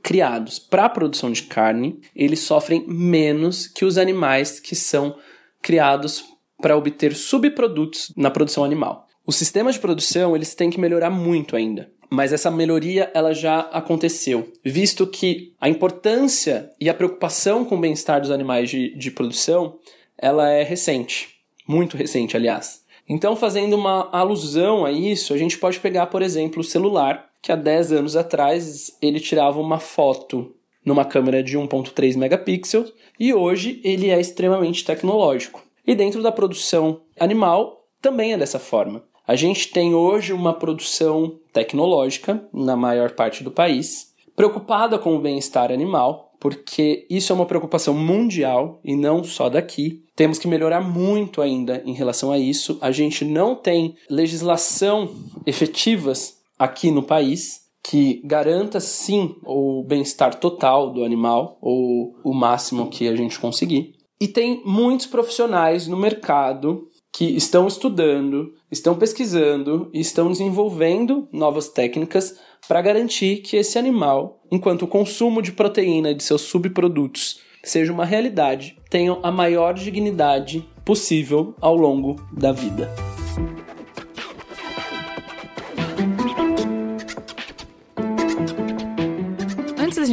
[0.04, 5.16] criados para a produção de carne, eles sofrem menos que os animais que são
[5.60, 6.24] criados
[6.60, 9.08] para obter subprodutos na produção animal.
[9.26, 11.90] Os sistemas de produção, eles têm que melhorar muito ainda.
[12.08, 17.80] Mas essa melhoria ela já aconteceu, visto que a importância e a preocupação com o
[17.80, 19.76] bem-estar dos animais de, de produção,
[20.16, 21.30] ela é recente,
[21.66, 22.84] muito recente, aliás.
[23.08, 27.50] Então, fazendo uma alusão a isso, a gente pode pegar, por exemplo, o celular, que
[27.50, 30.54] há 10 anos atrás ele tirava uma foto
[30.84, 35.62] numa câmera de 1.3 megapixels e hoje ele é extremamente tecnológico.
[35.84, 39.02] E dentro da produção animal também é dessa forma.
[39.26, 45.20] A gente tem hoje uma produção tecnológica na maior parte do país, preocupada com o
[45.20, 50.02] bem-estar animal, porque isso é uma preocupação mundial e não só daqui.
[50.16, 52.78] Temos que melhorar muito ainda em relação a isso.
[52.80, 55.08] A gente não tem legislação
[55.46, 62.88] efetivas aqui no país que garanta sim o bem-estar total do animal ou o máximo
[62.88, 63.96] que a gente conseguir.
[64.20, 71.68] E tem muitos profissionais no mercado que estão estudando, estão pesquisando e estão desenvolvendo novas
[71.68, 77.92] técnicas para garantir que esse animal, enquanto o consumo de proteína de seus subprodutos seja
[77.92, 83.11] uma realidade, tenha a maior dignidade possível ao longo da vida.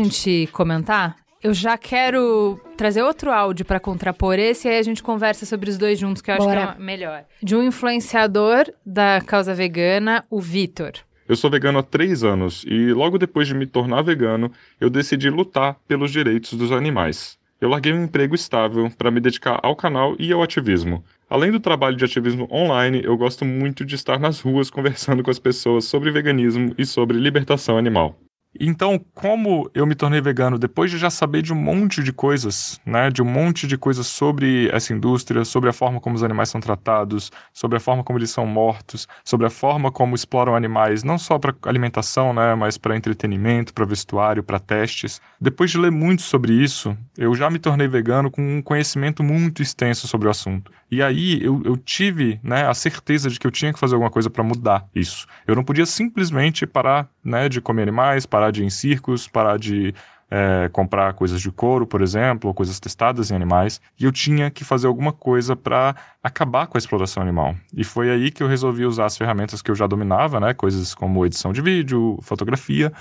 [0.03, 5.03] Gente comentar, eu já quero trazer outro áudio para contrapor esse e aí a gente
[5.03, 6.67] conversa sobre os dois juntos, que eu acho Bora.
[6.67, 7.25] que é melhor.
[7.41, 10.93] De um influenciador da causa vegana, o Vitor.
[11.27, 15.29] Eu sou vegano há três anos e logo depois de me tornar vegano, eu decidi
[15.29, 17.37] lutar pelos direitos dos animais.
[17.61, 21.03] Eu larguei um emprego estável para me dedicar ao canal e ao ativismo.
[21.29, 25.29] Além do trabalho de ativismo online, eu gosto muito de estar nas ruas conversando com
[25.29, 28.17] as pessoas sobre veganismo e sobre libertação animal.
[28.57, 32.81] Então, como eu me tornei vegano depois de já saber de um monte de coisas,
[32.83, 36.49] né, de um monte de coisas sobre essa indústria, sobre a forma como os animais
[36.49, 41.03] são tratados, sobre a forma como eles são mortos, sobre a forma como exploram animais,
[41.03, 45.21] não só para alimentação, né, mas para entretenimento, para vestuário, para testes.
[45.39, 49.61] Depois de ler muito sobre isso, eu já me tornei vegano com um conhecimento muito
[49.61, 50.71] extenso sobre o assunto.
[50.91, 54.09] E aí eu, eu tive, né, a certeza de que eu tinha que fazer alguma
[54.09, 55.27] coisa para mudar isso.
[55.45, 59.57] Eu não podia simplesmente parar, né, de comer animais, parar de ir em circos, parar
[59.57, 59.93] de
[60.31, 64.49] é, comprar coisas de couro, por exemplo, ou coisas testadas em animais, e eu tinha
[64.51, 67.55] que fazer alguma coisa para acabar com a exploração animal.
[67.75, 70.93] E foi aí que eu resolvi usar as ferramentas que eu já dominava, né, coisas
[70.93, 72.91] como edição de vídeo, fotografia,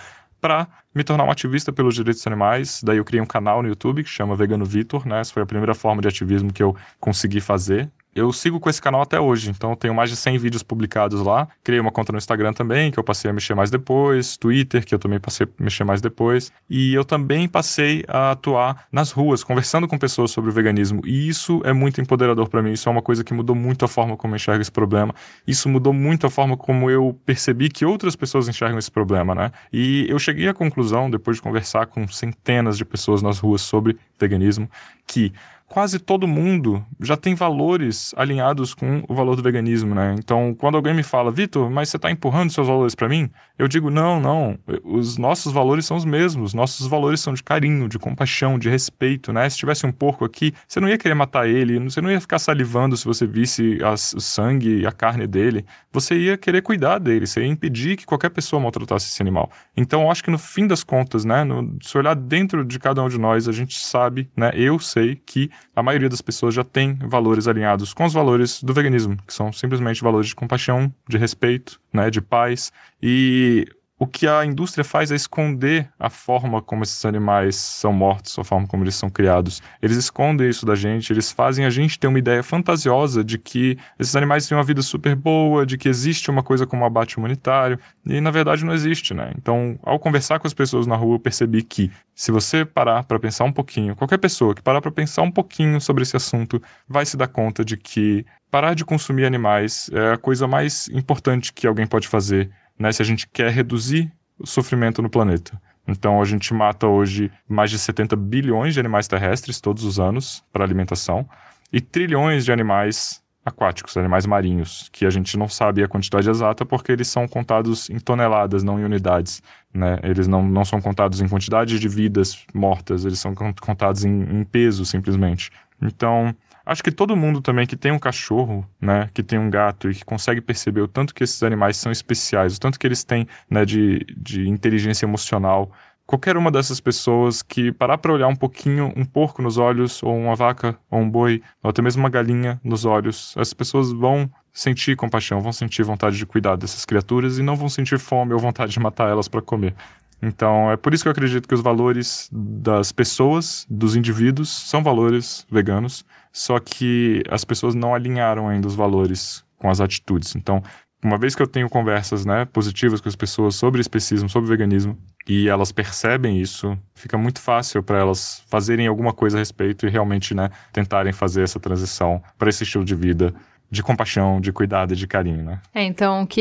[0.40, 2.82] para me tornar um ativista pelos direitos dos animais.
[2.82, 5.20] Daí eu criei um canal no YouTube que chama Vegano Vitor, né?
[5.20, 7.90] Essa foi a primeira forma de ativismo que eu consegui fazer.
[8.14, 11.47] Eu sigo com esse canal até hoje, então tenho mais de 100 vídeos publicados lá.
[11.62, 14.94] Criei uma conta no Instagram também, que eu passei a mexer mais depois, Twitter, que
[14.94, 16.51] eu também passei a mexer mais depois.
[16.68, 21.01] E eu também passei a atuar nas ruas, conversando com pessoas sobre o veganismo.
[21.05, 23.89] E isso é muito empoderador para mim, isso é uma coisa que mudou muito a
[23.89, 25.14] forma como eu enxergo esse problema.
[25.47, 29.52] Isso mudou muito a forma como eu percebi que outras pessoas enxergam esse problema, né?
[29.72, 33.97] E eu cheguei à conclusão, depois de conversar com centenas de pessoas nas ruas sobre
[34.18, 34.68] veganismo,
[35.06, 35.32] que
[35.69, 40.16] quase todo mundo já tem valores alinhados com o valor do veganismo, né?
[40.19, 43.31] Então, quando alguém me fala, Vitor, mas você está empurrando seus valores para mim?
[43.59, 44.59] Eu digo, não, não.
[44.82, 46.55] Os nossos valores são os mesmos.
[46.55, 49.49] Nossos valores são de carinho, de compaixão, de respeito, né?
[49.51, 52.39] Se tivesse um porco aqui, você não ia querer matar ele, você não ia ficar
[52.39, 55.66] salivando se você visse as, o sangue e a carne dele.
[55.93, 59.51] Você ia querer cuidar dele, você ia impedir que qualquer pessoa maltratasse esse animal.
[59.77, 63.03] Então, eu acho que no fim das contas, né, no, se olhar dentro de cada
[63.03, 66.64] um de nós, a gente sabe, né, eu sei que a maioria das pessoas já
[66.64, 71.16] tem valores alinhados com os valores do veganismo, que são simplesmente valores de compaixão, de
[71.16, 72.72] respeito, né, de paz.
[73.02, 73.66] E
[73.98, 78.44] o que a indústria faz é esconder a forma como esses animais são mortos, a
[78.44, 79.60] forma como eles são criados.
[79.82, 83.76] Eles escondem isso da gente, eles fazem a gente ter uma ideia fantasiosa de que
[83.98, 87.78] esses animais têm uma vida super boa, de que existe uma coisa como abate humanitário,
[88.06, 89.32] e na verdade não existe, né?
[89.36, 93.18] Então, ao conversar com as pessoas na rua, eu percebi que se você parar para
[93.18, 97.04] pensar um pouquinho, qualquer pessoa que parar para pensar um pouquinho sobre esse assunto, vai
[97.04, 101.66] se dar conta de que parar de consumir animais é a coisa mais importante que
[101.66, 105.60] alguém pode fazer né, se a gente quer reduzir o sofrimento no planeta.
[105.86, 110.44] Então a gente mata hoje mais de 70 bilhões de animais terrestres todos os anos
[110.52, 111.28] para alimentação
[111.72, 116.66] e trilhões de animais aquáticos, animais marinhos, que a gente não sabe a quantidade exata
[116.66, 119.42] porque eles são contados em toneladas, não em unidades.
[119.72, 119.98] Né?
[120.02, 124.44] Eles não, não são contados em quantidade de vidas mortas, eles são contados em, em
[124.44, 125.50] peso, simplesmente.
[125.80, 126.34] Então,
[126.69, 129.95] Acho que todo mundo também que tem um cachorro, né, que tem um gato e
[129.95, 133.27] que consegue perceber o tanto que esses animais são especiais, o tanto que eles têm,
[133.49, 135.73] né, de, de inteligência emocional.
[136.07, 140.15] Qualquer uma dessas pessoas que parar para olhar um pouquinho um porco nos olhos, ou
[140.15, 144.31] uma vaca, ou um boi, ou até mesmo uma galinha nos olhos, as pessoas vão
[144.53, 148.39] sentir compaixão, vão sentir vontade de cuidar dessas criaturas e não vão sentir fome ou
[148.39, 149.74] vontade de matar elas para comer.
[150.20, 154.82] Então, é por isso que eu acredito que os valores das pessoas, dos indivíduos, são
[154.82, 160.35] valores veganos, só que as pessoas não alinharam ainda os valores com as atitudes.
[160.35, 160.62] Então,
[161.03, 164.99] uma vez que eu tenho conversas né, positivas com as pessoas sobre especismo, sobre veganismo,
[165.28, 169.90] e elas percebem isso, fica muito fácil para elas fazerem alguma coisa a respeito e
[169.90, 173.32] realmente né, tentarem fazer essa transição para esse estilo de vida
[173.70, 175.61] de compaixão, de cuidado e de carinho, né?
[175.74, 176.40] É, então, o que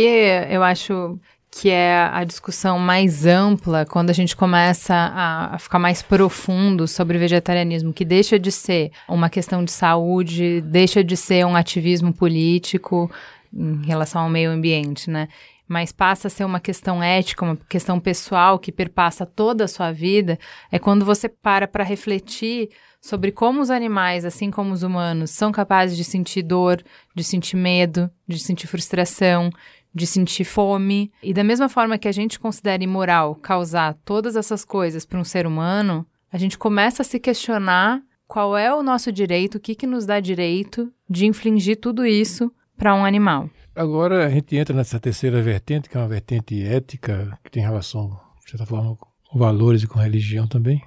[0.49, 1.20] eu acho
[1.59, 6.88] que é a discussão mais ampla, quando a gente começa a, a, ficar mais profundo
[6.88, 12.13] sobre vegetarianismo, que deixa de ser uma questão de saúde, deixa de ser um ativismo
[12.13, 13.09] político
[13.51, 15.29] em relação ao meio ambiente, né?
[15.67, 19.91] Mas passa a ser uma questão ética, uma questão pessoal que perpassa toda a sua
[19.91, 20.38] vida,
[20.71, 22.69] é quando você para para refletir
[23.01, 26.84] sobre como os animais, assim como os humanos, são capazes de sentir dor,
[27.15, 29.49] de sentir medo, de sentir frustração,
[29.93, 31.11] de sentir fome.
[31.22, 35.23] E da mesma forma que a gente considera imoral causar todas essas coisas para um
[35.23, 39.73] ser humano, a gente começa a se questionar qual é o nosso direito, o que,
[39.73, 43.49] que nos dá direito de infligir tudo isso para um animal.
[43.76, 48.19] Agora a gente entra nessa terceira vertente, que é uma vertente ética, que tem relação,
[48.43, 48.97] de certa forma,
[49.30, 50.81] com valores e com religião também.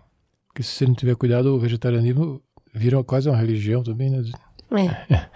[0.49, 2.43] Porque se você não tiver cuidado, o vegetarianismo
[2.75, 4.23] vira quase uma religião também, né?
[4.73, 5.29] É.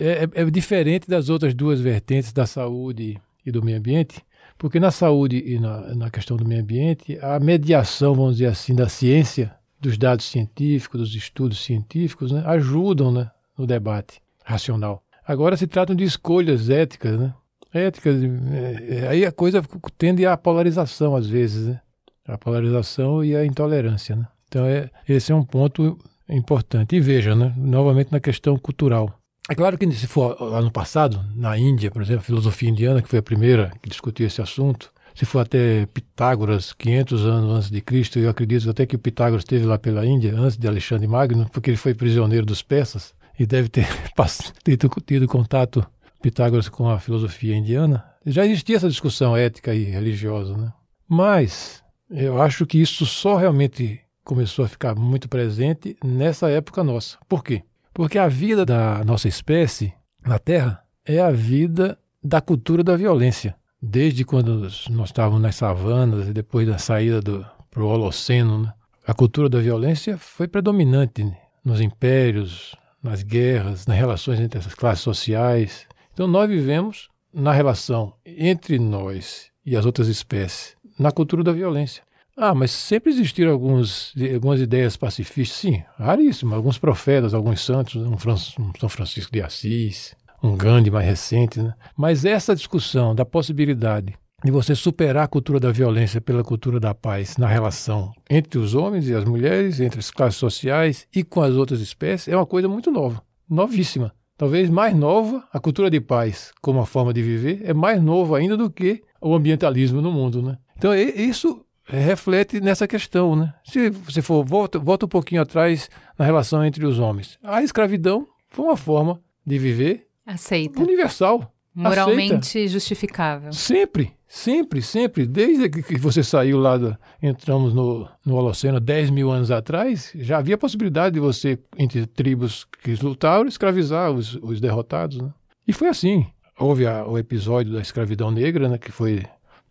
[0.00, 4.24] É, é, é diferente das outras duas vertentes da saúde e do meio ambiente,
[4.58, 8.74] porque na saúde e na, na questão do meio ambiente, a mediação, vamos dizer assim,
[8.74, 15.02] da ciência, dos dados científicos, dos estudos científicos, né, ajudam né, no debate racional.
[15.26, 17.34] Agora se tratam de escolhas éticas, né?
[17.74, 19.62] Éticas, é, é, aí a coisa
[19.98, 21.80] tende à polarização às vezes, né?
[22.26, 24.26] A polarização e a intolerância, né?
[24.46, 25.98] Então é, esse é um ponto
[26.34, 26.96] importante.
[26.96, 29.18] E veja, né, novamente na questão cultural.
[29.48, 33.00] É claro que se for lá no passado, na Índia, por exemplo, a filosofia indiana,
[33.00, 37.70] que foi a primeira que discutiu esse assunto, se for até Pitágoras, 500 anos antes
[37.70, 41.06] de Cristo, eu acredito até que o Pitágoras esteve lá pela Índia, antes de Alexandre
[41.06, 43.86] Magno, porque ele foi prisioneiro dos persas e deve ter
[44.64, 45.86] tido, tido contato
[46.20, 48.04] Pitágoras com a filosofia indiana.
[48.26, 50.72] Já existia essa discussão ética e religiosa, né?
[51.08, 57.16] Mas eu acho que isso só realmente começou a ficar muito presente nessa época nossa.
[57.28, 57.62] Por quê?
[57.94, 59.94] Porque a vida da nossa espécie
[60.26, 63.54] na Terra é a vida da cultura da violência.
[63.80, 67.22] Desde quando nós estávamos nas savanas depois da saída
[67.70, 68.72] para o Holoceno, né?
[69.06, 71.24] a cultura da violência foi predominante
[71.64, 75.86] nos impérios, nas guerras, nas relações entre essas classes sociais.
[76.12, 82.02] Então nós vivemos na relação entre nós e as outras espécies na cultura da violência.
[82.36, 86.54] Ah, mas sempre existiram alguns, algumas ideias pacifistas, sim, raríssimas.
[86.54, 91.60] Alguns profetas, alguns santos, um, um São Francisco de Assis, um Gandhi mais recente.
[91.60, 91.72] Né?
[91.96, 94.14] Mas essa discussão da possibilidade
[94.44, 98.74] de você superar a cultura da violência pela cultura da paz na relação entre os
[98.74, 102.46] homens e as mulheres, entre as classes sociais e com as outras espécies, é uma
[102.46, 104.12] coisa muito nova, novíssima.
[104.36, 108.36] Talvez mais nova, a cultura de paz como uma forma de viver é mais nova
[108.36, 110.58] ainda do que o ambientalismo no mundo, né?
[110.76, 113.54] Então isso reflete nessa questão, né?
[113.64, 115.88] Se você for volta, volta um pouquinho atrás
[116.18, 122.34] na relação entre os homens, a escravidão foi uma forma de viver aceita, universal, moralmente
[122.34, 122.68] aceita.
[122.68, 123.52] justificável.
[123.52, 125.26] Sempre, sempre, sempre.
[125.26, 130.38] Desde que você saiu lá, do, entramos no, no Holoceno 10 mil anos atrás, já
[130.38, 135.18] havia possibilidade de você, entre tribos que lutaram, escravizar os, os derrotados.
[135.18, 135.32] Né?
[135.68, 136.26] E foi assim.
[136.58, 139.22] Houve a, o episódio da escravidão negra, né, que foi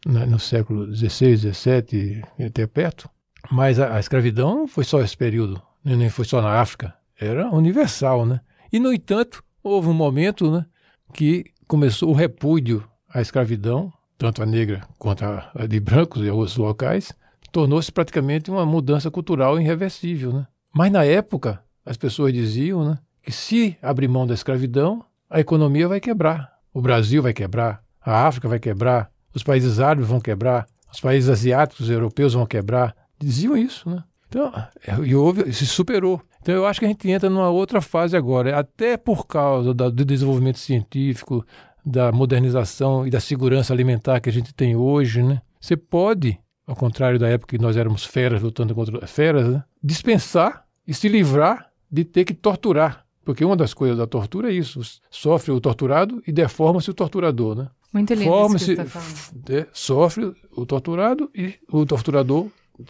[0.06, 3.10] no século XVI, XVII, até perto.
[3.50, 6.94] Mas a, a escravidão não foi só esse período, nem foi só na África.
[7.20, 8.40] Era universal, né?
[8.72, 10.66] E, no entanto, houve um momento né,
[11.14, 16.30] que começou o repúdio à escravidão, tanto a negra quanto a, a de brancos e
[16.30, 17.14] outros locais,
[17.52, 20.34] tornou-se praticamente uma mudança cultural irreversível.
[20.34, 20.48] Né?
[20.74, 25.88] Mas na época, as pessoas diziam né, que se abrir mão da escravidão, a economia
[25.88, 26.54] vai quebrar.
[26.74, 31.30] O Brasil vai quebrar, a África vai quebrar, os países árabes vão quebrar, os países
[31.30, 32.96] asiáticos, europeus vão quebrar.
[33.20, 34.04] Diziam isso, né?
[34.28, 34.52] Então,
[35.04, 36.22] e houve, se superou.
[36.42, 39.90] Então eu acho que a gente entra numa outra fase agora, até por causa da,
[39.90, 41.46] do desenvolvimento científico,
[41.86, 45.42] da modernização e da segurança alimentar que a gente tem hoje, né?
[45.60, 49.64] Você pode, ao contrário da época que nós éramos feras lutando contra feras, né?
[49.84, 53.06] dispensar e se livrar de ter que torturar.
[53.24, 54.80] Porque uma das coisas da tortura é isso:
[55.10, 57.68] sofre o torturado e deforma-se o torturador, né?
[57.96, 62.48] Muito lindo Forma isso que você tá Sofre o torturado e o torturador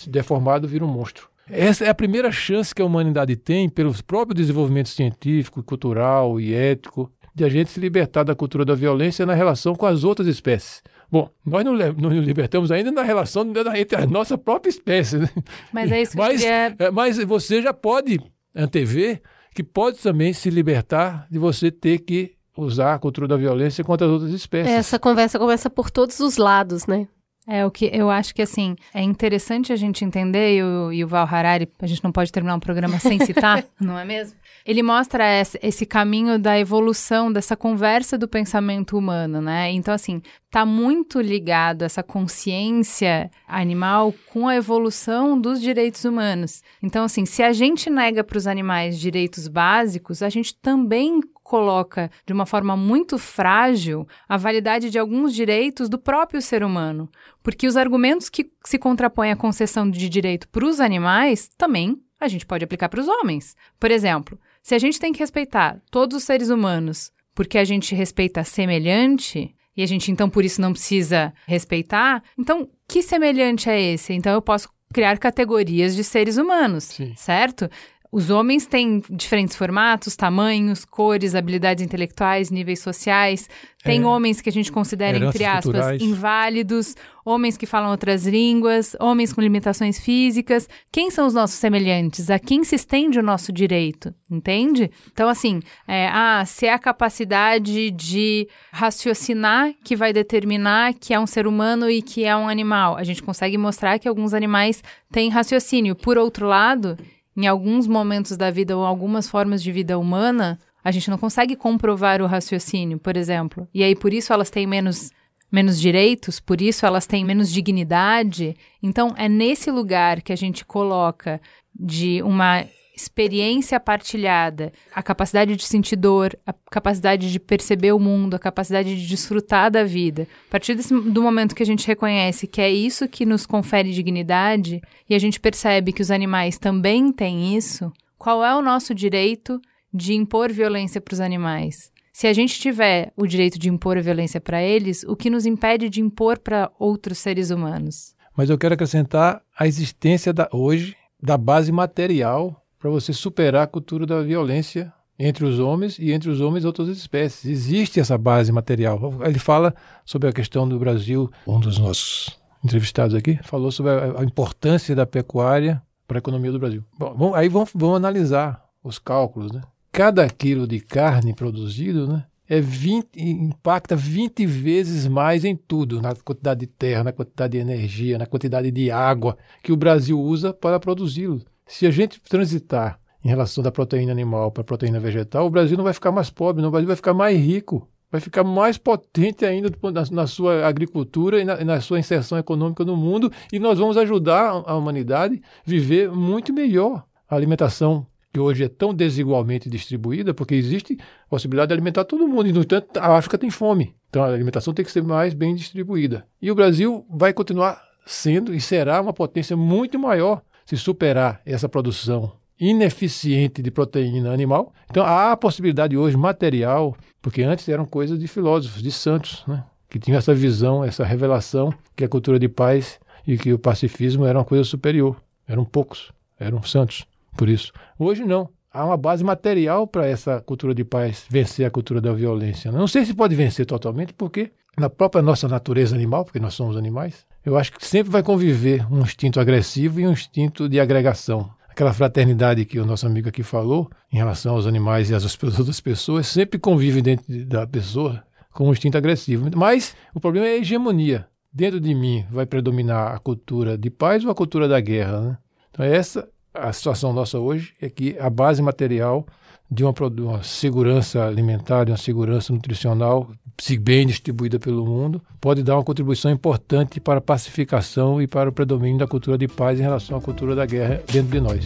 [0.08, 1.30] deformado vira um monstro.
[1.48, 6.56] Essa é a primeira chance que a humanidade tem, pelo próprio desenvolvimento científico, cultural e
[6.56, 10.28] ético, de a gente se libertar da cultura da violência na relação com as outras
[10.28, 10.82] espécies.
[11.12, 13.46] Bom, nós não, não nos libertamos ainda na relação
[13.76, 15.20] entre a nossa própria espécie.
[15.20, 15.30] Né?
[15.72, 16.76] Mas é isso que mas, queria...
[16.80, 18.20] É, mas você já pode
[18.56, 19.22] antever
[19.54, 24.08] que pode também se libertar de você ter que usar a cultura da violência contra
[24.08, 24.74] as outras espécies.
[24.74, 27.08] Essa conversa começa por todos os lados, né?
[27.48, 31.04] É, o que eu acho que, assim, é interessante a gente entender, e o, e
[31.04, 34.36] o Val Harari, a gente não pode terminar um programa sem citar, não é mesmo?
[34.66, 39.72] Ele mostra esse, esse, caminho da evolução, dessa conversa do pensamento humano, né?
[39.72, 46.64] Então, assim, tá muito ligado essa consciência animal com a evolução dos direitos humanos.
[46.82, 52.10] Então, assim, se a gente nega para os animais direitos básicos, a gente também coloca
[52.26, 57.08] de uma forma muito frágil a validade de alguns direitos do próprio ser humano.
[57.44, 62.28] Porque os argumentos que se contrapõem à concessão de direito para os animais também a
[62.28, 63.56] gente pode aplicar para os homens.
[63.80, 67.94] Por exemplo, se a gente tem que respeitar todos os seres humanos porque a gente
[67.94, 73.80] respeita semelhante, e a gente então por isso não precisa respeitar, então que semelhante é
[73.80, 74.14] esse?
[74.14, 77.14] Então eu posso criar categorias de seres humanos, Sim.
[77.18, 77.70] certo?
[78.16, 83.50] Os homens têm diferentes formatos, tamanhos, cores, habilidades intelectuais, níveis sociais.
[83.84, 86.02] Tem é, homens que a gente considera, entre aspas, culturais.
[86.02, 90.70] inválidos, homens que falam outras línguas, homens com limitações físicas.
[90.94, 92.30] Quem são os nossos semelhantes?
[92.30, 94.16] A quem se estende o nosso direito?
[94.32, 94.90] Entende?
[95.12, 101.20] Então, assim, é, ah, se é a capacidade de raciocinar que vai determinar que é
[101.20, 102.96] um ser humano e que é um animal.
[102.96, 104.82] A gente consegue mostrar que alguns animais
[105.12, 105.98] têm raciocínio.
[105.98, 106.98] Por outro lado,
[107.36, 111.56] em alguns momentos da vida ou algumas formas de vida humana, a gente não consegue
[111.56, 113.68] comprovar o raciocínio, por exemplo.
[113.74, 115.12] E aí por isso elas têm menos
[115.52, 118.56] menos direitos, por isso elas têm menos dignidade.
[118.82, 121.40] Então é nesse lugar que a gente coloca
[121.74, 122.66] de uma
[122.96, 128.96] experiência partilhada, a capacidade de sentir dor, a capacidade de perceber o mundo, a capacidade
[128.96, 130.28] de desfrutar da vida.
[130.48, 133.92] A partir desse, do momento que a gente reconhece que é isso que nos confere
[133.92, 138.96] dignidade e a gente percebe que os animais também têm isso, qual é o nosso
[138.96, 139.60] direito
[139.94, 141.92] de impor violência para os animais?
[142.14, 145.46] Se a gente tiver o direito de impor a violência para eles, o que nos
[145.46, 148.16] impede de impor para outros seres humanos?
[148.38, 153.68] Mas eu quero acrescentar a existência da, hoje da base material para você superar a
[153.68, 157.50] cultura da violência entre os homens e entre os homens e outras espécies.
[157.50, 159.12] Existe essa base material.
[159.26, 159.74] Ele fala
[160.06, 165.04] sobre a questão do Brasil, um dos nossos entrevistados aqui falou sobre a, importância da
[165.04, 166.84] pecuária para a economia do Brasil.
[166.96, 169.52] Bom, aí vamos, vamos analisar os cálculos.
[169.52, 169.64] Né?
[169.92, 176.14] Cada quilo de carne produzido né, é 20, impacta 20 vezes mais em tudo, na
[176.14, 180.54] quantidade de terra, na quantidade de energia, na quantidade de água que o Brasil usa
[180.54, 181.42] para produzi-lo.
[181.68, 185.76] Se a gente transitar em relação da proteína animal para a proteína vegetal, o Brasil
[185.76, 187.90] não vai ficar mais pobre, não, o Brasil vai ficar mais rico.
[188.12, 189.70] vai ficar mais potente ainda
[190.12, 194.64] na, sua agricultura e na, na, sua inserção econômica no mundo, e nós vamos ajudar
[194.66, 197.04] a humanidade a viver muito melhor.
[197.28, 200.98] A alimentação que hoje é tão desigualmente distribuída, porque existe
[201.28, 203.96] possibilidade de alimentar todo mundo, e, no entanto, a África tem fome.
[204.10, 206.28] Então, a alimentação tem que ser mais bem distribuída.
[206.40, 211.70] E o Brasil vai continuar sendo e será uma potência muito maior se superar essa
[211.70, 214.74] produção ineficiente de proteína animal.
[214.90, 219.64] Então há a possibilidade hoje material, porque antes eram coisas de filósofos, de santos, né?
[219.90, 224.26] que tinham essa visão, essa revelação que a cultura de paz e que o pacifismo
[224.26, 225.22] era uma coisa superior.
[225.48, 227.06] Eram poucos, eram santos,
[227.38, 227.72] por isso.
[228.00, 228.50] Hoje não.
[228.72, 232.74] Há uma base material para essa cultura de paz vencer a cultura da violência.
[232.74, 236.76] Não sei se pode vencer totalmente, porque na própria nossa natureza animal, porque nós somos
[236.76, 241.50] animais, eu acho que sempre vai conviver um instinto agressivo e um instinto de agregação
[241.76, 245.80] aquela fraternidade que o nosso amigo aqui falou em relação aos animais e às outras
[245.82, 248.24] pessoas, sempre convive dentro da pessoa
[248.54, 249.50] com um instinto agressivo.
[249.54, 251.28] Mas o problema é a hegemonia.
[251.52, 255.20] Dentro de mim vai predominar a cultura de paz ou a cultura da guerra.
[255.20, 255.38] Né?
[255.70, 259.26] Então, essa a situação nossa hoje é que a base material
[259.70, 263.30] de uma, uma segurança alimentar, de uma segurança nutricional
[263.60, 268.50] se bem distribuída pelo mundo, pode dar uma contribuição importante para a pacificação e para
[268.50, 271.66] o predomínio da cultura de paz em relação à cultura da guerra dentro de nós.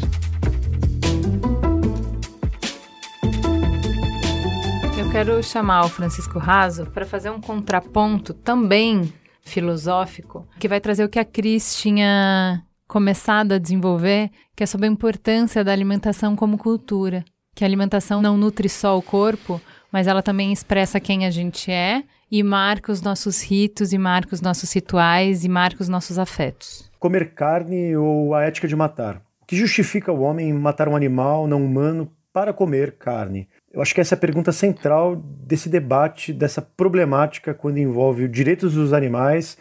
[4.97, 9.11] Eu quero chamar o Francisco Raso para fazer um contraponto também
[9.41, 14.88] filosófico, que vai trazer o que a Cris tinha começado a desenvolver, que é sobre
[14.88, 17.26] a importância da alimentação como cultura.
[17.60, 19.60] Que a alimentação não nutre só o corpo,
[19.91, 24.34] mas ela também expressa quem a gente é e marca os nossos ritos, e marca
[24.34, 26.90] os nossos rituais, e marca os nossos afetos.
[26.98, 29.18] Comer carne ou a ética de matar?
[29.41, 33.45] O que justifica o homem matar um animal não humano para comer carne?
[33.73, 38.31] Eu acho que essa é a pergunta central desse debate, dessa problemática quando envolve os
[38.31, 39.57] direitos dos animais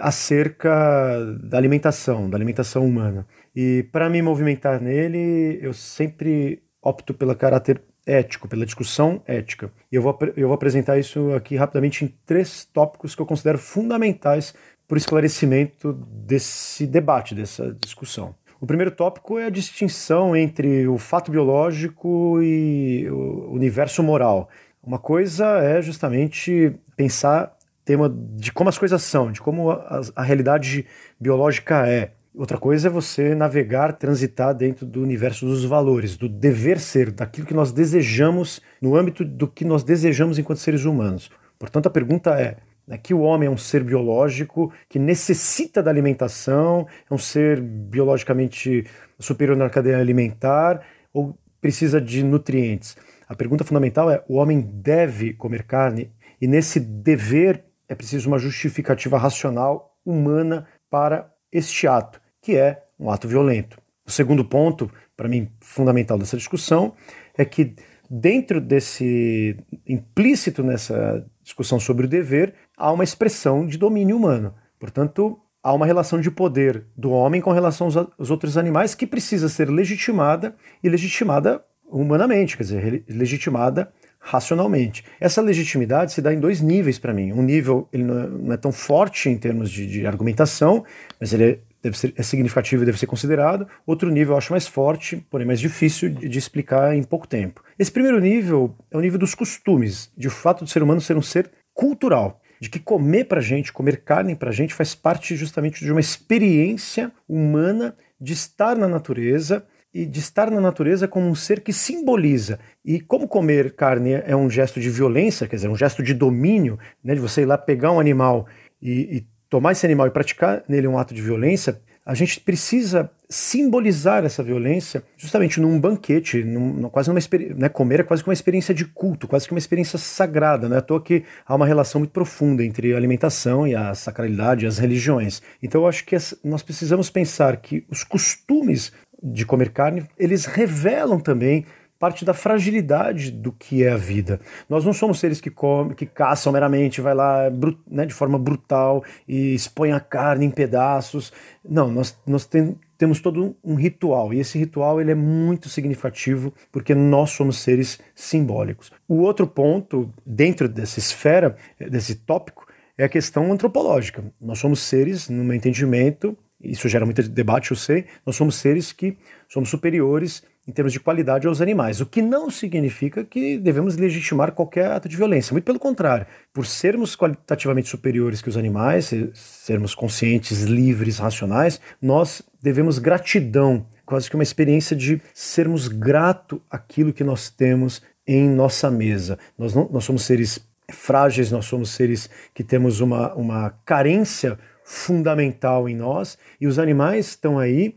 [0.00, 3.24] acerca da alimentação, da alimentação humana.
[3.54, 9.70] E para me movimentar nele, eu sempre opto pelo caráter ético, pela discussão ética.
[9.90, 13.58] E eu vou, eu vou apresentar isso aqui rapidamente em três tópicos que eu considero
[13.58, 14.54] fundamentais
[14.86, 18.34] para o esclarecimento desse debate, dessa discussão.
[18.60, 24.48] O primeiro tópico é a distinção entre o fato biológico e o universo moral.
[24.82, 30.22] Uma coisa é justamente pensar tema de como as coisas são, de como a, a
[30.22, 30.86] realidade
[31.18, 32.12] biológica é.
[32.36, 37.46] Outra coisa é você navegar, transitar dentro do universo dos valores, do dever ser, daquilo
[37.46, 41.30] que nós desejamos, no âmbito do que nós desejamos enquanto seres humanos.
[41.58, 45.90] Portanto, a pergunta é: né, que o homem é um ser biológico que necessita da
[45.90, 48.84] alimentação, é um ser biologicamente
[49.18, 50.82] superior na cadeia alimentar
[51.14, 52.98] ou precisa de nutrientes?
[53.26, 56.12] A pergunta fundamental é: o homem deve comer carne?
[56.38, 63.10] E nesse dever é preciso uma justificativa racional humana para este ato que é um
[63.10, 63.76] ato violento.
[64.06, 66.92] O segundo ponto, para mim, fundamental dessa discussão,
[67.36, 67.74] é que
[68.08, 74.54] dentro desse implícito nessa discussão sobre o dever, há uma expressão de domínio humano.
[74.78, 79.48] Portanto, há uma relação de poder do homem com relação aos outros animais que precisa
[79.48, 80.54] ser legitimada
[80.84, 85.04] e legitimada humanamente, quer dizer, legitimada racionalmente.
[85.20, 87.32] Essa legitimidade se dá em dois níveis para mim.
[87.32, 90.84] Um nível ele não é, tão forte em termos de, de argumentação,
[91.20, 93.66] mas ele é deve ser, é significativo e deve ser considerado.
[93.86, 97.62] Outro nível eu acho mais forte, porém mais difícil de, de explicar em pouco tempo.
[97.78, 101.16] Esse primeiro nível é o nível dos costumes, de o fato do ser humano ser
[101.16, 105.84] um ser cultural de que comer para gente, comer carne para gente faz parte justamente
[105.84, 111.34] de uma experiência humana de estar na natureza e de estar na natureza como um
[111.34, 112.58] ser que simboliza.
[112.84, 116.78] E como comer carne é um gesto de violência, quer dizer, um gesto de domínio,
[117.02, 118.46] né, de você ir lá pegar um animal
[118.80, 123.10] e, e tomar esse animal e praticar nele um ato de violência, a gente precisa
[123.28, 127.18] simbolizar essa violência justamente num banquete, num, quase numa
[127.56, 130.76] né, comer é quase que uma experiência de culto, quase que uma experiência sagrada, não
[130.76, 134.64] é à toa que há uma relação muito profunda entre a alimentação e a sacralidade
[134.64, 135.42] e as religiões.
[135.60, 141.18] Então eu acho que nós precisamos pensar que os costumes de comer carne, eles revelam
[141.18, 141.64] também
[141.98, 144.40] parte da fragilidade do que é a vida.
[144.68, 147.50] Nós não somos seres que comem, que caçam meramente, vai lá
[147.90, 151.32] né, de forma brutal e expõe a carne em pedaços.
[151.64, 156.52] Não, nós, nós tem, temos todo um ritual e esse ritual ele é muito significativo
[156.70, 158.92] porque nós somos seres simbólicos.
[159.08, 162.66] O outro ponto dentro dessa esfera, desse tópico,
[162.98, 164.24] é a questão antropológica.
[164.40, 168.92] Nós somos seres, no meu entendimento, isso gera muito debate, eu sei, nós somos seres
[168.92, 169.16] que
[169.48, 174.50] somos superiores em termos de qualidade aos animais, o que não significa que devemos legitimar
[174.50, 179.94] qualquer ato de violência, muito pelo contrário, por sermos qualitativamente superiores que os animais, sermos
[179.94, 187.22] conscientes, livres, racionais, nós devemos gratidão, quase que uma experiência de sermos grato àquilo que
[187.22, 189.38] nós temos em nossa mesa.
[189.56, 190.58] Nós, não, nós somos seres
[190.90, 197.28] frágeis, nós somos seres que temos uma, uma carência fundamental em nós, e os animais
[197.30, 197.96] estão aí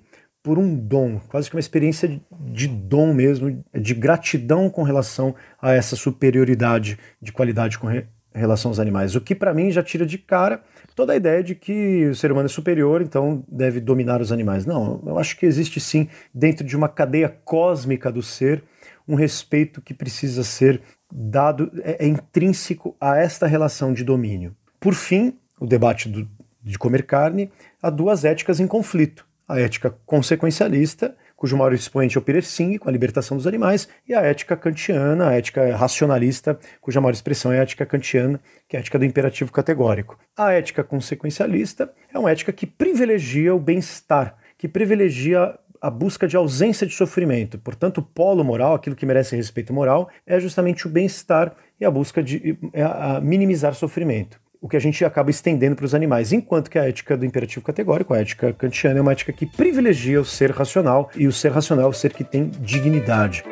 [0.50, 5.74] por um dom, quase que uma experiência de dom mesmo, de gratidão com relação a
[5.74, 9.16] essa superioridade de qualidade com re relação aos animais.
[9.16, 10.64] O que para mim já tira de cara
[10.96, 14.66] toda a ideia de que o ser humano é superior, então deve dominar os animais.
[14.66, 18.64] Não, eu acho que existe sim, dentro de uma cadeia cósmica do ser,
[19.08, 20.82] um respeito que precisa ser
[21.14, 24.56] dado, é, é intrínseco a esta relação de domínio.
[24.80, 26.28] Por fim, o debate do,
[26.64, 27.52] de comer carne,
[27.84, 32.78] há duas éticas em conflito a ética consequencialista, cujo maior expoente é o Peter Singh,
[32.78, 37.52] com a libertação dos animais, e a ética kantiana, a ética racionalista, cuja maior expressão
[37.52, 40.20] é a ética kantiana, que é a ética do imperativo categórico.
[40.38, 46.38] A ética consequencialista é uma ética que privilegia o bem-estar, que privilegia a busca de
[46.38, 47.58] ausência de sofrimento.
[47.58, 51.90] Portanto, o polo moral, aquilo que merece respeito moral, é justamente o bem-estar e a
[51.90, 56.34] busca de é a minimizar sofrimento o que a gente acaba estendendo para os animais,
[56.34, 60.20] enquanto que a ética do imperativo categórico, a ética kantiana, é uma ética que privilegia
[60.20, 63.44] o ser racional, e o ser racional é o ser que tem dignidade.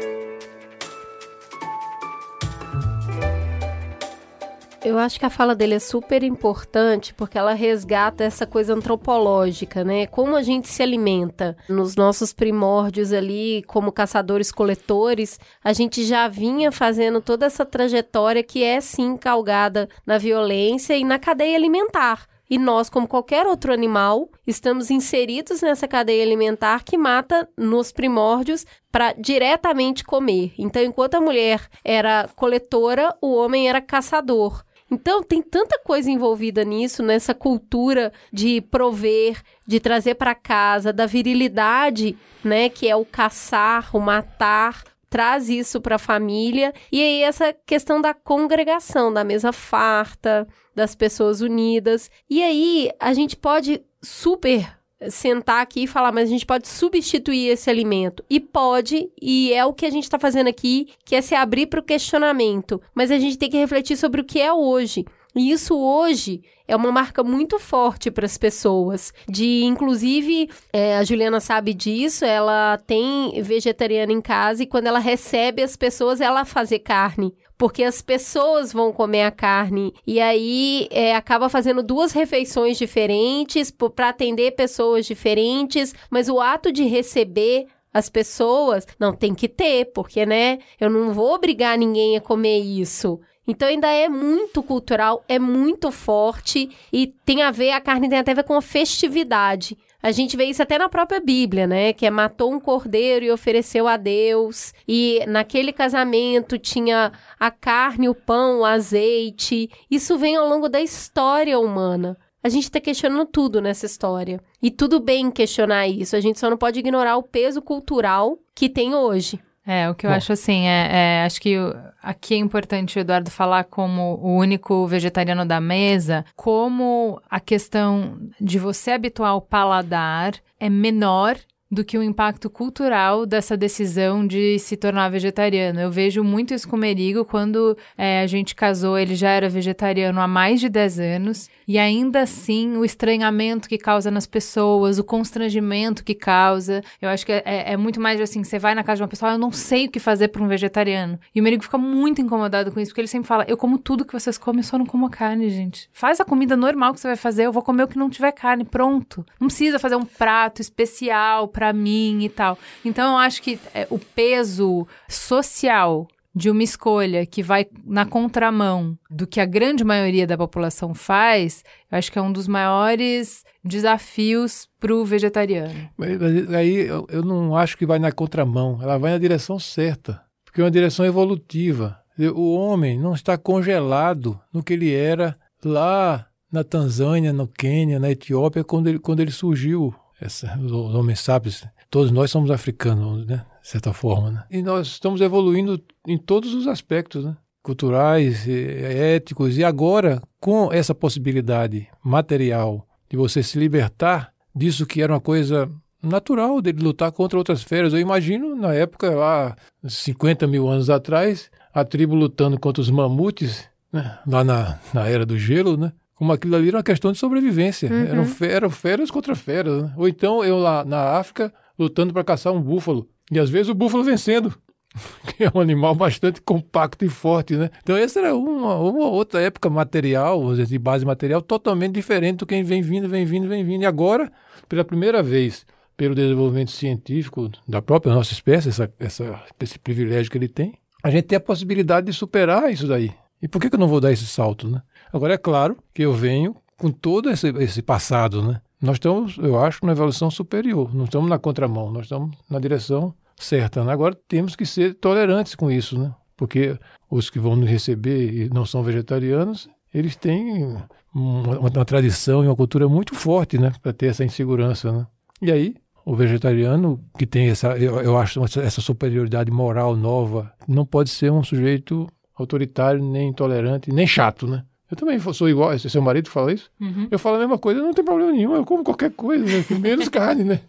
[4.88, 9.84] Eu acho que a fala dele é super importante porque ela resgata essa coisa antropológica,
[9.84, 10.08] né?
[10.08, 11.58] Como a gente se alimenta.
[11.68, 18.64] Nos nossos primórdios ali, como caçadores-coletores, a gente já vinha fazendo toda essa trajetória que
[18.64, 22.26] é sim calgada na violência e na cadeia alimentar.
[22.50, 28.66] E nós, como qualquer outro animal, estamos inseridos nessa cadeia alimentar que mata nos primórdios
[28.90, 30.54] para diretamente comer.
[30.58, 34.64] Então, enquanto a mulher era coletora, o homem era caçador.
[34.90, 41.06] Então, tem tanta coisa envolvida nisso, nessa cultura de prover, de trazer para casa, da
[41.06, 46.74] virilidade, né, que é o caçar, o matar, traz isso para a família.
[46.92, 52.10] E aí essa questão da congregação, da mesa farta, das pessoas unidas.
[52.30, 54.77] E aí a gente pode super
[55.10, 58.24] sentar aqui e falar, mas a gente pode substituir esse alimento.
[58.30, 61.68] E pode, e é o que a gente está fazendo aqui, que é se abrir
[61.68, 62.82] para o questionamento.
[62.96, 65.06] Mas a gente tem que refletir sobre o que é hoje.
[65.36, 69.14] E isso hoje é uma marca muito forte para as pessoas.
[69.30, 75.00] De, inclusive, é, a Juliana sabe disso, ela tem vegetariana em casa e quando ela
[75.00, 80.88] recebe as pessoas, ela fazer carne porque as pessoas vão comer a carne e aí
[80.92, 87.66] é, acaba fazendo duas refeições diferentes para atender pessoas diferentes, mas o ato de receber
[87.94, 92.60] as pessoas não tem que ter, porque né, eu não vou obrigar ninguém a comer
[92.60, 93.20] isso.
[93.48, 98.20] Então ainda é muito cultural, é muito forte e tem a ver, a carne tem
[98.20, 99.78] até a ver com a festividade.
[100.08, 101.92] A gente vê isso até na própria Bíblia, né?
[101.92, 104.74] Que é matou um cordeiro e ofereceu a Deus.
[104.88, 109.70] E naquele casamento tinha a carne, o pão, o azeite.
[109.92, 112.18] Isso vem ao longo da história humana.
[112.42, 114.40] A gente está questionando tudo nessa história.
[114.62, 116.16] E tudo bem questionar isso.
[116.16, 119.38] A gente só não pode ignorar o peso cultural que tem hoje.
[119.68, 120.16] É, o que eu Bom.
[120.16, 121.56] acho assim, é, é, acho que
[122.02, 128.18] aqui é importante o Eduardo falar como o único vegetariano da mesa, como a questão
[128.40, 131.38] de você habituar o paladar é menor
[131.70, 135.80] do que o impacto cultural dessa decisão de se tornar vegetariano.
[135.80, 139.50] Eu vejo muito isso com o Merigo quando é, a gente casou, ele já era
[139.50, 144.98] vegetariano há mais de 10 anos, e ainda assim o estranhamento que causa nas pessoas,
[144.98, 146.82] o constrangimento que causa.
[147.02, 149.10] Eu acho que é, é, é muito mais assim: você vai na casa de uma
[149.10, 151.20] pessoa, eu não sei o que fazer para um vegetariano.
[151.36, 154.06] E o Merigo fica muito incomodado com isso, porque ele sempre fala: eu como tudo
[154.06, 155.90] que vocês comem, só não como carne, gente.
[155.92, 158.32] Faz a comida normal que você vai fazer, eu vou comer o que não tiver
[158.32, 159.26] carne, pronto.
[159.40, 162.56] Não precisa fazer um prato especial para mim e tal.
[162.86, 168.96] Então eu acho que é, o peso social de uma escolha que vai na contramão
[169.10, 173.44] do que a grande maioria da população faz, eu acho que é um dos maiores
[173.64, 175.74] desafios para o vegetariano.
[175.98, 176.22] Mas,
[176.54, 180.62] aí eu, eu não acho que vai na contramão, ela vai na direção certa, porque
[180.62, 181.98] é uma direção evolutiva.
[182.36, 185.36] O homem não está congelado no que ele era
[185.66, 191.20] lá na Tanzânia, no Quênia, na Etiópia, quando ele, quando ele surgiu essa, os homens
[191.20, 193.46] sábios, todos nós somos africanos, né?
[193.62, 194.44] De certa forma, né?
[194.50, 197.38] E nós estamos evoluindo em todos os aspectos, né?
[197.62, 205.14] Culturais, éticos, e agora, com essa possibilidade material de você se libertar disso que era
[205.14, 205.70] uma coisa
[206.02, 207.94] natural dele lutar contra outras feras.
[207.94, 213.70] Eu imagino, na época, lá, 50 mil anos atrás, a tribo lutando contra os mamutes,
[213.92, 214.18] né?
[214.26, 215.92] lá na, na era do gelo, né?
[216.18, 217.90] Como aquilo ali era uma questão de sobrevivência.
[217.90, 218.06] Uhum.
[218.06, 219.84] Eram, eram feras contra feras.
[219.84, 219.94] Né?
[219.96, 223.08] Ou então eu lá na África lutando para caçar um búfalo.
[223.32, 224.54] E às vezes o búfalo vencendo.
[225.38, 227.70] Que é um animal bastante compacto e forte, né?
[227.84, 232.64] Então, essa era uma, uma outra época material, de base material, totalmente diferente do que
[232.64, 233.84] vem vindo, vem vindo, vem vindo.
[233.84, 234.32] E agora,
[234.68, 240.38] pela primeira vez, pelo desenvolvimento científico da própria nossa espécie, essa, essa, esse privilégio que
[240.38, 240.74] ele tem,
[241.04, 243.12] a gente tem a possibilidade de superar isso daí.
[243.42, 244.82] E por que, eu não vou dar esse salto, né?
[245.14, 248.62] Agora, é claro que eu venho com todo esse, esse passado, né?
[248.82, 250.94] Nós estamos, eu acho, numa evolução superior.
[250.94, 253.84] Não estamos na contramão, nós estamos na direção certa.
[253.84, 253.92] Né?
[253.92, 256.14] Agora temos que ser tolerantes com isso, né?
[256.36, 256.78] Porque
[257.10, 260.78] os que vão nos receber e não são vegetarianos, eles têm
[261.14, 263.72] uma, uma tradição e uma cultura muito forte, né?
[263.82, 265.08] Para ter essa insegurança, né?
[265.42, 270.86] E aí, o vegetariano que tem essa, eu, eu acho, essa superioridade moral nova, não
[270.86, 272.08] pode ser um sujeito
[272.38, 274.64] autoritário, nem intolerante, nem chato, né?
[274.90, 276.72] Eu também sou igual, seu marido fala isso?
[276.80, 277.08] Uhum.
[277.12, 279.66] Eu falo a mesma coisa, não tem problema nenhum, eu como qualquer coisa, né?
[279.80, 280.62] menos carne, né?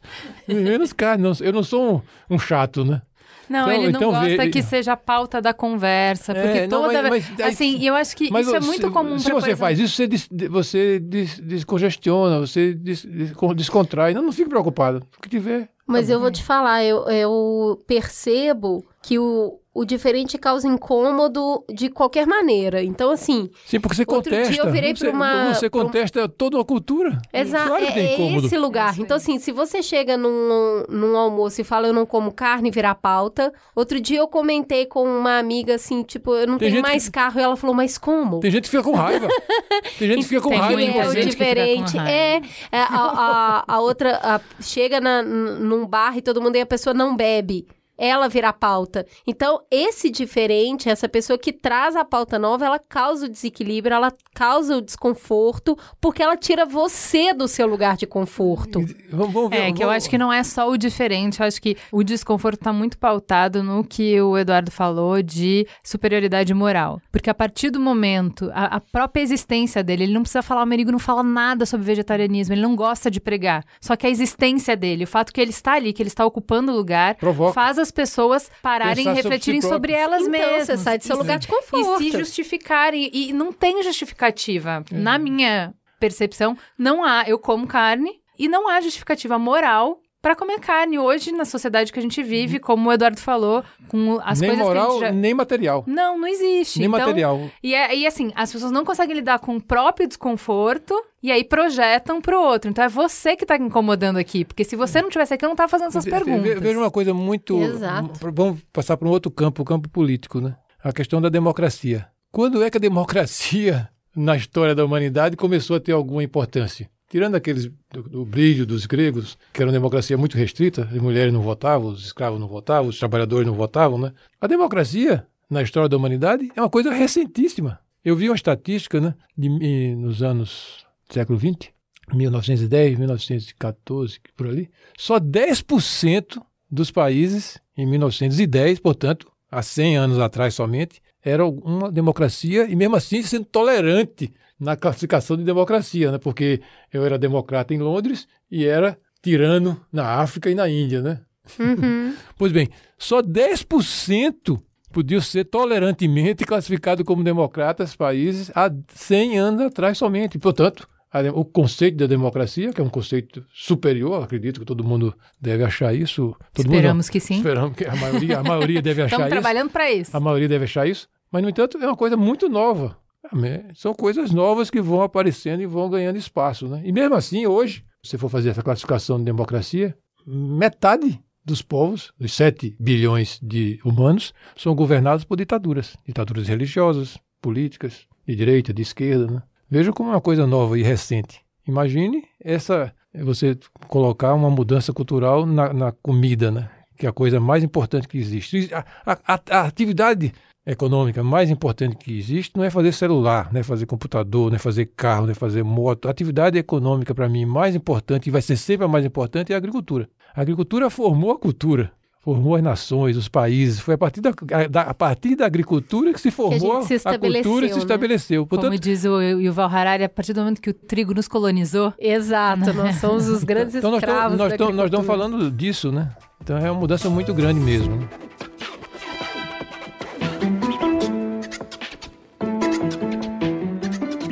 [0.49, 3.01] Menos carne, não, eu não sou um, um chato, né?
[3.49, 6.67] Não, Então- ele não então gosta vê- que seja a pauta da conversa, porque É,
[6.67, 7.31] não, toda mas- vez...
[7.31, 9.41] mas aí- assim, e eu acho que isso é se- muito comum Se pra, por
[9.41, 14.13] você exemplo, faz isso, você, des, você des, descongestiona, você des, descon- descontrai.
[14.15, 15.03] Não, não fique preocupado.
[15.17, 15.69] O que tiver.
[15.87, 16.23] Mas tá eu bom.
[16.25, 22.83] vou te falar, eu, eu percebo que o, o diferente causa incômodo de qualquer maneira.
[22.83, 24.67] Então, assim, Sim, porque você Outro dia contesta.
[24.67, 27.17] eu virei você, pra uma- Você pra um- contesta toda uma cultura.
[27.33, 28.99] Exato, Claro que tem é, é esse lugar.
[28.99, 32.97] Então, assim, se você chega num, num almoço e fala eu não como carne, virar
[32.97, 33.53] pauta.
[33.75, 37.39] Outro dia eu comentei com uma amiga assim, tipo, eu não Tem tenho mais carro.
[37.39, 38.41] E ela falou, mas como?
[38.41, 39.29] Tem gente que fica com raiva.
[39.97, 40.81] Tem gente que fica com Tem raiva.
[40.83, 41.97] é o gente que fica com diferente.
[41.97, 42.11] raiva.
[42.11, 42.37] É,
[42.73, 46.67] é, a, a, a outra a- chega na, num bar e todo mundo e a
[46.67, 47.65] pessoa não bebe.
[47.99, 49.05] Ela vira a pauta.
[49.27, 54.13] Então, esse diferente, essa pessoa que traz a pauta nova, ela causa o desequilíbrio, ela
[54.35, 58.81] causa o desconforto, porque ela tira você do seu lugar de conforto.
[59.11, 59.57] Vamos, vamos ver.
[59.57, 62.03] É, que eu vamos- acho que não é só o diferente, eu acho que o
[62.05, 67.01] desconforto está muito pautado no que o Eduardo falou de superioridade moral.
[67.11, 70.67] Porque a partir do momento, a, a própria existência dele, ele não precisa falar, o
[70.67, 73.65] Merigo não fala nada sobre vegetarianismo, ele não gosta de pregar.
[73.81, 76.71] Só que a existência dele, o fato que ele está ali, que ele está ocupando
[76.73, 77.53] o lugar, Provoca.
[77.55, 80.01] faz as pessoas pararem Pensar e sobre refletirem sobre próprios.
[80.01, 80.67] elas Então, mesmas.
[80.67, 82.03] você sai do seu E lugar se- de conforto.
[82.03, 83.11] E se justificarem.
[83.13, 84.85] E não tem justificativa.
[84.93, 87.25] Na minha percepção, não há.
[87.27, 90.99] Eu como carne e não há justificativa moral para comer carne.
[90.99, 94.67] Hoje, na sociedade que a gente vive, como o Eduardo falou, com as nem coisas
[94.67, 95.13] moral, que a gente já...
[95.13, 95.85] nem material.
[95.87, 96.79] Não, não existe.
[96.79, 97.51] Nem então, material.
[97.63, 101.45] E, é, e assim, as pessoas não conseguem lidar com o próprio desconforto e aí
[101.45, 102.71] projetam pro outro.
[102.71, 104.45] Então é você que tá incomodando aqui.
[104.45, 106.61] Porque se você não tivesse aqui, eu não tava fazendo essas Ve- ve- perguntas.
[106.61, 107.61] Veja uma coisa muito.
[107.63, 108.19] Exato.
[108.33, 110.57] Vamos passar para um outro campo, o campo político, né?
[110.83, 112.07] A questão da democracia.
[112.31, 116.91] Quando é que a democracia na história da humanidade começou a ter alguma importância?
[117.09, 121.33] Tirando aqueles do, do brilho dos gregos, que era uma democracia muito restrita, as mulheres
[121.33, 124.13] não votavam, os escravos não votavam, os trabalhadores não votavam, né?
[124.41, 127.81] A democracia na história da humanidade é uma coisa recentíssima.
[128.05, 131.71] Eu vi uma estatística, né, de, eh, nos anos século XX,
[132.13, 136.41] 1910, 1914, por ali, só 10%
[136.71, 142.97] dos países em 1910, portanto, há 100 anos atrás somente, era uma democracia e mesmo
[142.97, 146.19] assim sendo tolerante na classificação de democracia, né?
[146.19, 146.61] Porque
[146.93, 151.21] eu era democrata em Londres e era tirano na África e na Índia, né?
[151.59, 152.15] Uhum.
[152.37, 154.61] Pois bem, só 10%
[154.93, 160.39] podiam ser tolerantemente classificados como democratas países há 100 anos atrás somente.
[160.39, 165.15] Portanto, a o conceito da democracia, que é um conceito superior, acredito que todo mundo
[165.41, 166.37] deve achar isso.
[166.53, 166.75] Todo mundo.
[166.75, 167.37] Esperamos que sim.
[167.37, 169.41] Esperamos que a maioria, a maioria deve achar Estamos isso.
[169.41, 170.17] trabalhando para isso.
[170.17, 171.09] A maioria deve achar isso.
[171.31, 172.97] Mas, no entanto, é uma coisa muito nova.
[173.33, 173.65] Amém?
[173.75, 176.69] São coisas novas que vão aparecendo e vão ganhando espaço.
[176.69, 176.83] Né?
[176.85, 179.97] E mesmo assim, hoje, se você for fazer essa classificação de democracia,
[180.27, 185.97] metade dos povos, dos 7 bilhões de humanos, são governados por ditaduras.
[186.07, 189.27] Ditaduras religiosas, políticas, de direita, de esquerda.
[189.27, 189.43] Né?
[189.71, 191.41] Veja como é uma coisa nova e recente.
[191.67, 193.59] Imagine essa você
[193.89, 196.71] colocar uma mudança cultural na, na comida, né?
[196.99, 198.71] Que é a coisa mais importante que existe.
[198.75, 200.33] A, a- a- a atividade
[200.67, 204.59] econômica mais importante que existe não é fazer celular, não é fazer computador, não é
[204.59, 206.09] fazer carro, não é fazer moto.
[206.09, 209.55] A atividade econômica, para mim, mais importante, e vai ser sempre a mais importante, é
[209.55, 210.09] a agricultura.
[210.35, 211.91] A agricultura formou a cultura.
[212.21, 213.81] formou as nações, os países.
[213.81, 214.33] Foi a partir da,
[214.69, 217.79] da- a partir da agricultura que se formou se a cultura e se estabeleceu, né?
[217.79, 218.47] estabeleceu.
[218.47, 221.95] Como Portanto, diz o Yuval Harari, a partir do momento que o trigo nos colonizou,
[221.99, 225.39] Exato, nós somos os grandes então nós escravos estamos, nós, estamos, nós estamos agricultura.
[225.41, 226.11] falando disso, né?
[226.49, 227.95] Então é uma mudança muito grande mesmo.
[227.95, 228.09] né?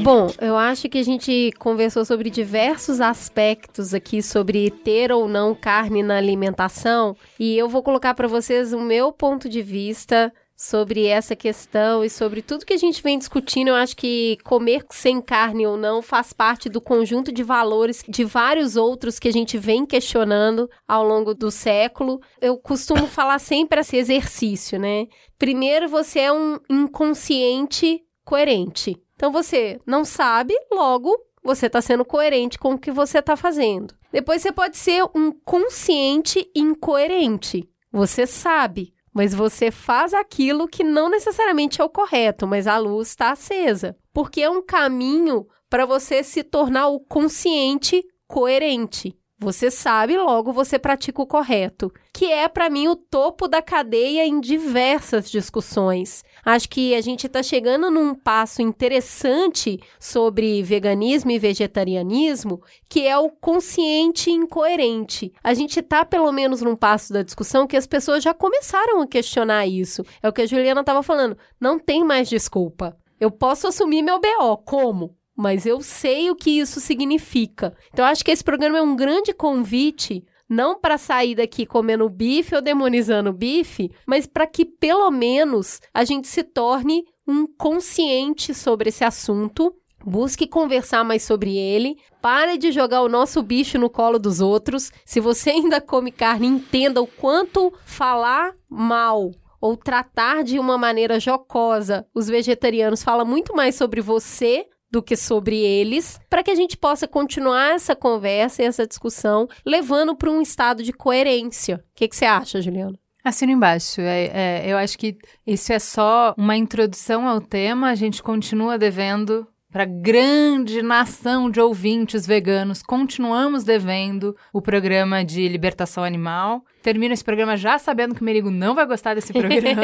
[0.02, 5.55] Bom, eu acho que a gente conversou sobre diversos aspectos aqui sobre ter ou não
[5.55, 11.06] carne na alimentação e eu vou colocar para vocês o meu ponto de vista sobre
[11.06, 13.68] essa questão e sobre tudo que a gente vem discutindo.
[13.68, 18.24] Eu acho que comer sem carne ou não faz parte do conjunto de valores de
[18.24, 22.20] vários outros que a gente vem questionando ao longo do século.
[22.40, 25.06] Eu costumo falar sempre esse exercício, né?
[25.38, 28.96] Primeiro, você é um inconsciente coerente.
[29.14, 33.94] Então você não sabe, logo você está sendo coerente com o que você está fazendo.
[34.10, 37.68] Depois você pode ser um consciente incoerente.
[37.92, 43.09] Você sabe, mas você faz aquilo que não necessariamente é o correto, mas a luz
[43.09, 43.97] está acesa.
[44.12, 49.16] Porque é um caminho para você se tornar o consciente coerente.
[49.38, 54.26] Você sabe, logo você pratica o correto, que é para mim o topo da cadeia
[54.26, 56.22] em diversas discussões.
[56.47, 63.18] Acho que a gente está chegando num passo interessante sobre veganismo e vegetarianismo, que é
[63.18, 65.32] o consciente incoerente.
[65.43, 69.09] A gente está pelo menos num passo da discussão que as pessoas já começaram a
[69.09, 70.05] questionar isso.
[70.23, 71.36] É o que a Juliana estava falando.
[71.60, 72.97] Não tem mais desculpa.
[73.18, 74.56] Eu posso assumir meu BO.
[74.59, 75.16] Como?
[75.36, 77.74] mas eu sei o que isso significa.
[77.93, 82.55] Então, acho que esse programa é um grande convite, não para sair daqui comendo bife
[82.55, 88.90] ou demonizando bife, mas para que pelo menos a gente se torne um consciente sobre
[88.90, 89.74] esse assunto.
[90.05, 91.97] Busque conversar mais sobre ele.
[92.23, 94.93] Pare de jogar o nosso bicho no colo dos outros.
[95.05, 101.18] Se você ainda come carne, entenda o quanto falar mal ou tratar de uma maneira
[101.18, 104.66] jocosa os vegetarianos fala muito mais sobre você
[104.97, 109.47] do que sobre eles, para que a gente possa continuar essa conversa e essa discussão,
[109.64, 111.77] levando para um estado de coerência.
[111.77, 112.98] O que, que você acha, Juliana?
[113.23, 114.01] Assino embaixo.
[114.01, 117.90] É, é, eu acho que isso é só uma introdução ao tema.
[117.90, 122.82] A gente continua devendo para a grande nação de ouvintes veganos.
[122.82, 126.64] Continuamos devendo o programa de libertação animal.
[126.82, 129.82] Termino esse programa já sabendo que o Merigo não vai gostar desse programa,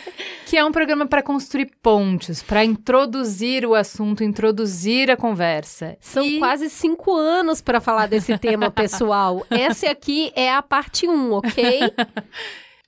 [0.46, 5.96] que é um programa para construir pontes, para introduzir o assunto, introduzir a conversa.
[6.00, 9.46] São E- quase cinco anos para falar desse tema, pessoal.
[9.50, 11.80] Essa aqui é a parte 1, ok?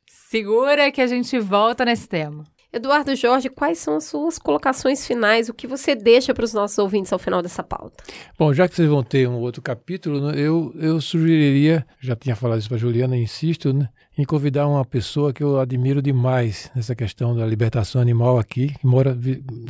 [0.07, 2.45] Segura que a gente volta nesse tema.
[2.73, 5.49] Eduardo Jorge, quais são as suas colocações finais?
[5.49, 8.03] O que você deixa para os nossos ouvintes ao final dessa pauta?
[8.39, 12.35] Bom, já que vocês vão ter um outro capítulo, né, eu, eu sugeriria, já tinha
[12.35, 16.95] falado isso para Juliana, insisto, né, em convidar uma pessoa que eu admiro demais nessa
[16.95, 19.17] questão da libertação animal aqui, que mora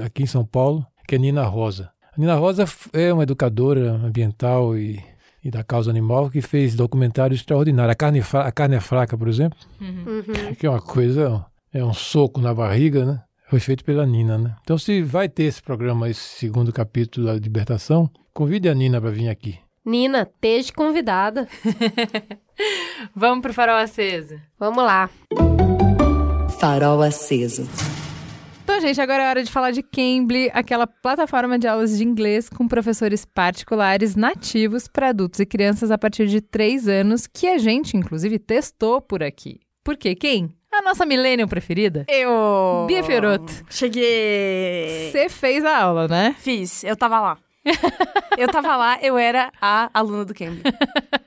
[0.05, 1.91] aqui em São Paulo, que é Nina Rosa.
[2.17, 5.03] A Nina Rosa é uma educadora ambiental e,
[5.43, 7.93] e da causa animal que fez documentários extraordinários.
[7.93, 10.55] A carne, a carne é fraca, por exemplo, Uhum.
[10.57, 13.23] que é uma coisa, é um soco na barriga, né?
[13.49, 14.57] Foi feito pela Nina, né?
[14.63, 19.11] Então, se vai ter esse programa, esse segundo capítulo da libertação, convide a Nina para
[19.11, 19.59] vir aqui.
[19.85, 21.49] Nina, esteja convidada.
[23.15, 24.41] Vamos pro farol aceso.
[24.59, 25.11] Vamos lá.
[26.61, 27.69] Farol aceso.
[28.63, 32.49] Então, gente, agora é hora de falar de Cambly, aquela plataforma de aulas de inglês
[32.49, 37.59] com professores particulares nativos para adultos e crianças a partir de 3 anos, que a
[37.59, 39.61] gente, inclusive, testou por aqui.
[39.83, 40.15] Por quê?
[40.15, 40.55] Quem?
[40.75, 42.07] A nossa millennial preferida?
[42.09, 42.87] Eu.
[42.89, 43.53] Bia Fiorotto.
[43.69, 45.11] Cheguei.
[45.13, 46.35] Você fez a aula, né?
[46.39, 47.39] Fiz, eu tava lá.
[48.39, 50.63] eu tava lá, eu era a aluna do Cambly.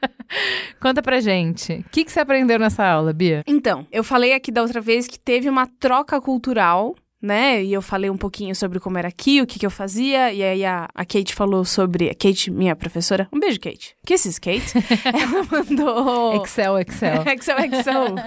[0.82, 1.74] Conta pra gente.
[1.74, 3.44] O que, que você aprendeu nessa aula, Bia?
[3.46, 6.96] Então, eu falei aqui da outra vez que teve uma troca cultural,
[7.26, 7.64] né?
[7.64, 10.32] E eu falei um pouquinho sobre como era aqui, o que, que eu fazia.
[10.32, 12.10] E aí a, a Kate falou sobre.
[12.10, 13.28] A Kate, minha professora.
[13.34, 13.96] Um beijo, Kate.
[14.06, 14.72] Kisses, Kate.
[15.04, 16.44] Ela mandou.
[16.44, 17.24] Excel, Excel.
[17.34, 18.16] Excel, Excel.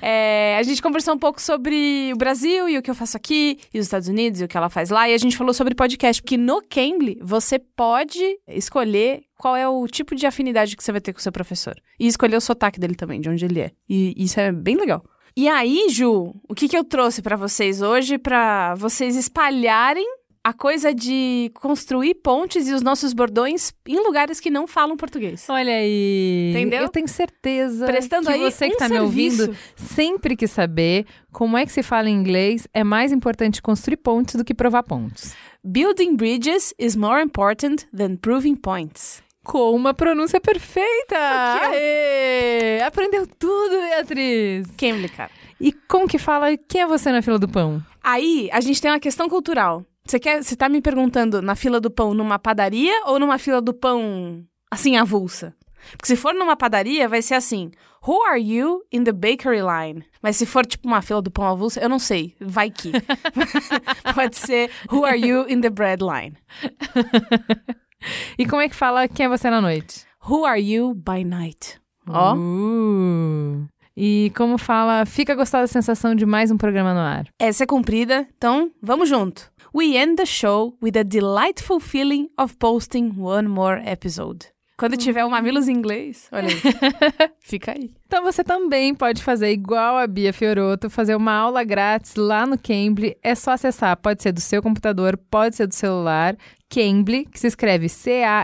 [0.00, 3.58] É, a gente conversou um pouco sobre o Brasil e o que eu faço aqui,
[3.72, 5.08] e os Estados Unidos e o que ela faz lá.
[5.08, 9.86] E a gente falou sobre podcast, porque no Cambly você pode escolher qual é o
[9.88, 11.74] tipo de afinidade que você vai ter com o seu professor.
[11.98, 13.70] E escolher o sotaque dele também, de onde ele é.
[13.88, 15.04] E isso é bem legal.
[15.36, 20.06] E aí, Ju, o que, que eu trouxe pra vocês hoje para vocês espalharem
[20.44, 25.46] a coisa de construir pontes e os nossos bordões em lugares que não falam português.
[25.48, 26.50] Olha aí.
[26.50, 26.82] Entendeu?
[26.82, 31.06] Eu tenho certeza Prestando que aí você que um tá me ouvindo sempre quis saber
[31.30, 32.66] como é que se fala em inglês.
[32.74, 35.32] É mais importante construir pontes do que provar pontos.
[35.64, 39.22] Building bridges is more important than proving points.
[39.44, 41.16] Com uma pronúncia perfeita.
[41.16, 42.80] Aê!
[42.82, 44.66] Aprendeu tudo, Beatriz.
[44.76, 45.30] Cambly, cara.
[45.60, 47.82] E como que fala quem é você na fila do pão?
[48.02, 49.84] Aí, a gente tem uma questão cultural.
[50.04, 53.60] Você quer, você tá me perguntando na fila do pão numa padaria ou numa fila
[53.60, 55.54] do pão assim avulsa?
[55.92, 57.70] Porque se for numa padaria, vai ser assim:
[58.06, 60.04] Who are you in the bakery line?
[60.20, 62.34] Mas se for tipo uma fila do pão avulsa, eu não sei.
[62.40, 62.90] Vai que.
[64.14, 66.36] Pode ser Who are you in the bread line?
[68.38, 70.04] E como é que fala quem é você na noite?
[70.28, 71.80] Who are you by night?
[72.08, 72.34] Ó.
[72.34, 73.66] Uh.
[73.96, 77.26] E como fala, fica gostosa a sensação de mais um programa no ar.
[77.38, 79.52] Essa é comprida, então vamos junto.
[79.74, 84.52] We end the show with a delightful feeling of posting one more episode.
[84.82, 86.60] Quando tiver o Mamilos em inglês, olha aí.
[87.40, 87.90] Fica aí.
[88.06, 92.58] Então você também pode fazer igual a Bia Fioroto, fazer uma aula grátis lá no
[92.58, 93.16] Cambly.
[93.22, 96.36] É só acessar, pode ser do seu computador, pode ser do celular.
[96.72, 98.38] Cambly, que se escreve C-A-M-B-L-Y.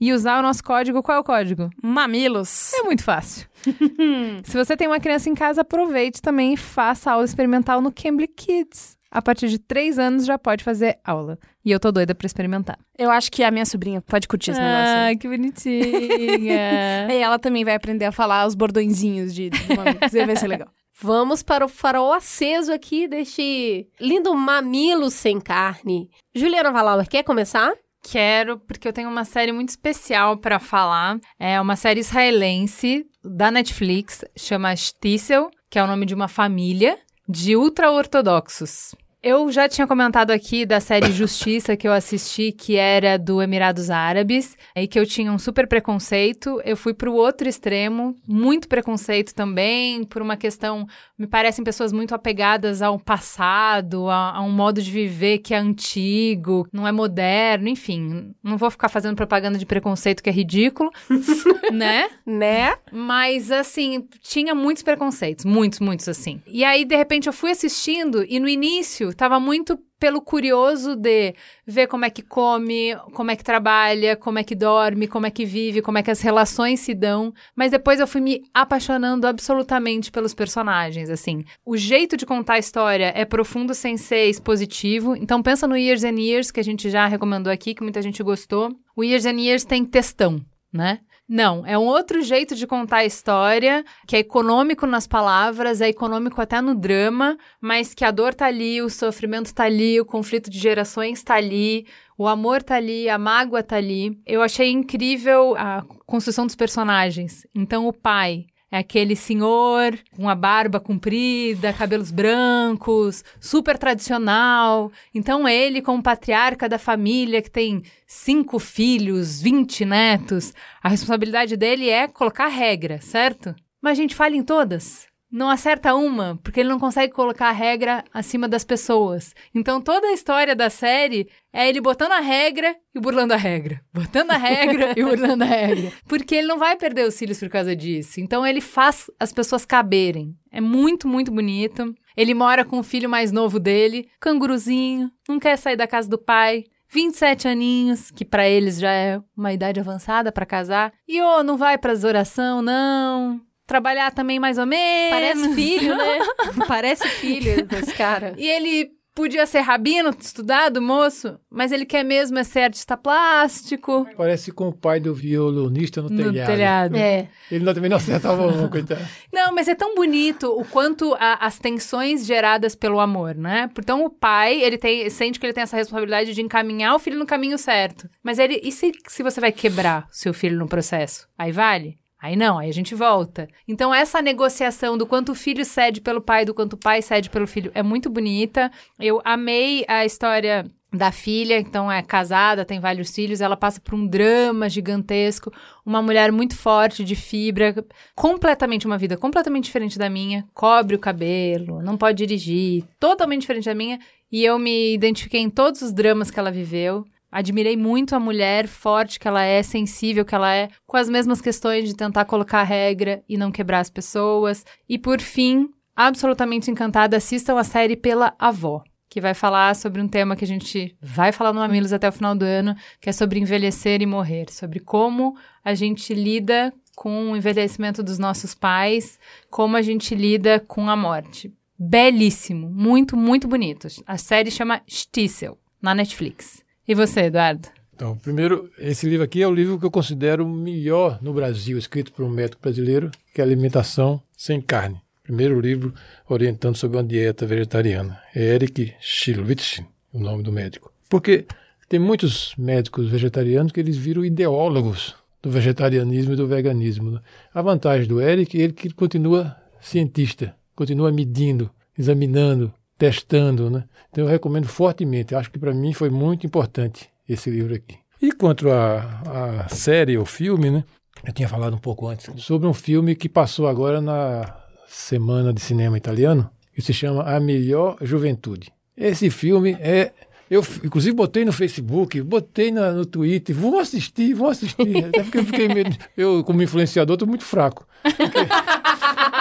[0.00, 1.02] E usar o nosso código.
[1.02, 1.70] Qual é o código?
[1.82, 2.72] Mamilos.
[2.74, 3.48] É muito fácil.
[4.44, 8.28] se você tem uma criança em casa, aproveite também e faça aula experimental no Cambly
[8.28, 8.96] Kids.
[9.10, 11.36] A partir de três anos já pode fazer aula.
[11.64, 12.78] E eu tô doida pra experimentar.
[12.96, 14.86] Eu acho que a minha sobrinha pode curtir esse negócio.
[14.86, 17.08] Ah, que bonitinha.
[17.10, 20.12] E ela também vai aprender a falar os bordõezinhos de, de Mamilos.
[20.12, 20.68] Vai ser legal.
[21.00, 26.10] Vamos para o farol aceso aqui deste lindo mamilo sem carne.
[26.34, 27.72] Juliana Valauer, quer começar?
[28.02, 31.20] Quero, porque eu tenho uma série muito especial pra falar.
[31.38, 36.98] É uma série israelense da Netflix, chama Stissel, que é o nome de uma família
[37.28, 38.92] de ultra-ortodoxos.
[39.20, 43.90] Eu já tinha comentado aqui da série Justiça que eu assisti, que era do Emirados
[43.90, 46.60] Árabes, e que eu tinha um super preconceito.
[46.64, 50.86] Eu fui pro outro extremo, muito preconceito também, por uma questão.
[51.18, 55.58] Me parecem pessoas muito apegadas ao passado, a, a um modo de viver que é
[55.58, 58.32] antigo, não é moderno, enfim.
[58.40, 60.92] Não vou ficar fazendo propaganda de preconceito que é ridículo,
[61.72, 62.08] né?
[62.24, 62.76] Né?
[62.92, 66.40] Mas, assim, tinha muitos preconceitos, muitos, muitos, assim.
[66.46, 71.34] E aí, de repente, eu fui assistindo e no início tava muito pelo curioso de
[71.66, 75.30] ver como é que come, como é que trabalha, como é que dorme, como é
[75.30, 77.32] que vive, como é que as relações se dão.
[77.54, 81.44] Mas depois eu fui me apaixonando absolutamente pelos personagens, assim.
[81.64, 85.16] O jeito de contar a história é profundo sem ser expositivo.
[85.16, 88.22] Então pensa no Years and Years, que a gente já recomendou aqui, que muita gente
[88.22, 88.70] gostou.
[88.94, 90.40] O Years and Years tem textão,
[90.72, 91.00] né?
[91.28, 95.88] Não, é um outro jeito de contar a história, que é econômico nas palavras, é
[95.88, 100.06] econômico até no drama, mas que a dor tá ali, o sofrimento tá ali, o
[100.06, 101.86] conflito de gerações tá ali,
[102.16, 104.18] o amor tá ali, a mágoa tá ali.
[104.26, 107.46] Eu achei incrível a construção dos personagens.
[107.54, 114.92] Então, o pai é aquele senhor com a barba comprida, cabelos brancos, super tradicional.
[115.14, 121.88] Então, ele, como patriarca da família, que tem cinco filhos, 20 netos, a responsabilidade dele
[121.88, 123.54] é colocar regra, certo?
[123.80, 125.07] Mas a gente falha em todas.
[125.30, 129.34] Não acerta uma, porque ele não consegue colocar a regra acima das pessoas.
[129.54, 133.80] Então toda a história da série é ele botando a regra e burlando a regra.
[133.92, 135.92] Botando a regra e burlando a regra.
[136.08, 138.20] Porque ele não vai perder os cílios por causa disso.
[138.20, 140.34] Então ele faz as pessoas caberem.
[140.50, 141.94] É muito, muito bonito.
[142.16, 146.18] Ele mora com o filho mais novo dele, canguruzinho, não quer sair da casa do
[146.18, 146.64] pai.
[146.90, 150.90] 27 aninhos, que pra eles já é uma idade avançada pra casar.
[151.06, 153.40] E ô, não vai pras oração, não.
[153.68, 155.10] Trabalhar também mais ou menos.
[155.10, 156.18] Parece filho, né?
[156.66, 158.34] Parece filho desse cara.
[158.36, 164.06] E ele podia ser rabino, estudado, moço, mas ele quer mesmo é ser artista plástico.
[164.16, 166.46] Parece com o pai do violonista no, No telhado.
[166.46, 166.96] telhado.
[166.96, 167.28] É.
[167.50, 169.00] Ele não- também não acertava um, coitado.
[169.32, 173.68] Não, mas é tão bonito o quanto a- as tensões geradas pelo amor, né?
[173.78, 177.18] Então o pai, ele tem, sente que ele tem essa responsabilidade de encaminhar o filho
[177.18, 178.08] no caminho certo.
[178.22, 181.26] Mas ele, e se, se você vai quebrar seu filho no processo?
[181.36, 181.98] Aí vale?
[182.20, 183.48] Aí não, aí a gente volta.
[183.66, 187.30] Então essa negociação do quanto o filho cede pelo pai, do quanto o pai cede
[187.30, 188.70] pelo filho é muito bonita.
[188.98, 193.94] Eu amei a história da filha, então é casada, tem vários filhos, ela passa por
[193.94, 195.52] um drama gigantesco,
[195.84, 197.74] uma mulher muito forte, de fibra,
[198.14, 203.66] completamente uma vida completamente diferente da minha, cobre o cabelo, não pode dirigir, totalmente diferente
[203.66, 203.98] da minha,
[204.32, 207.04] e eu me identifiquei em todos os dramas que ela viveu.
[207.30, 211.40] Admirei muito a mulher forte que ela é, sensível que ela é, com as mesmas
[211.40, 214.64] questões de tentar colocar regra e não quebrar as pessoas.
[214.88, 220.08] E por fim, absolutamente encantada, assistam a série pela avó, que vai falar sobre um
[220.08, 223.12] tema que a gente vai falar no Mamilos até o final do ano, que é
[223.12, 229.18] sobre envelhecer e morrer, sobre como a gente lida com o envelhecimento dos nossos pais,
[229.50, 231.52] como a gente lida com a morte.
[231.78, 233.86] Belíssimo, muito, muito bonito.
[234.04, 236.66] A série chama Stissel, na Netflix.
[236.88, 237.68] E você, Eduardo?
[237.94, 241.76] Então, primeiro, esse livro aqui é o livro que eu considero o melhor no Brasil,
[241.76, 244.98] escrito por um médico brasileiro, que é Alimentação Sem Carne.
[245.22, 245.92] Primeiro livro
[246.26, 248.18] orientando sobre uma dieta vegetariana.
[248.34, 249.82] É Eric Schilwitz,
[250.14, 250.90] o nome do médico.
[251.10, 251.44] Porque
[251.90, 257.10] tem muitos médicos vegetarianos que eles viram ideólogos do vegetarianismo e do veganismo.
[257.10, 257.20] né?
[257.52, 263.70] A vantagem do Eric é ele que continua cientista, continua medindo, examinando, testando.
[263.70, 263.84] Né?
[264.10, 265.34] Então eu recomendo fortemente.
[265.34, 267.96] Acho que para mim foi muito importante esse livro aqui.
[268.20, 270.84] E quanto à série ou filme, né?
[271.24, 274.56] eu tinha falado um pouco antes sobre um filme que passou agora na
[274.88, 278.72] Semana de Cinema Italiano, que se chama A Melhor Juventude.
[278.96, 280.12] Esse filme é
[280.50, 285.04] eu, inclusive, botei no Facebook, botei na- no Twitter, vou assistir, vou assistir.
[285.06, 285.86] Até porque eu fiquei meio.
[286.16, 287.86] Eu, como influenciador, estou muito fraco.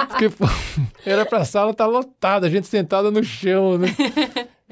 [0.10, 0.46] Porque, porque,
[1.06, 3.88] era pra sala estar lotada, a gente sentada no chão, né?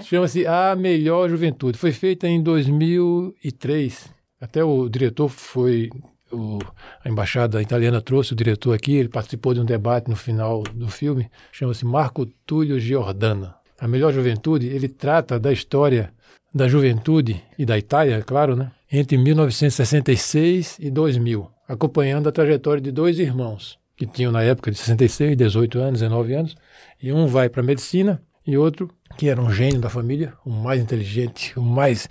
[0.03, 1.77] Chama-se A Melhor Juventude.
[1.77, 4.09] Foi feita em 2003.
[4.41, 5.89] Até o diretor foi.
[6.31, 6.59] o-
[7.03, 10.87] a embaixada italiana trouxe o diretor aqui, ele participou de um debate no final do
[10.89, 11.29] filme.
[11.51, 13.55] Chama-se Marco Túlio Giordana.
[13.79, 16.11] A Melhor Juventude, ele trata da história
[16.55, 18.71] da juventude e da Itália, é claro, né?
[18.89, 24.77] Entre 1966 e 2000, acompanhando a trajetória de dois irmãos, que tinham na época de
[24.77, 26.55] 66, 18 anos, 19 anos,
[27.03, 30.49] e um vai para a medicina e outro, que era um gênio da família, o
[30.49, 32.07] mais inteligente, o mais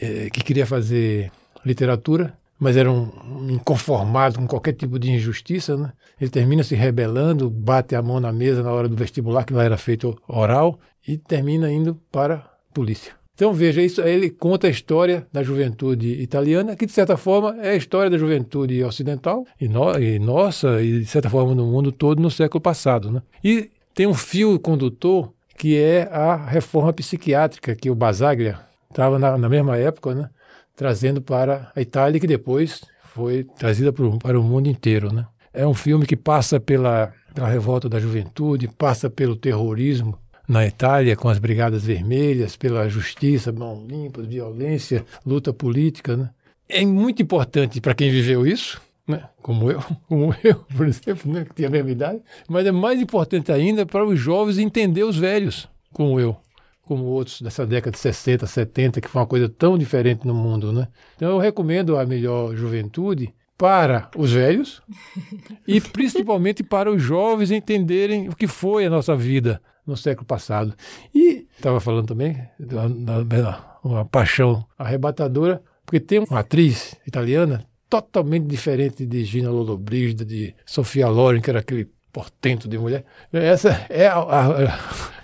[0.00, 1.32] eh, que queria fazer
[1.64, 5.92] literatura, mas era um, inconformado com qualquer tipo de injustiça, né?
[6.20, 9.64] Ele termina se rebelando, bate a mão na mesa na hora do vestibular, que lá
[9.64, 13.19] era feito oral, e termina indo para a polícia.
[13.40, 17.70] Então veja, isso, ele conta a história da juventude italiana, que de certa forma é
[17.70, 21.90] a história da juventude ocidental e, no- e nossa, e de certa forma no mundo
[21.90, 23.10] todo no século passado.
[23.10, 23.22] Né?
[23.42, 28.58] E tem um fio condutor que é a reforma psiquiátrica que o Basaglia
[28.90, 30.28] estava na, na mesma época, né?
[30.76, 35.10] trazendo para a Itália, que depois foi trazida pro- para o mundo inteiro.
[35.14, 35.24] Né?
[35.54, 40.18] É um filme que passa pela, pela revolta da juventude, passa pelo terrorismo
[40.50, 46.16] na Itália, com as Brigadas Vermelhas, pela justiça, mão limpa, violência, luta política.
[46.16, 46.28] Né?
[46.68, 49.28] É muito importante para quem viveu isso, né?
[49.40, 51.44] como, eu, como eu, por exemplo, né?
[51.44, 55.16] que tinha a mesma idade, mas é mais importante ainda para os jovens entender os
[55.16, 56.36] velhos, como eu
[56.82, 60.72] como outros dessa década de 60, 70, que foi uma coisa tão diferente no mundo,
[60.72, 60.88] né?
[61.14, 64.82] Então eu recomendo a melhor juventude para os velhos
[65.68, 70.74] e principalmente para os jovens entenderem o que foi a nossa vida no século passado.
[71.14, 77.64] E estava falando também da, da- da- uma paixão arrebatadora, porque tem uma atriz italiana
[77.88, 83.04] totalmente diferente de Gina Lollobrigida, de Sofia Loren, que era aquele portento de mulher.
[83.32, 84.78] Essa é a, a-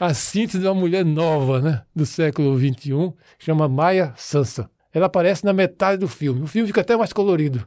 [0.08, 4.68] a síntese de uma mulher nova, né, do século XXI, chama Maya Sansa.
[4.96, 6.40] Ela aparece na metade do filme.
[6.40, 7.62] O filme fica até mais colorido.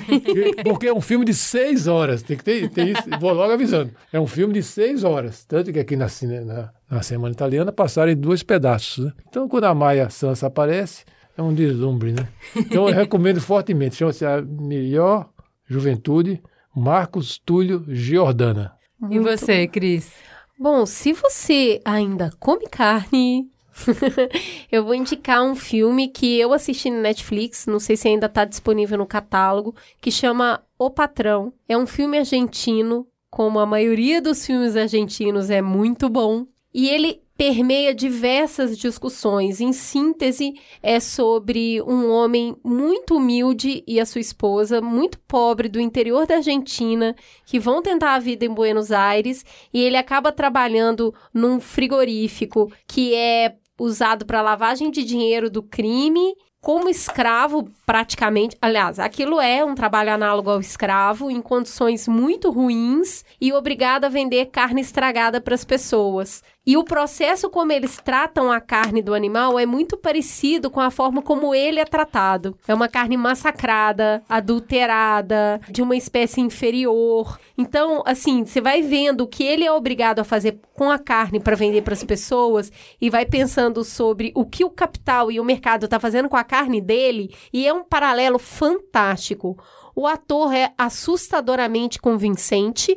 [0.64, 2.22] Porque é um filme de seis horas.
[2.22, 3.02] Tem que ter, ter isso.
[3.20, 3.92] Vou logo avisando.
[4.10, 5.44] É um filme de seis horas.
[5.44, 6.06] Tanto que aqui na,
[6.46, 9.04] na, na Semana Italiana passaram em dois pedaços.
[9.04, 9.12] né?
[9.28, 11.04] Então, quando a Maia Sansa aparece,
[11.36, 12.26] é um deslumbre, né?
[12.56, 13.96] Então, eu recomendo fortemente.
[13.96, 15.28] Chama-se A Melhor
[15.66, 16.42] Juventude,
[16.74, 18.72] Marcos Túlio Giordana.
[19.10, 20.10] E você, Cris?
[20.58, 23.50] Bom, se você ainda come carne,
[24.70, 28.44] eu vou indicar um filme que eu assisti no Netflix, não sei se ainda está
[28.44, 31.52] disponível no catálogo, que chama O Patrão.
[31.68, 37.22] É um filme argentino, como a maioria dos filmes argentinos é muito bom, e ele
[37.36, 39.60] permeia diversas discussões.
[39.60, 45.80] Em síntese, é sobre um homem muito humilde e a sua esposa, muito pobre, do
[45.80, 51.12] interior da Argentina, que vão tentar a vida em Buenos Aires e ele acaba trabalhando
[51.34, 56.34] num frigorífico que é usado para lavagem de dinheiro do crime.
[56.60, 58.56] Como escravo, praticamente.
[58.58, 64.08] Aliás, aquilo é um trabalho análogo ao escravo, em condições muito ruins e obrigado a
[64.08, 66.42] vender carne estragada para as pessoas.
[66.64, 70.92] E o processo como eles tratam a carne do animal é muito parecido com a
[70.92, 72.56] forma como ele é tratado.
[72.68, 77.36] É uma carne massacrada, adulterada, de uma espécie inferior.
[77.58, 81.40] Então, assim, você vai vendo o que ele é obrigado a fazer com a carne
[81.40, 82.70] para vender para as pessoas
[83.00, 86.44] e vai pensando sobre o que o capital e o mercado tá fazendo com a
[86.44, 89.58] carne dele, e é um paralelo fantástico.
[89.94, 92.96] O ator é assustadoramente convincente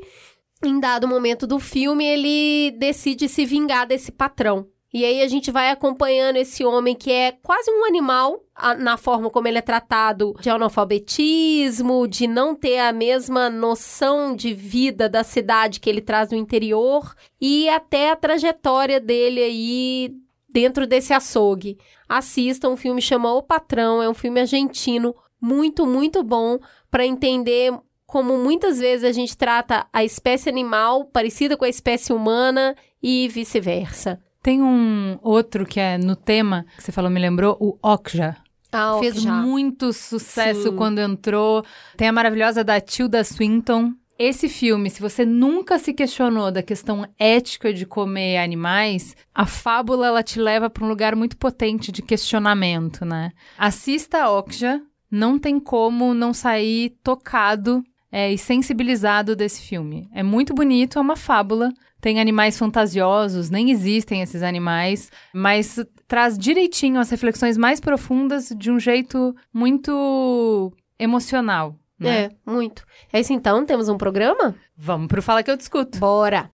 [0.64, 4.68] em dado momento do filme, ele decide se vingar desse patrão.
[4.94, 8.42] E aí a gente vai acompanhando esse homem que é quase um animal
[8.80, 14.54] na forma como ele é tratado de analfabetismo, de não ter a mesma noção de
[14.54, 20.16] vida da cidade que ele traz do interior e até a trajetória dele aí
[20.50, 21.78] dentro desse açougue.
[22.08, 22.70] Assistam.
[22.70, 26.60] O filme chama O Patrão, é um filme argentino muito, muito bom
[26.90, 27.74] para entender
[28.06, 33.28] como muitas vezes a gente trata a espécie animal parecida com a espécie humana e
[33.28, 34.20] vice-versa.
[34.42, 38.38] Tem um outro que é no tema, que você falou, me lembrou, o Okja.
[38.72, 40.76] Ah, Fez muito sucesso Sim.
[40.76, 41.64] quando entrou.
[41.96, 43.94] Tem a maravilhosa da Tilda Swinton.
[44.18, 50.08] Esse filme, se você nunca se questionou da questão ética de comer animais, a fábula
[50.08, 53.32] ela te leva para um lugar muito potente de questionamento, né?
[53.58, 54.82] Assista a Okja,
[55.12, 60.08] não tem como não sair tocado é, e sensibilizado desse filme.
[60.14, 61.74] É muito bonito, é uma fábula.
[62.00, 65.78] Tem animais fantasiosos, nem existem esses animais, mas
[66.08, 71.76] traz direitinho as reflexões mais profundas de um jeito muito emocional.
[72.00, 72.26] Né?
[72.26, 72.86] É, muito.
[73.12, 74.56] É isso então, temos um programa?
[74.78, 75.98] Vamos pro Fala que eu discuto.
[75.98, 76.52] Bora!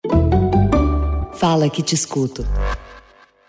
[1.33, 2.45] Fala que te escuto.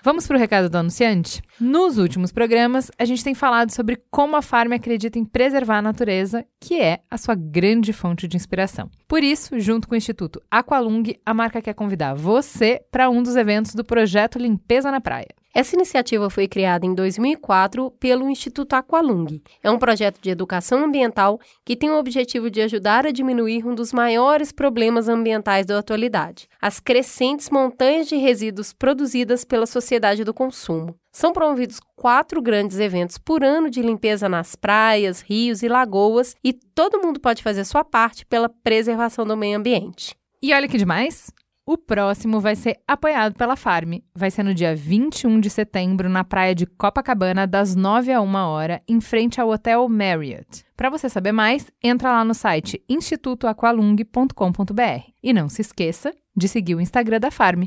[0.04, 1.40] Vamos pro recado do anunciante?
[1.60, 5.82] Nos últimos programas, a gente tem falado sobre como a Farm acredita em preservar a
[5.82, 8.90] natureza, que é a sua grande fonte de inspiração.
[9.06, 13.36] Por isso, junto com o Instituto Aqualung, a marca quer convidar você para um dos
[13.36, 15.28] eventos do projeto Limpeza na Praia.
[15.54, 19.38] Essa iniciativa foi criada em 2004 pelo Instituto Aqualung.
[19.62, 23.74] É um projeto de educação ambiental que tem o objetivo de ajudar a diminuir um
[23.74, 30.32] dos maiores problemas ambientais da atualidade: as crescentes montanhas de resíduos produzidas pela sociedade do
[30.32, 30.96] consumo.
[31.12, 36.54] São promovidos quatro grandes eventos por ano de limpeza nas praias, rios e lagoas, e
[36.54, 40.16] todo mundo pode fazer sua parte pela preservação do meio ambiente.
[40.42, 41.30] E olha que demais!
[41.64, 43.98] O próximo vai ser apoiado pela Farm.
[44.12, 48.34] Vai ser no dia 21 de setembro, na praia de Copacabana, das 9 a 1
[48.34, 50.64] hora, em frente ao Hotel Marriott.
[50.76, 55.12] Para você saber mais, entra lá no site institutoaqualung.com.br.
[55.22, 57.62] E não se esqueça de seguir o Instagram da Farm,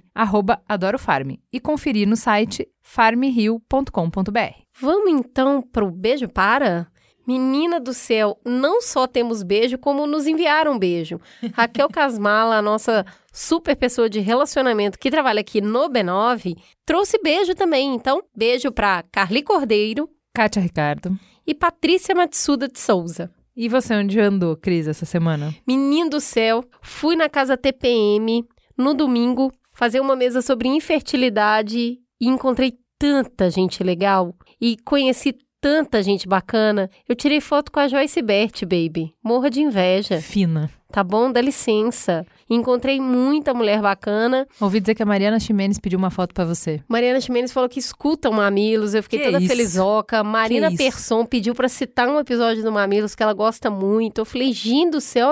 [0.68, 4.60] adorofarm, e conferir no site farmrio.com.br.
[4.82, 6.92] Vamos então pro beijo para?
[7.28, 11.20] Menina do céu, não só temos beijo, como nos enviaram beijo.
[11.54, 17.56] Raquel Casmala, a nossa super pessoa de relacionamento que trabalha aqui no B9, trouxe beijo
[17.56, 17.96] também.
[17.96, 21.18] Então, beijo para Carly Cordeiro Kátia Ricardo.
[21.48, 23.32] e Patrícia Matsuda de Souza.
[23.56, 25.56] E você onde andou, Cris, essa semana?
[25.66, 28.44] Menino do céu, fui na casa TPM
[28.78, 35.36] no domingo fazer uma mesa sobre infertilidade e encontrei tanta gente legal e conheci
[35.66, 36.92] tanta gente bacana.
[37.10, 39.16] Eu tirei foto com a Joyce Bert, baby.
[39.24, 40.22] Morra de inveja.
[40.22, 40.70] Fina.
[40.92, 41.32] Tá bom?
[41.32, 42.24] Dá licença.
[42.48, 44.46] Encontrei muita mulher bacana.
[44.62, 46.80] Ouvi dizer que a Mariana Ximenes pediu uma foto pra você.
[46.88, 48.94] Mariana Ximenes falou que escuta o Mamilos.
[48.94, 49.48] Eu fiquei Que toda isso?
[49.48, 50.24] felizoca.
[50.24, 50.78] Marina isso?
[50.78, 54.22] Persson pediu pra citar um episódio do Mamilos que ela gosta muito.
[54.22, 55.32] Eu falei, gente do céu,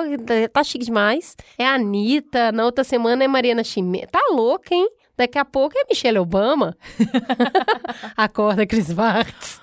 [0.51, 1.37] tá chique demais.
[1.59, 2.51] É a Anitta.
[2.51, 4.09] Na outra semana é Mariana Ximenes.
[4.11, 4.89] Tá louca, hein?
[5.15, 6.75] Daqui a pouco é Michelle Obama.
[8.17, 9.61] Acorda, Cris Vargas.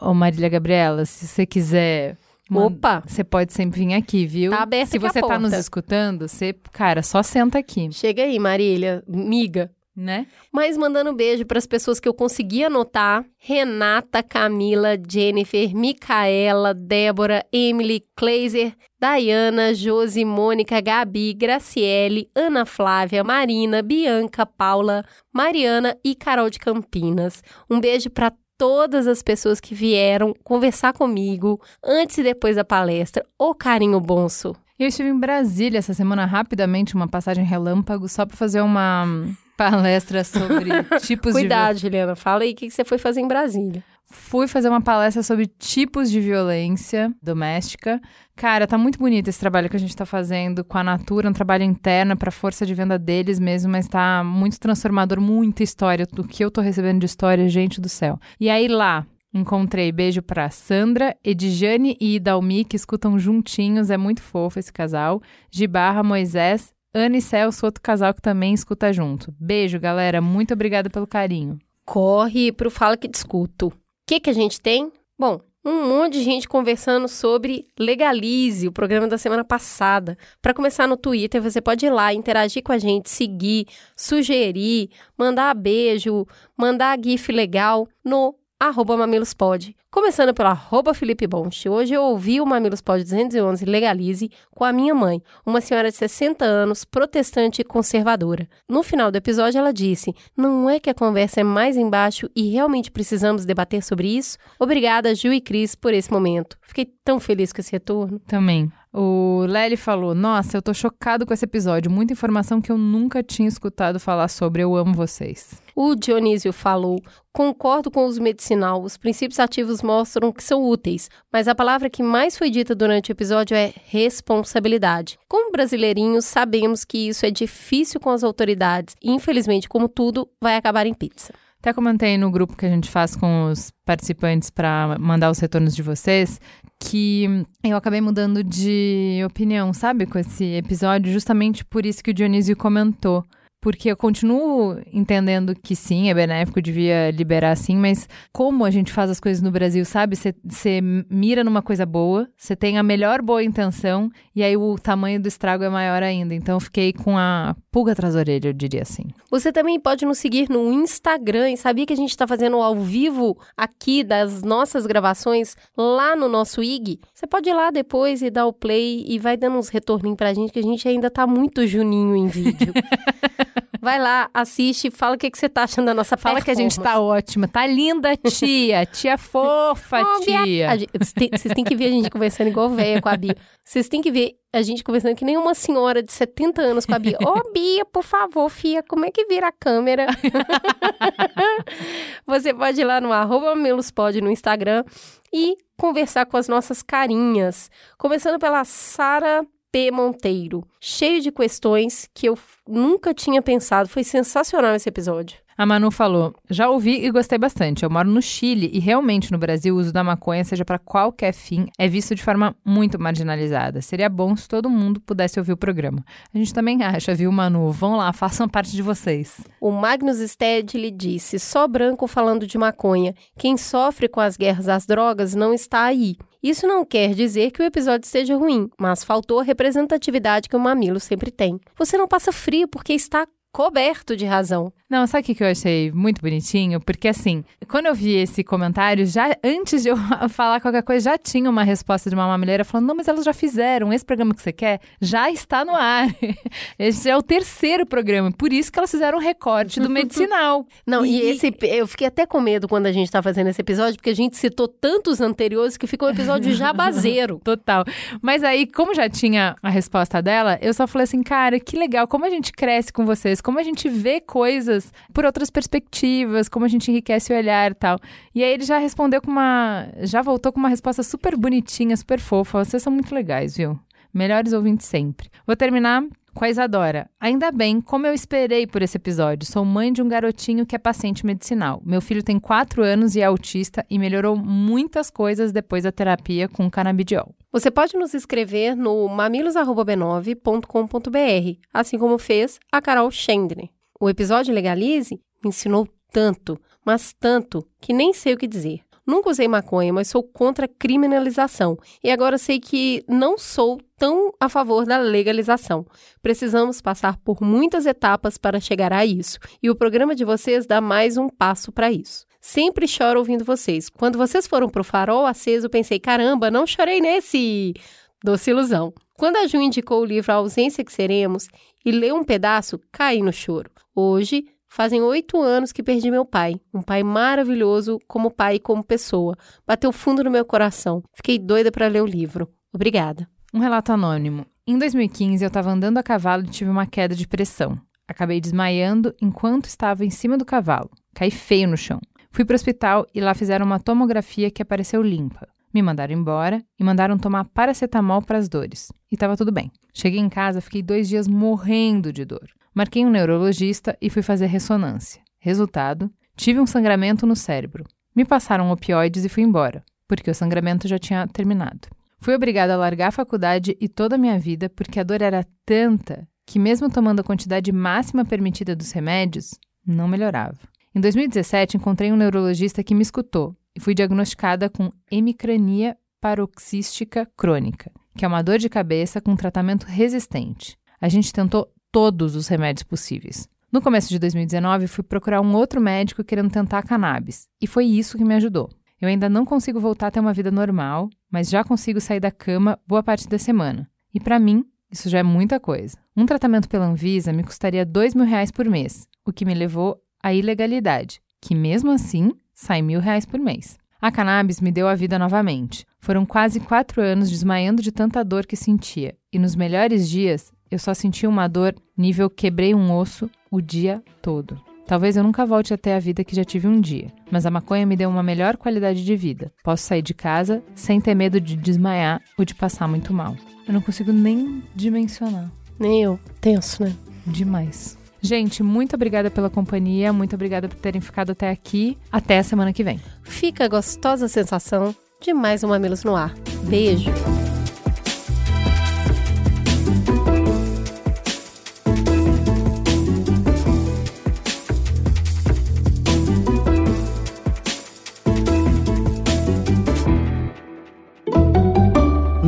[0.00, 2.16] Ô, Marília Gabriela, se você quiser.
[2.52, 3.02] Opa!
[3.06, 4.50] Você pode sempre vir aqui, viu?
[4.50, 9.04] Tá aberta Se você tá nos escutando, você, cara, só senta aqui, Chega aí, Marília.
[9.06, 9.70] Miga.
[9.96, 10.26] né?
[10.52, 16.74] Mas mandando um beijo para as pessoas que eu consegui anotar: Renata, Camila, Jennifer, Micaela,
[16.74, 26.14] Débora, Emily, Kleiser, Dayana, Josi, Mônica, Gabi, Graciele, Ana Flávia, Marina, Bianca, Paula, Mariana e
[26.14, 27.42] Carol de Campinas.
[27.70, 33.24] Um beijo para todas as pessoas que vieram conversar comigo antes e depois da palestra.
[33.38, 34.54] Ô carinho bonso.
[34.78, 39.34] Eu estive em Brasília essa semana, rapidamente, uma passagem relâmpago, só pra fazer uma hum,
[39.56, 40.68] palestra sobre
[41.00, 41.80] tipos Cuidado, de.
[41.80, 42.14] Juliana.
[42.14, 43.82] Fala aí o que que você foi fazer em Brasília.
[44.10, 48.00] Fui fazer uma palestra sobre tipos de violência doméstica.
[48.34, 51.32] Cara, tá muito bonito esse trabalho que a gente tá fazendo com a Natura, um
[51.32, 56.06] trabalho interno pra força de venda deles mesmo, mas tá muito transformador, muita história.
[56.06, 58.18] Do que eu tô recebendo de história, gente do céu.
[58.38, 64.20] E aí lá, Encontrei beijo pra Sandra, Edjane e Idalmi, que escutam juntinhos, é muito
[64.20, 65.22] fofo esse casal.
[65.52, 69.32] Gibarra, Moisés, Ana e Celso, outro casal que também escuta junto.
[69.38, 71.60] Beijo, galera, muito obrigada pelo carinho.
[71.84, 73.72] corre pro Fala que Discuto.
[74.10, 74.90] Que, que a gente tem?
[75.16, 80.18] Bom, um monte de gente conversando sobre Legalize, o programa da semana passada.
[80.42, 85.54] Para começar no Twitter, você pode ir lá, interagir com a gente, seguir, sugerir, mandar
[85.54, 86.26] beijo,
[86.56, 89.74] mandar gif legal no arroba mamilospod.
[89.90, 91.66] Começando pelo arroba Felipe Bonch.
[91.66, 95.96] Hoje eu ouvi o Mamilos Pod 211 Legalize com a minha mãe, uma senhora de
[95.96, 98.46] 60 anos, protestante e conservadora.
[98.68, 102.50] No final do episódio ela disse, não é que a conversa é mais embaixo e
[102.50, 104.36] realmente precisamos debater sobre isso?
[104.58, 106.58] Obrigada, Ju e Cris, por esse momento.
[106.60, 108.20] Fiquei tão feliz com esse retorno.
[108.26, 108.70] Também.
[108.92, 111.90] O Lely falou: Nossa, eu tô chocado com esse episódio.
[111.90, 114.62] Muita informação que eu nunca tinha escutado falar sobre.
[114.62, 115.62] Eu amo vocês.
[115.76, 117.00] O Dionísio falou:
[117.32, 118.82] Concordo com os medicinal.
[118.82, 123.10] Os princípios ativos mostram que são úteis, mas a palavra que mais foi dita durante
[123.10, 125.18] o episódio é responsabilidade.
[125.28, 130.56] Como brasileirinhos, sabemos que isso é difícil com as autoridades e, infelizmente, como tudo, vai
[130.56, 131.32] acabar em pizza.
[131.60, 135.76] Até comentei no grupo que a gente faz com os participantes para mandar os retornos
[135.76, 136.40] de vocês
[136.82, 142.14] que eu acabei mudando de opinião, sabe, com esse episódio, justamente por isso que o
[142.14, 143.24] Dionísio comentou.
[143.60, 148.92] Porque eu continuo entendendo que sim, é benéfico, devia liberar sim, mas como a gente
[148.92, 150.16] faz as coisas no Brasil, sabe?
[150.16, 150.80] Você
[151.10, 155.28] mira numa coisa boa, você tem a melhor boa intenção, e aí o tamanho do
[155.28, 156.34] estrago é maior ainda.
[156.34, 159.04] Então eu fiquei com a pulga atrás da orelha, eu diria assim.
[159.30, 161.50] Você também pode nos seguir no Instagram.
[161.50, 166.28] E sabia que a gente está fazendo ao vivo aqui das nossas gravações lá no
[166.28, 167.00] nosso IG?
[167.12, 170.34] Você pode ir lá depois e dar o play e vai dando uns retorninhos pra
[170.34, 172.72] gente, que a gente ainda tá muito juninho em vídeo.
[173.80, 176.54] Vai lá, assiste, fala o que, que você tá achando da nossa Fala que a
[176.54, 177.48] gente tá ótima.
[177.48, 178.84] Tá linda, tia.
[178.84, 180.68] tia fofa, tia.
[181.00, 183.34] Vocês têm que ver a gente conversando igual velha com a Bia.
[183.64, 186.94] Vocês têm que ver a gente conversando que nem uma senhora de 70 anos com
[186.94, 187.16] a Bia.
[187.22, 190.06] Ô, oh, Bia, por favor, Fia, como é que vira a câmera?
[192.26, 194.84] Você pode ir lá no arroba meluspod no Instagram
[195.32, 197.70] e conversar com as nossas carinhas.
[197.96, 199.90] Começando pela Sara P.
[199.90, 202.38] Monteiro, cheio de questões que eu
[202.68, 203.88] nunca tinha pensado.
[203.88, 205.38] Foi sensacional esse episódio.
[205.60, 207.82] A Manu falou: Já ouvi e gostei bastante.
[207.82, 211.34] Eu moro no Chile e realmente no Brasil o uso da maconha, seja para qualquer
[211.34, 213.82] fim, é visto de forma muito marginalizada.
[213.82, 216.02] Seria bom se todo mundo pudesse ouvir o programa.
[216.34, 217.70] A gente também acha, viu, Manu?
[217.70, 219.38] Vão lá, façam parte de vocês.
[219.60, 223.14] O Magnus Stedley disse: Só branco falando de maconha.
[223.38, 226.16] Quem sofre com as guerras às drogas não está aí.
[226.42, 230.60] Isso não quer dizer que o episódio esteja ruim, mas faltou a representatividade que o
[230.60, 231.60] mamilo sempre tem.
[231.76, 234.72] Você não passa frio porque está coberto de razão.
[234.90, 236.80] Não, sabe o que eu achei muito bonitinho?
[236.80, 239.96] Porque assim, quando eu vi esse comentário, já antes de eu
[240.28, 243.32] falar qualquer coisa, já tinha uma resposta de uma mamileira falando: não, mas elas já
[243.32, 246.08] fizeram, esse programa que você quer já está no ar.
[246.78, 250.66] Esse é o terceiro programa, por isso que elas fizeram um recorte do medicinal.
[250.86, 253.60] Não, e, e esse eu fiquei até com medo quando a gente está fazendo esse
[253.60, 257.40] episódio, porque a gente citou tantos anteriores que ficou um episódio já baseiro.
[257.44, 257.84] Total.
[258.22, 262.08] Mas aí, como já tinha a resposta dela, eu só falei assim, cara, que legal,
[262.08, 266.64] como a gente cresce com vocês, como a gente vê coisas por outras perspectivas, como
[266.64, 267.98] a gente enriquece o olhar e tal.
[268.34, 269.88] E aí ele já respondeu com uma.
[270.02, 272.64] Já voltou com uma resposta super bonitinha, super fofa.
[272.64, 273.78] Vocês são muito legais, viu?
[274.12, 275.30] Melhores ouvintes sempre.
[275.46, 276.02] Vou terminar
[276.34, 277.08] com a Isadora.
[277.18, 279.46] Ainda bem, como eu esperei por esse episódio.
[279.46, 281.82] Sou mãe de um garotinho que é paciente medicinal.
[281.84, 286.48] Meu filho tem 4 anos e é autista e melhorou muitas coisas depois da terapia
[286.48, 287.34] com canabidiol.
[287.52, 293.68] Você pode nos escrever no mamilos.b9.com.br, assim como fez a Carol Schendner.
[294.00, 298.82] O episódio Legalize me ensinou tanto, mas tanto, que nem sei o que dizer.
[299.10, 301.76] Nunca usei maconha, mas sou contra a criminalização.
[302.02, 305.84] E agora sei que não sou tão a favor da legalização.
[306.22, 309.40] Precisamos passar por muitas etapas para chegar a isso.
[309.60, 312.24] E o programa de vocês dá mais um passo para isso.
[312.40, 313.88] Sempre choro ouvindo vocês.
[313.88, 317.74] Quando vocês foram pro farol aceso, pensei: caramba, não chorei nesse!
[318.22, 318.94] Doce ilusão.
[319.16, 321.48] Quando a Ju indicou o livro A Ausência que Seremos
[321.84, 323.70] e leu um pedaço, caí no choro.
[323.92, 326.60] Hoje, fazem oito anos que perdi meu pai.
[326.72, 329.36] Um pai maravilhoso como pai e como pessoa.
[329.66, 331.02] Bateu fundo no meu coração.
[331.12, 332.48] Fiquei doida para ler o livro.
[332.72, 333.28] Obrigada.
[333.52, 334.46] Um relato anônimo.
[334.66, 337.78] Em 2015, eu estava andando a cavalo e tive uma queda de pressão.
[338.06, 340.90] Acabei desmaiando enquanto estava em cima do cavalo.
[341.14, 342.00] Caí feio no chão.
[342.30, 345.48] Fui para o hospital e lá fizeram uma tomografia que apareceu limpa.
[345.74, 348.92] Me mandaram embora e mandaram tomar paracetamol para as dores.
[349.10, 349.70] E estava tudo bem.
[349.92, 352.48] Cheguei em casa, fiquei dois dias morrendo de dor.
[352.74, 355.22] Marquei um neurologista e fui fazer ressonância.
[355.38, 357.84] Resultado: tive um sangramento no cérebro.
[358.14, 361.88] Me passaram opioides e fui embora, porque o sangramento já tinha terminado.
[362.18, 365.46] Fui obrigada a largar a faculdade e toda a minha vida porque a dor era
[365.64, 370.58] tanta que, mesmo tomando a quantidade máxima permitida dos remédios, não melhorava.
[370.94, 377.90] Em 2017, encontrei um neurologista que me escutou e fui diagnosticada com hemicrania paroxística crônica,
[378.16, 380.76] que é uma dor de cabeça com tratamento resistente.
[381.00, 383.48] A gente tentou todos os remédios possíveis.
[383.72, 388.18] No começo de 2019, fui procurar um outro médico querendo tentar cannabis, e foi isso
[388.18, 388.68] que me ajudou.
[389.00, 392.30] Eu ainda não consigo voltar a ter uma vida normal, mas já consigo sair da
[392.30, 393.88] cama boa parte da semana.
[394.12, 395.96] E para mim, isso já é muita coisa.
[396.16, 400.02] Um tratamento pela Anvisa me custaria dois mil reais por mês, o que me levou
[400.22, 403.78] à ilegalidade, que mesmo assim sai mil reais por mês.
[404.02, 405.86] A cannabis me deu a vida novamente.
[405.98, 410.78] Foram quase quatro anos desmaiando de tanta dor que sentia, e nos melhores dias eu
[410.78, 414.58] só sentia uma dor nível quebrei um osso o dia todo.
[414.86, 417.50] Talvez eu nunca volte a ter a vida que já tive um dia, mas a
[417.50, 419.52] maconha me deu uma melhor qualidade de vida.
[419.62, 423.36] Posso sair de casa sem ter medo de desmaiar ou de passar muito mal.
[423.68, 425.48] Eu não consigo nem dimensionar.
[425.78, 426.18] Nem eu.
[426.40, 426.92] Tenso, né?
[427.24, 427.96] Demais.
[428.20, 431.96] Gente, muito obrigada pela companhia, muito obrigada por terem ficado até aqui.
[432.10, 433.00] Até a semana que vem.
[433.22, 436.34] Fica a gostosa sensação de mais um Mamilos no Ar.
[436.68, 437.10] Beijo!